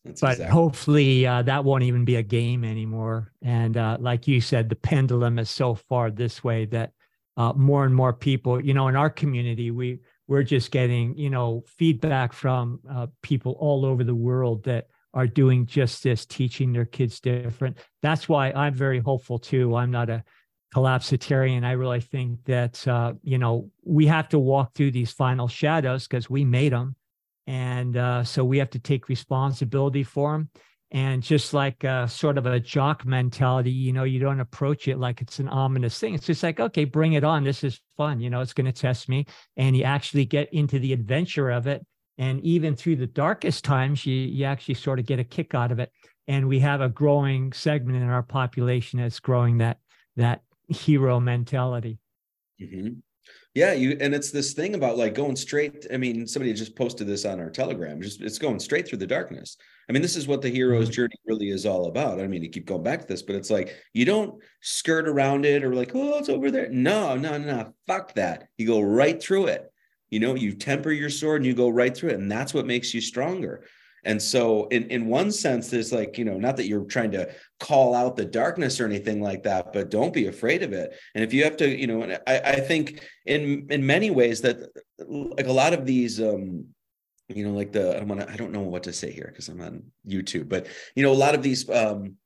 [0.05, 0.53] that's but exactly.
[0.53, 3.33] hopefully uh, that won't even be a game anymore.
[3.43, 6.93] And uh, like you said, the pendulum is so far this way that
[7.37, 11.31] uh, more and more people, you know, in our community, we we're just getting, you
[11.31, 16.73] know, feedback from uh, people all over the world that are doing just this, teaching
[16.73, 17.79] their kids different.
[18.03, 19.77] That's why I'm very hopeful too.
[19.77, 20.25] I'm not a
[20.75, 21.65] collapsitarian.
[21.65, 26.07] I really think that uh, you know we have to walk through these final shadows
[26.07, 26.97] because we made them
[27.47, 30.49] and uh, so we have to take responsibility for them
[30.91, 34.99] And just like uh, sort of a jock mentality, you know, you don't approach it
[34.99, 36.15] like it's an ominous thing.
[36.15, 37.43] It's just like, okay, bring it on.
[37.43, 38.21] This is fun.
[38.21, 39.27] You know, it's going to test me.
[39.57, 41.85] And you actually get into the adventure of it.
[42.17, 45.73] And even through the darkest times, you, you actually sort of get a kick out
[45.73, 45.91] of it.
[46.29, 49.79] And we have a growing segment in our population that's growing that
[50.17, 51.99] that hero mentality.
[52.61, 53.01] Mm-hmm.
[53.55, 55.87] Yeah, you and it's this thing about like going straight.
[55.93, 58.03] I mean, somebody just posted this on our Telegram.
[58.03, 59.57] Just it's going straight through the darkness.
[59.89, 60.95] I mean, this is what the hero's mm-hmm.
[60.95, 62.21] journey really is all about.
[62.21, 65.45] I mean, you keep going back to this, but it's like you don't skirt around
[65.45, 66.69] it or like, oh, it's over there.
[66.71, 67.73] No, no, no.
[67.87, 68.49] Fuck that.
[68.59, 69.71] You go right through it.
[70.11, 72.67] You know, you temper your sword and you go right through it, and that's what
[72.67, 73.65] makes you stronger.
[74.05, 77.33] And so, in in one sense, there's like you know, not that you're trying to
[77.61, 80.95] call out the darkness or anything like that, but don't be afraid of it.
[81.15, 84.41] And if you have to, you know, and I, I think in in many ways
[84.43, 84.69] that
[84.99, 86.67] like a lot of these um
[87.29, 89.49] you know like the i want to i don't know what to say here because
[89.49, 92.17] i'm on youtube but you know a lot of these um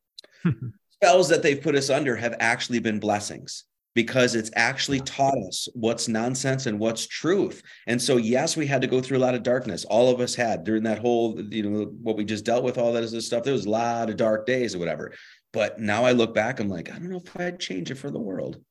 [0.91, 3.65] spells that they've put us under have actually been blessings
[3.99, 7.65] because it's actually taught us what's nonsense and what's truth.
[7.89, 9.85] And so, yes, we had to go through a lot of darkness.
[9.85, 12.93] All of us had during that whole, you know, what we just dealt with, all
[12.93, 13.43] that is this stuff.
[13.43, 15.15] There was a lot of dark days or whatever.
[15.53, 18.13] But now I look back, I'm like, I don't know if I'd change it for
[18.13, 18.63] the world.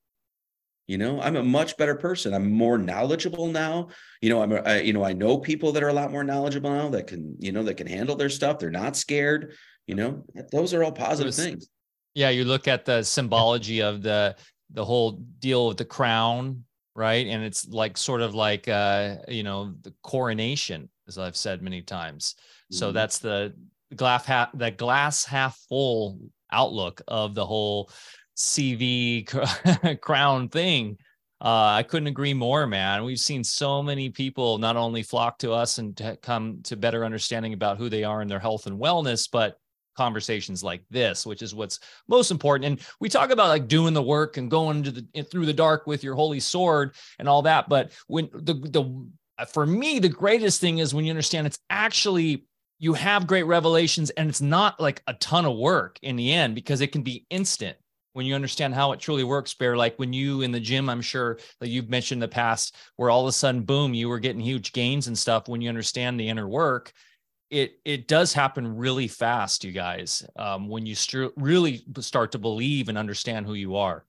[0.87, 2.33] You know, I'm a much better person.
[2.33, 3.89] I'm more knowledgeable now.
[4.21, 6.23] You know, I'm, a, I, you know, I know people that are a lot more
[6.23, 8.59] knowledgeable now that can, you know, that can handle their stuff.
[8.59, 9.55] They're not scared.
[9.87, 10.23] You know,
[10.53, 11.67] those are all positive things.
[12.15, 14.37] Yeah, you look at the symbology of the
[14.71, 16.63] the whole deal with the crown,
[16.95, 17.27] right?
[17.27, 21.81] And it's like sort of like uh, you know, the coronation, as I've said many
[21.81, 22.35] times.
[22.37, 22.75] Mm-hmm.
[22.77, 23.53] So that's the
[23.95, 26.19] glass half that glass half full
[26.51, 27.89] outlook of the whole
[28.35, 29.25] CV
[30.01, 30.97] crown thing.
[31.39, 33.03] Uh, I couldn't agree more, man.
[33.03, 37.05] We've seen so many people not only flock to us and to come to better
[37.05, 39.59] understanding about who they are and their health and wellness, but
[39.97, 42.65] conversations like this, which is what's most important.
[42.65, 45.87] And we talk about like doing the work and going to the through the dark
[45.87, 47.67] with your holy sword and all that.
[47.67, 49.07] But when the the
[49.45, 52.45] for me, the greatest thing is when you understand it's actually
[52.79, 56.55] you have great revelations and it's not like a ton of work in the end
[56.55, 57.77] because it can be instant
[58.13, 61.01] when you understand how it truly works bear like when you in the gym i'm
[61.01, 64.19] sure that you've mentioned in the past where all of a sudden boom you were
[64.19, 66.93] getting huge gains and stuff when you understand the inner work
[67.49, 70.95] it it does happen really fast you guys um, when you
[71.35, 74.05] really start to believe and understand who you are.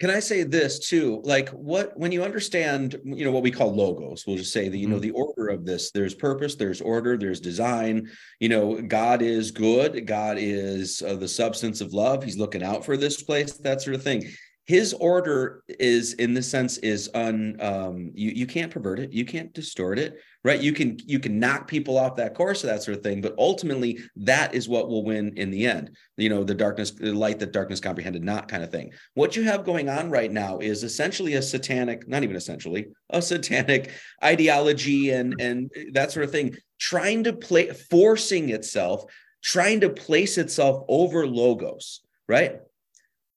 [0.00, 1.20] Can i say this too?
[1.24, 4.76] Like what when you understand you know what we call logos we'll just say that
[4.76, 5.02] you know mm-hmm.
[5.02, 8.08] the order of this there's purpose there's order there's design.
[8.40, 12.84] You know god is good god is uh, the substance of love he's looking out
[12.84, 14.24] for this place that sort of thing.
[14.66, 19.24] His order is in this sense is un um, you you can't pervert it you
[19.24, 20.60] can't distort it right?
[20.60, 23.34] You can you can knock people off that course or that sort of thing but
[23.38, 27.38] ultimately that is what will win in the end you know the darkness the light
[27.38, 28.92] that darkness comprehended not kind of thing.
[29.14, 33.20] What you have going on right now is essentially a satanic not even essentially a
[33.22, 33.90] satanic
[34.22, 39.04] ideology and and that sort of thing trying to play forcing itself
[39.42, 42.60] trying to place itself over logos right?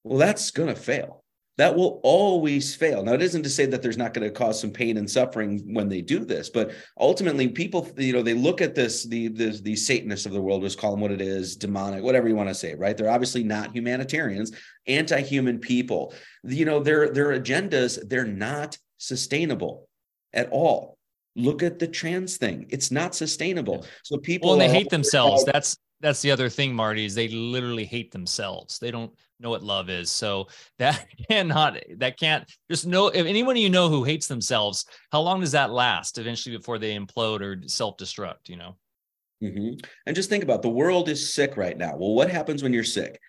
[0.04, 1.24] Well, that's going to fail.
[1.58, 3.04] That will always fail.
[3.04, 5.74] Now, it isn't to say that there's not going to cause some pain and suffering
[5.74, 9.60] when they do this, but ultimately, people, you know, they look at this, the the,
[9.64, 12.50] the Satanists of the world, just call them what it is, demonic, whatever you want
[12.50, 12.96] to say, right?
[12.96, 14.52] They're obviously not humanitarians,
[14.86, 16.14] anti-human people.
[16.44, 19.90] You know, their their agendas, they're not sustainable
[20.34, 21.00] at all.
[21.36, 23.84] Look at the trans thing; it's not sustainable.
[24.04, 25.44] So people, well, and they hate themselves.
[25.44, 28.78] That's that's the other thing, Marty, is they literally hate themselves.
[28.78, 30.12] They don't know what love is.
[30.12, 30.48] So
[30.80, 35.42] that cannot, that can't just know if anyone you know who hates themselves, how long
[35.42, 38.76] does that last eventually before they implode or self destruct, you know?
[39.44, 39.86] Mm-hmm.
[40.06, 41.96] And just think about the world is sick right now.
[41.96, 43.20] Well, what happens when you're sick?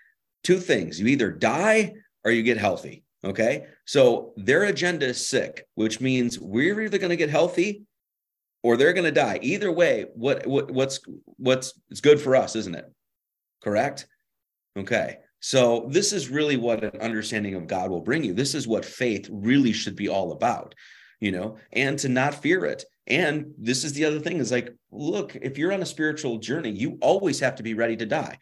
[0.42, 1.94] Two things you either die
[2.24, 3.04] or you get healthy.
[3.24, 3.66] Okay.
[3.84, 7.82] So their agenda is sick, which means we're either going to get healthy
[8.62, 9.38] or they're going to die.
[9.42, 11.00] Either way, what, what what's
[11.36, 12.84] what's it's good for us, isn't it?
[13.62, 14.06] Correct?
[14.76, 15.18] Okay.
[15.40, 18.32] So this is really what an understanding of God will bring you.
[18.32, 20.74] This is what faith really should be all about,
[21.20, 22.84] you know, and to not fear it.
[23.06, 26.70] And this is the other thing is like, look, if you're on a spiritual journey,
[26.70, 28.38] you always have to be ready to die.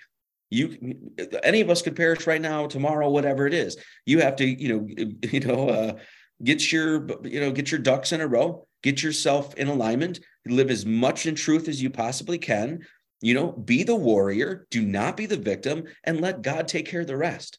[0.51, 0.97] You,
[1.43, 3.77] any of us could perish right now, tomorrow, whatever it is.
[4.07, 5.99] You have to, you know, you know, uh,
[6.43, 10.71] get your, you know, get your ducks in a row, get yourself in alignment, live
[10.71, 12.81] as much in truth as you possibly can,
[13.21, 17.01] you know, be the warrior, do not be the victim, and let God take care
[17.01, 17.59] of the rest.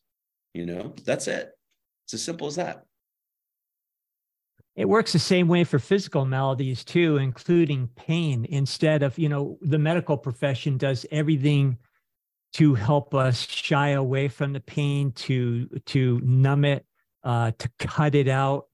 [0.53, 1.51] You know, that's it.
[2.05, 2.83] It's as simple as that.
[4.75, 8.45] it works the same way for physical maladies too, including pain.
[8.49, 11.77] Instead of, you know, the medical profession does everything
[12.53, 16.85] to help us shy away from the pain, to to numb it,
[17.23, 18.67] uh, to cut it out,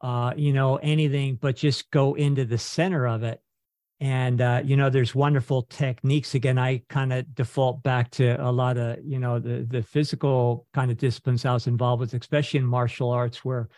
[0.00, 3.40] uh, you know, anything, but just go into the center of it.
[4.00, 6.34] And uh, you know, there's wonderful techniques.
[6.34, 10.66] Again, I kind of default back to a lot of you know the the physical
[10.72, 13.68] kind of disciplines I was involved with, especially in martial arts, where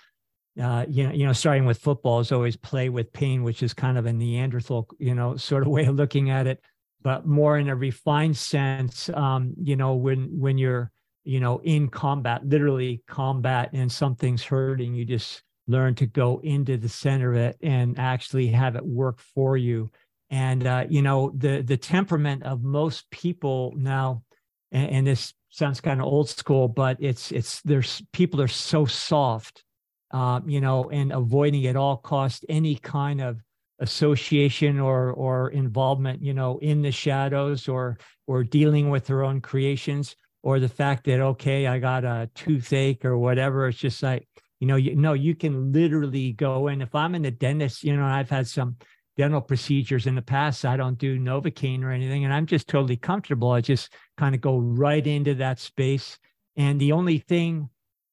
[0.60, 3.72] uh, you know, you know, starting with football is always play with pain, which is
[3.72, 6.60] kind of a Neanderthal, you know, sort of way of looking at it,
[7.02, 9.08] but more in a refined sense.
[9.10, 10.90] Um, you know, when when you're,
[11.24, 16.76] you know, in combat, literally combat, and something's hurting, you just learn to go into
[16.76, 19.90] the center of it and actually have it work for you.
[20.30, 24.22] And uh, you know, the the temperament of most people now,
[24.70, 28.86] and, and this sounds kind of old school, but it's it's there's people are so
[28.86, 29.64] soft
[30.10, 33.40] uh, you know, and avoiding at all cost any kind of
[33.78, 39.40] association or or involvement, you know, in the shadows or or dealing with their own
[39.40, 43.68] creations or the fact that okay, I got a toothache or whatever.
[43.68, 44.26] It's just like
[44.58, 46.82] you know, you know, you can literally go in.
[46.82, 48.76] If I'm in the dentist, you know, I've had some
[49.20, 50.64] dental procedures in the past.
[50.64, 53.50] I don't do Novocaine or anything, and I'm just totally comfortable.
[53.50, 56.18] I just kind of go right into that space.
[56.56, 57.68] And the only thing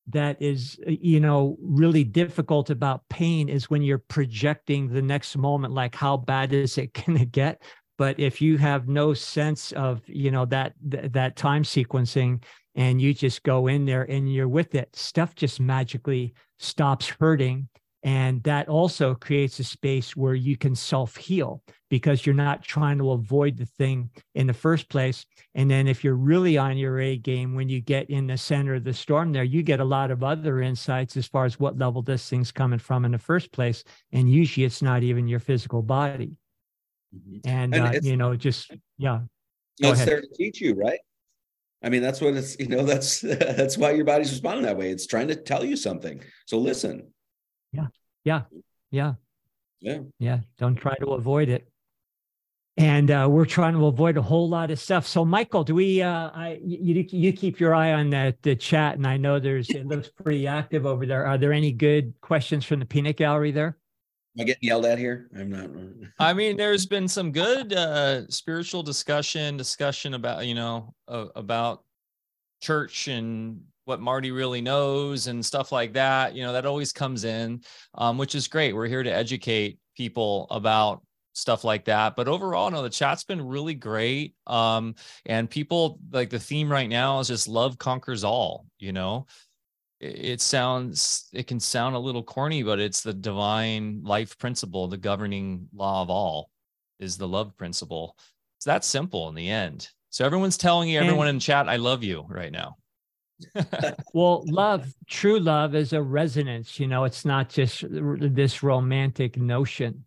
[0.10, 5.74] that is you know really difficult about pain is when you're projecting the next moment
[5.74, 7.62] like how bad is it going to get
[7.98, 12.42] but if you have no sense of you know that that time sequencing
[12.76, 17.68] and you just go in there and you're with it stuff just magically stops hurting
[18.04, 22.98] and that also creates a space where you can self heal because you're not trying
[23.00, 25.26] to avoid the thing in the first place.
[25.56, 28.76] And then if you're really on your A game, when you get in the center
[28.76, 31.78] of the storm there, you get a lot of other insights as far as what
[31.78, 33.84] level this thing's coming from in the first place.
[34.12, 36.32] And usually it's not even your physical body.
[37.16, 37.50] Mm-hmm.
[37.50, 39.22] And, and uh, you know, just, yeah.
[39.80, 41.00] No, it's there to teach you, right?
[41.84, 44.92] I mean, that's what it's, you know, that's, that's why your body's responding that way.
[44.92, 46.22] It's trying to tell you something.
[46.46, 47.12] So listen.
[47.72, 47.88] Yeah.
[48.24, 48.42] Yeah.
[48.92, 49.14] Yeah.
[49.80, 50.00] Yeah.
[50.20, 50.40] Yeah.
[50.58, 51.70] Don't try to avoid it.
[52.80, 55.08] And uh, we're trying to avoid a whole lot of stuff.
[55.08, 56.04] So, Michael, do we?
[56.04, 59.68] Uh, I you you keep your eye on that the chat, and I know there's
[59.72, 61.26] it looks pretty active over there.
[61.26, 63.80] Are there any good questions from the peanut gallery there?
[64.38, 65.28] Am I getting yelled at here?
[65.36, 65.72] I'm not.
[66.20, 71.84] I mean, there's been some good uh, spiritual discussion, discussion about you know uh, about
[72.62, 76.36] church and what Marty really knows and stuff like that.
[76.36, 77.62] You know, that always comes in,
[77.96, 78.74] um, which is great.
[78.74, 81.02] We're here to educate people about
[81.34, 82.16] stuff like that.
[82.16, 84.36] But overall, no, the chat's been really great.
[84.46, 84.96] Um,
[85.26, 89.26] and people like the theme right now is just love conquers all, you know.
[90.00, 94.88] It, it sounds it can sound a little corny, but it's the divine life principle,
[94.88, 96.50] the governing law of all
[97.00, 98.18] is the love principle.
[98.58, 99.88] It's that simple in the end.
[100.10, 102.76] So everyone's telling you, everyone and, in chat, I love you right now.
[104.14, 106.80] well, love, true love is a resonance.
[106.80, 110.06] You know, it's not just this romantic notion.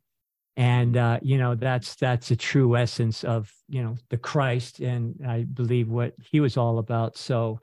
[0.56, 5.14] And uh, you know, that's that's a true essence of you know the Christ, and
[5.26, 7.16] I believe what he was all about.
[7.16, 7.60] So,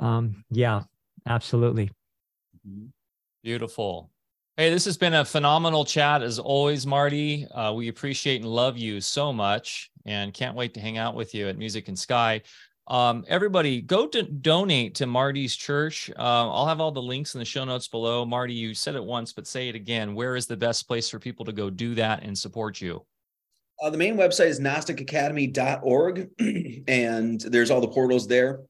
[0.00, 0.82] um, yeah,
[1.28, 1.90] absolutely.
[2.66, 2.86] Mm-hmm.
[3.42, 4.10] Beautiful.
[4.56, 7.46] Hey, this has been a phenomenal chat as always, Marty.
[7.46, 11.34] Uh, we appreciate and love you so much and can't wait to hang out with
[11.34, 12.42] you at Music and Sky.
[12.90, 16.10] Um, everybody, go to donate to Marty's church.
[16.18, 18.26] Uh, I'll have all the links in the show notes below.
[18.26, 20.16] Marty, you said it once, but say it again.
[20.16, 23.06] Where is the best place for people to go do that and support you?
[23.80, 26.30] Uh, the main website is gnosticacademy.org,
[26.88, 28.62] and there's all the portals there.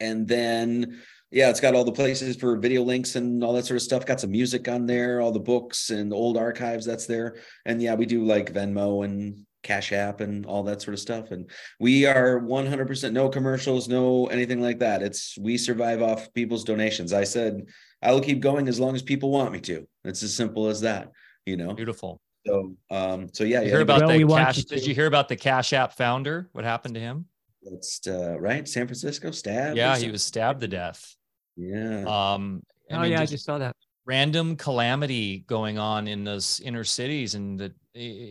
[0.00, 3.76] And then, yeah, it's got all the places for video links and all that sort
[3.76, 4.06] of stuff.
[4.06, 7.36] Got some music on there, all the books and old archives that's there.
[7.66, 11.32] And yeah, we do like Venmo and Cash App and all that sort of stuff.
[11.32, 11.50] And
[11.80, 15.02] we are 100% no commercials, no anything like that.
[15.02, 17.12] It's we survive off people's donations.
[17.12, 17.62] I said
[18.00, 19.88] I will keep going as long as people want me to.
[20.04, 21.10] It's as simple as that.
[21.46, 22.20] You know, beautiful.
[22.46, 24.64] So, um, so yeah, you heard about well, the cash.
[24.64, 26.48] Did you hear about the Cash App founder?
[26.52, 27.26] What happened to him?
[27.62, 28.68] That's uh, right.
[28.68, 29.76] San Francisco stabbed.
[29.76, 31.16] Yeah, he was stabbed to death.
[31.56, 32.04] Yeah.
[32.06, 32.62] Um.
[32.90, 33.74] I oh mean, yeah, I just saw that
[34.06, 37.72] random calamity going on in those inner cities and the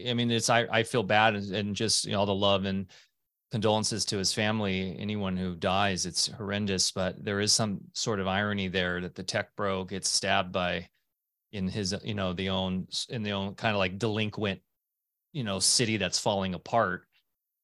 [0.07, 2.65] i mean it's i, I feel bad and, and just you know all the love
[2.65, 2.87] and
[3.53, 4.97] condolences to his family.
[4.97, 9.21] Anyone who dies it's horrendous but there is some sort of irony there that the
[9.21, 10.87] tech bro gets stabbed by
[11.51, 14.59] in his you know the own in the own kind of like delinquent
[15.33, 17.03] you know city that's falling apart.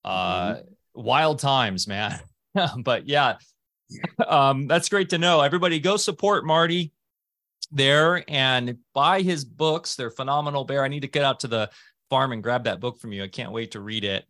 [0.06, 0.62] Uh mm-hmm.
[0.94, 2.20] wild times man.
[2.84, 3.38] But yeah
[4.28, 5.42] um that's great to know.
[5.42, 6.92] Everybody go support marty
[7.72, 9.96] there and buy his books.
[9.96, 10.64] They're phenomenal.
[10.64, 11.70] Bear, I need to get out to the
[12.10, 13.24] farm and grab that book from you.
[13.24, 14.26] I can't wait to read it.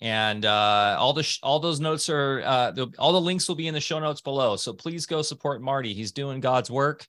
[0.00, 3.68] And uh, all the sh- all those notes are uh, all the links will be
[3.68, 4.56] in the show notes below.
[4.56, 5.94] So please go support Marty.
[5.94, 7.06] He's doing God's work,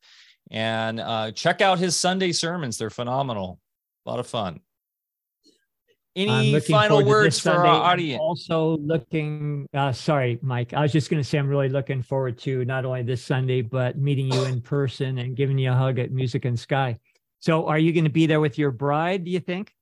[0.52, 2.78] and uh, check out his Sunday sermons.
[2.78, 3.60] They're phenomenal.
[4.06, 4.60] A lot of fun.
[6.15, 7.69] Any final words for Sunday.
[7.69, 8.19] our audience?
[8.22, 10.73] also looking, uh, sorry, Mike.
[10.73, 13.61] I was just going to say I'm really looking forward to not only this Sunday,
[13.61, 16.99] but meeting you in person and giving you a hug at Music and Sky.
[17.40, 19.23] So, are you going to be there with your bride?
[19.26, 19.73] Do you think?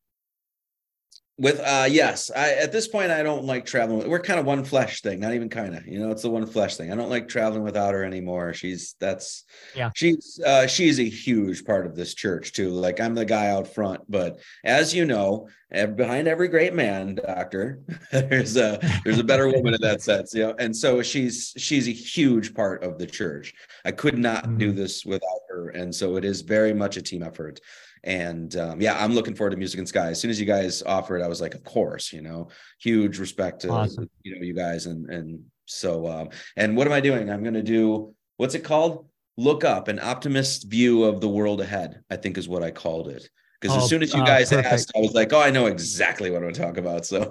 [1.38, 4.64] With uh yes i at this point i don't like traveling we're kind of one
[4.64, 6.92] flesh thing not even kind of you know it's the one flesh thing.
[6.92, 8.54] I don't like traveling without her anymore.
[8.54, 9.44] She's that's
[9.76, 9.92] yeah.
[9.96, 12.70] she's uh she's a huge part of this church too.
[12.70, 15.48] Like i'm the guy out front but as you know
[15.96, 17.80] behind every great man doctor
[18.12, 20.56] there's a there's a better woman in that sense you know?
[20.60, 23.54] And so she's she's a huge part of the church.
[23.86, 24.58] I could not mm-hmm.
[24.58, 27.60] do this without her and so it is very much a team effort
[28.04, 30.08] and um, yeah, I'm looking forward to Music and Sky.
[30.10, 32.50] As soon as you guys offered, I was like, of course, you know,
[32.80, 34.10] huge respect to awesome.
[34.24, 37.30] you know you guys and and so um, and what am I doing?
[37.30, 39.08] I'm going to do what's it called?
[39.38, 42.02] Look up an optimist view of the world ahead.
[42.10, 43.30] I think is what I called it.
[43.60, 45.52] Because oh, as soon as you uh, guys uh, asked, I was like, oh, I
[45.52, 47.06] know exactly what I'm talking about.
[47.06, 47.30] So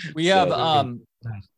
[0.14, 1.02] we have um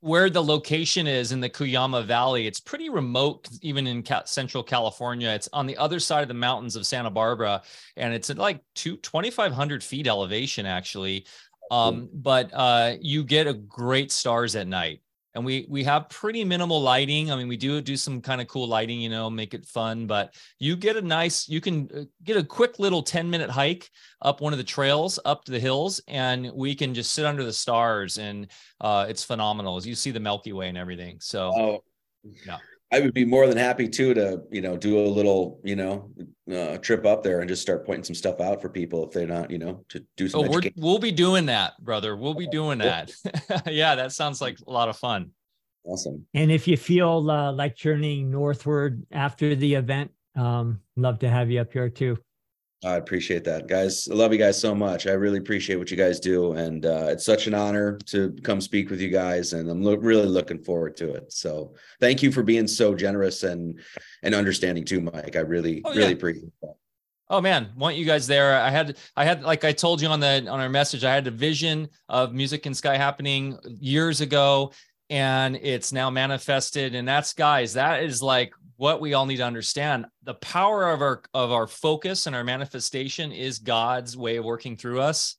[0.01, 5.31] where the location is in the Cuyama Valley, it's pretty remote, even in Central California.
[5.31, 7.63] It's on the other side of the mountains of Santa Barbara,
[7.97, 11.27] and it's at like two, 2,500 feet elevation, actually.
[11.71, 15.01] Um, but uh, you get a great stars at night
[15.35, 17.31] and we we have pretty minimal lighting.
[17.31, 20.07] I mean we do do some kind of cool lighting you know make it fun
[20.07, 23.91] but you get a nice you can uh, get a quick little 10 minute hike
[24.23, 27.45] up one of the trails up to the hills and we can just sit under
[27.45, 28.51] the stars and
[28.81, 29.77] uh, it's phenomenal.
[29.77, 31.85] As you see the milky way and everything so oh.
[32.47, 32.59] Yeah
[32.95, 36.11] I would be more than happy too to you know do a little you know
[36.53, 39.27] uh, trip up there and just start pointing some stuff out for people if they're
[39.27, 40.43] not you know to do some.
[40.43, 42.17] Oh, we will be doing that, brother.
[42.17, 43.13] We'll be doing that.
[43.67, 45.33] yeah, that sounds like a lot of fun.
[45.85, 46.25] Awesome.
[46.35, 51.51] And if you feel uh, like journeying northward after the event, um, love to have
[51.51, 52.17] you up here too.
[52.85, 54.09] I appreciate that, guys.
[54.11, 55.07] I love you guys so much.
[55.07, 58.61] I really appreciate what you guys do, and uh, it's such an honor to come
[58.61, 59.53] speak with you guys.
[59.55, 61.33] And I'm lo- really looking forward to it.
[61.33, 63.81] So, thank you for being so generous and
[64.23, 65.37] and understanding too, Mike.
[65.37, 65.99] I really, oh, yeah.
[66.01, 66.75] really appreciate that.
[67.31, 68.61] Oh man, want you guys there.
[68.61, 71.27] I had I had like I told you on the on our message, I had
[71.27, 74.73] a vision of music and sky happening years ago
[75.11, 79.45] and it's now manifested and that's guys that is like what we all need to
[79.45, 84.45] understand the power of our of our focus and our manifestation is god's way of
[84.45, 85.37] working through us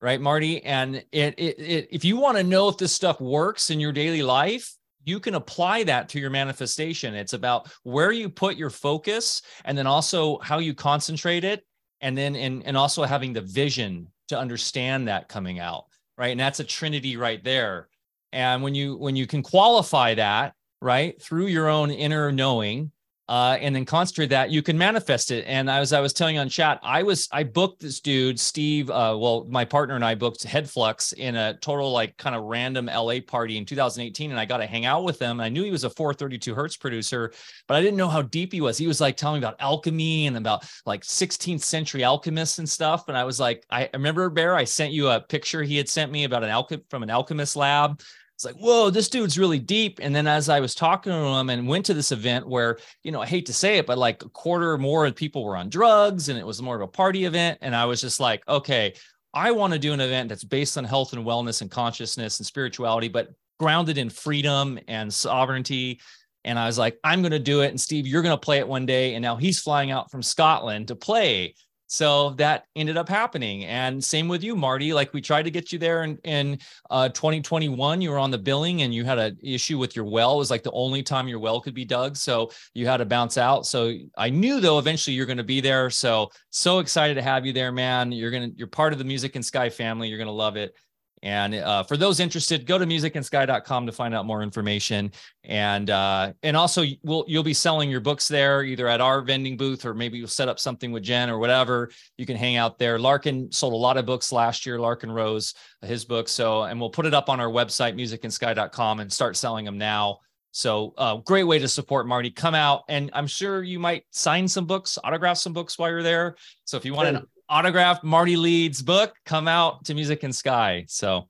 [0.00, 0.62] right marty?
[0.64, 3.92] And it, it, it if you want to know if this stuff works in your
[3.92, 4.74] daily life
[5.04, 7.14] you can apply that to your manifestation.
[7.14, 11.64] It's about where you put your focus and then also how you concentrate it
[12.02, 15.84] and then and, and also having the vision to understand that coming out
[16.18, 16.32] right?
[16.32, 17.88] And that's a trinity right there.
[18.32, 22.92] And when you when you can qualify that right through your own inner knowing
[23.28, 25.44] uh, and then concentrate that you can manifest it.
[25.46, 28.90] And as i was telling you on chat i was i booked this dude steve
[28.90, 32.86] uh, well my partner and i booked headflux in a total like kind of random
[32.86, 35.70] la party in 2018 and i got to hang out with him i knew he
[35.70, 37.32] was a 432 hertz producer
[37.66, 38.78] but i didn't know how deep he was.
[38.78, 43.08] He was like telling me about alchemy and about like 16th century alchemists and stuff
[43.08, 46.10] and i was like i remember bear i sent you a picture he had sent
[46.12, 48.00] me about an alchem from an alchemist lab
[48.38, 49.98] it's like, whoa, this dude's really deep.
[50.00, 53.10] And then as I was talking to him and went to this event where, you
[53.10, 55.68] know, I hate to say it, but like a quarter more of people were on
[55.68, 57.58] drugs and it was more of a party event.
[57.62, 58.94] And I was just like, okay,
[59.34, 62.46] I want to do an event that's based on health and wellness and consciousness and
[62.46, 66.00] spirituality, but grounded in freedom and sovereignty.
[66.44, 67.70] And I was like, I'm going to do it.
[67.70, 69.14] And Steve, you're going to play it one day.
[69.16, 71.56] And now he's flying out from Scotland to play
[71.88, 73.64] so that ended up happening.
[73.64, 74.92] And same with you, Marty.
[74.92, 76.58] Like we tried to get you there in, in
[76.90, 78.02] uh, 2021.
[78.02, 80.34] You were on the billing and you had an issue with your well.
[80.34, 82.16] It was like the only time your well could be dug.
[82.16, 83.64] So you had to bounce out.
[83.64, 85.88] So I knew though eventually you're going to be there.
[85.88, 88.12] So so excited to have you there, man.
[88.12, 90.08] You're gonna you're part of the Music and Sky family.
[90.08, 90.74] You're gonna love it.
[91.22, 95.12] And uh, for those interested, go to musicandsky.com to find out more information.
[95.44, 99.56] And uh, and also, we'll you'll be selling your books there, either at our vending
[99.56, 101.90] booth or maybe you'll set up something with Jen or whatever.
[102.16, 102.98] You can hang out there.
[102.98, 104.78] Larkin sold a lot of books last year.
[104.78, 106.28] Larkin Rose, his book.
[106.28, 110.18] So, and we'll put it up on our website, musicandsky.com, and start selling them now.
[110.50, 112.30] So, uh, great way to support Marty.
[112.30, 116.02] Come out, and I'm sure you might sign some books, autograph some books while you're
[116.02, 116.36] there.
[116.64, 120.84] So, if you want an autographed Marty Leeds book come out to Music and Sky.
[120.88, 121.28] So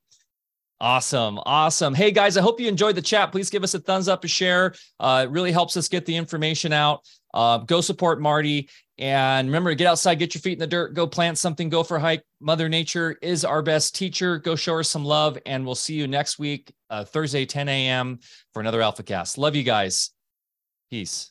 [0.80, 1.38] awesome.
[1.44, 1.94] Awesome.
[1.94, 3.32] Hey guys, I hope you enjoyed the chat.
[3.32, 4.74] Please give us a thumbs up, a share.
[4.98, 7.00] Uh, it really helps us get the information out.
[7.34, 8.68] Uh, go support Marty.
[8.98, 11.84] And remember to get outside, get your feet in the dirt, go plant something, go
[11.84, 12.24] for a hike.
[12.40, 14.38] Mother Nature is our best teacher.
[14.38, 15.38] Go show her some love.
[15.46, 18.18] And we'll see you next week, uh, Thursday, 10 a.m.
[18.52, 19.38] for another Alfacast.
[19.38, 20.10] Love you guys.
[20.90, 21.30] Peace.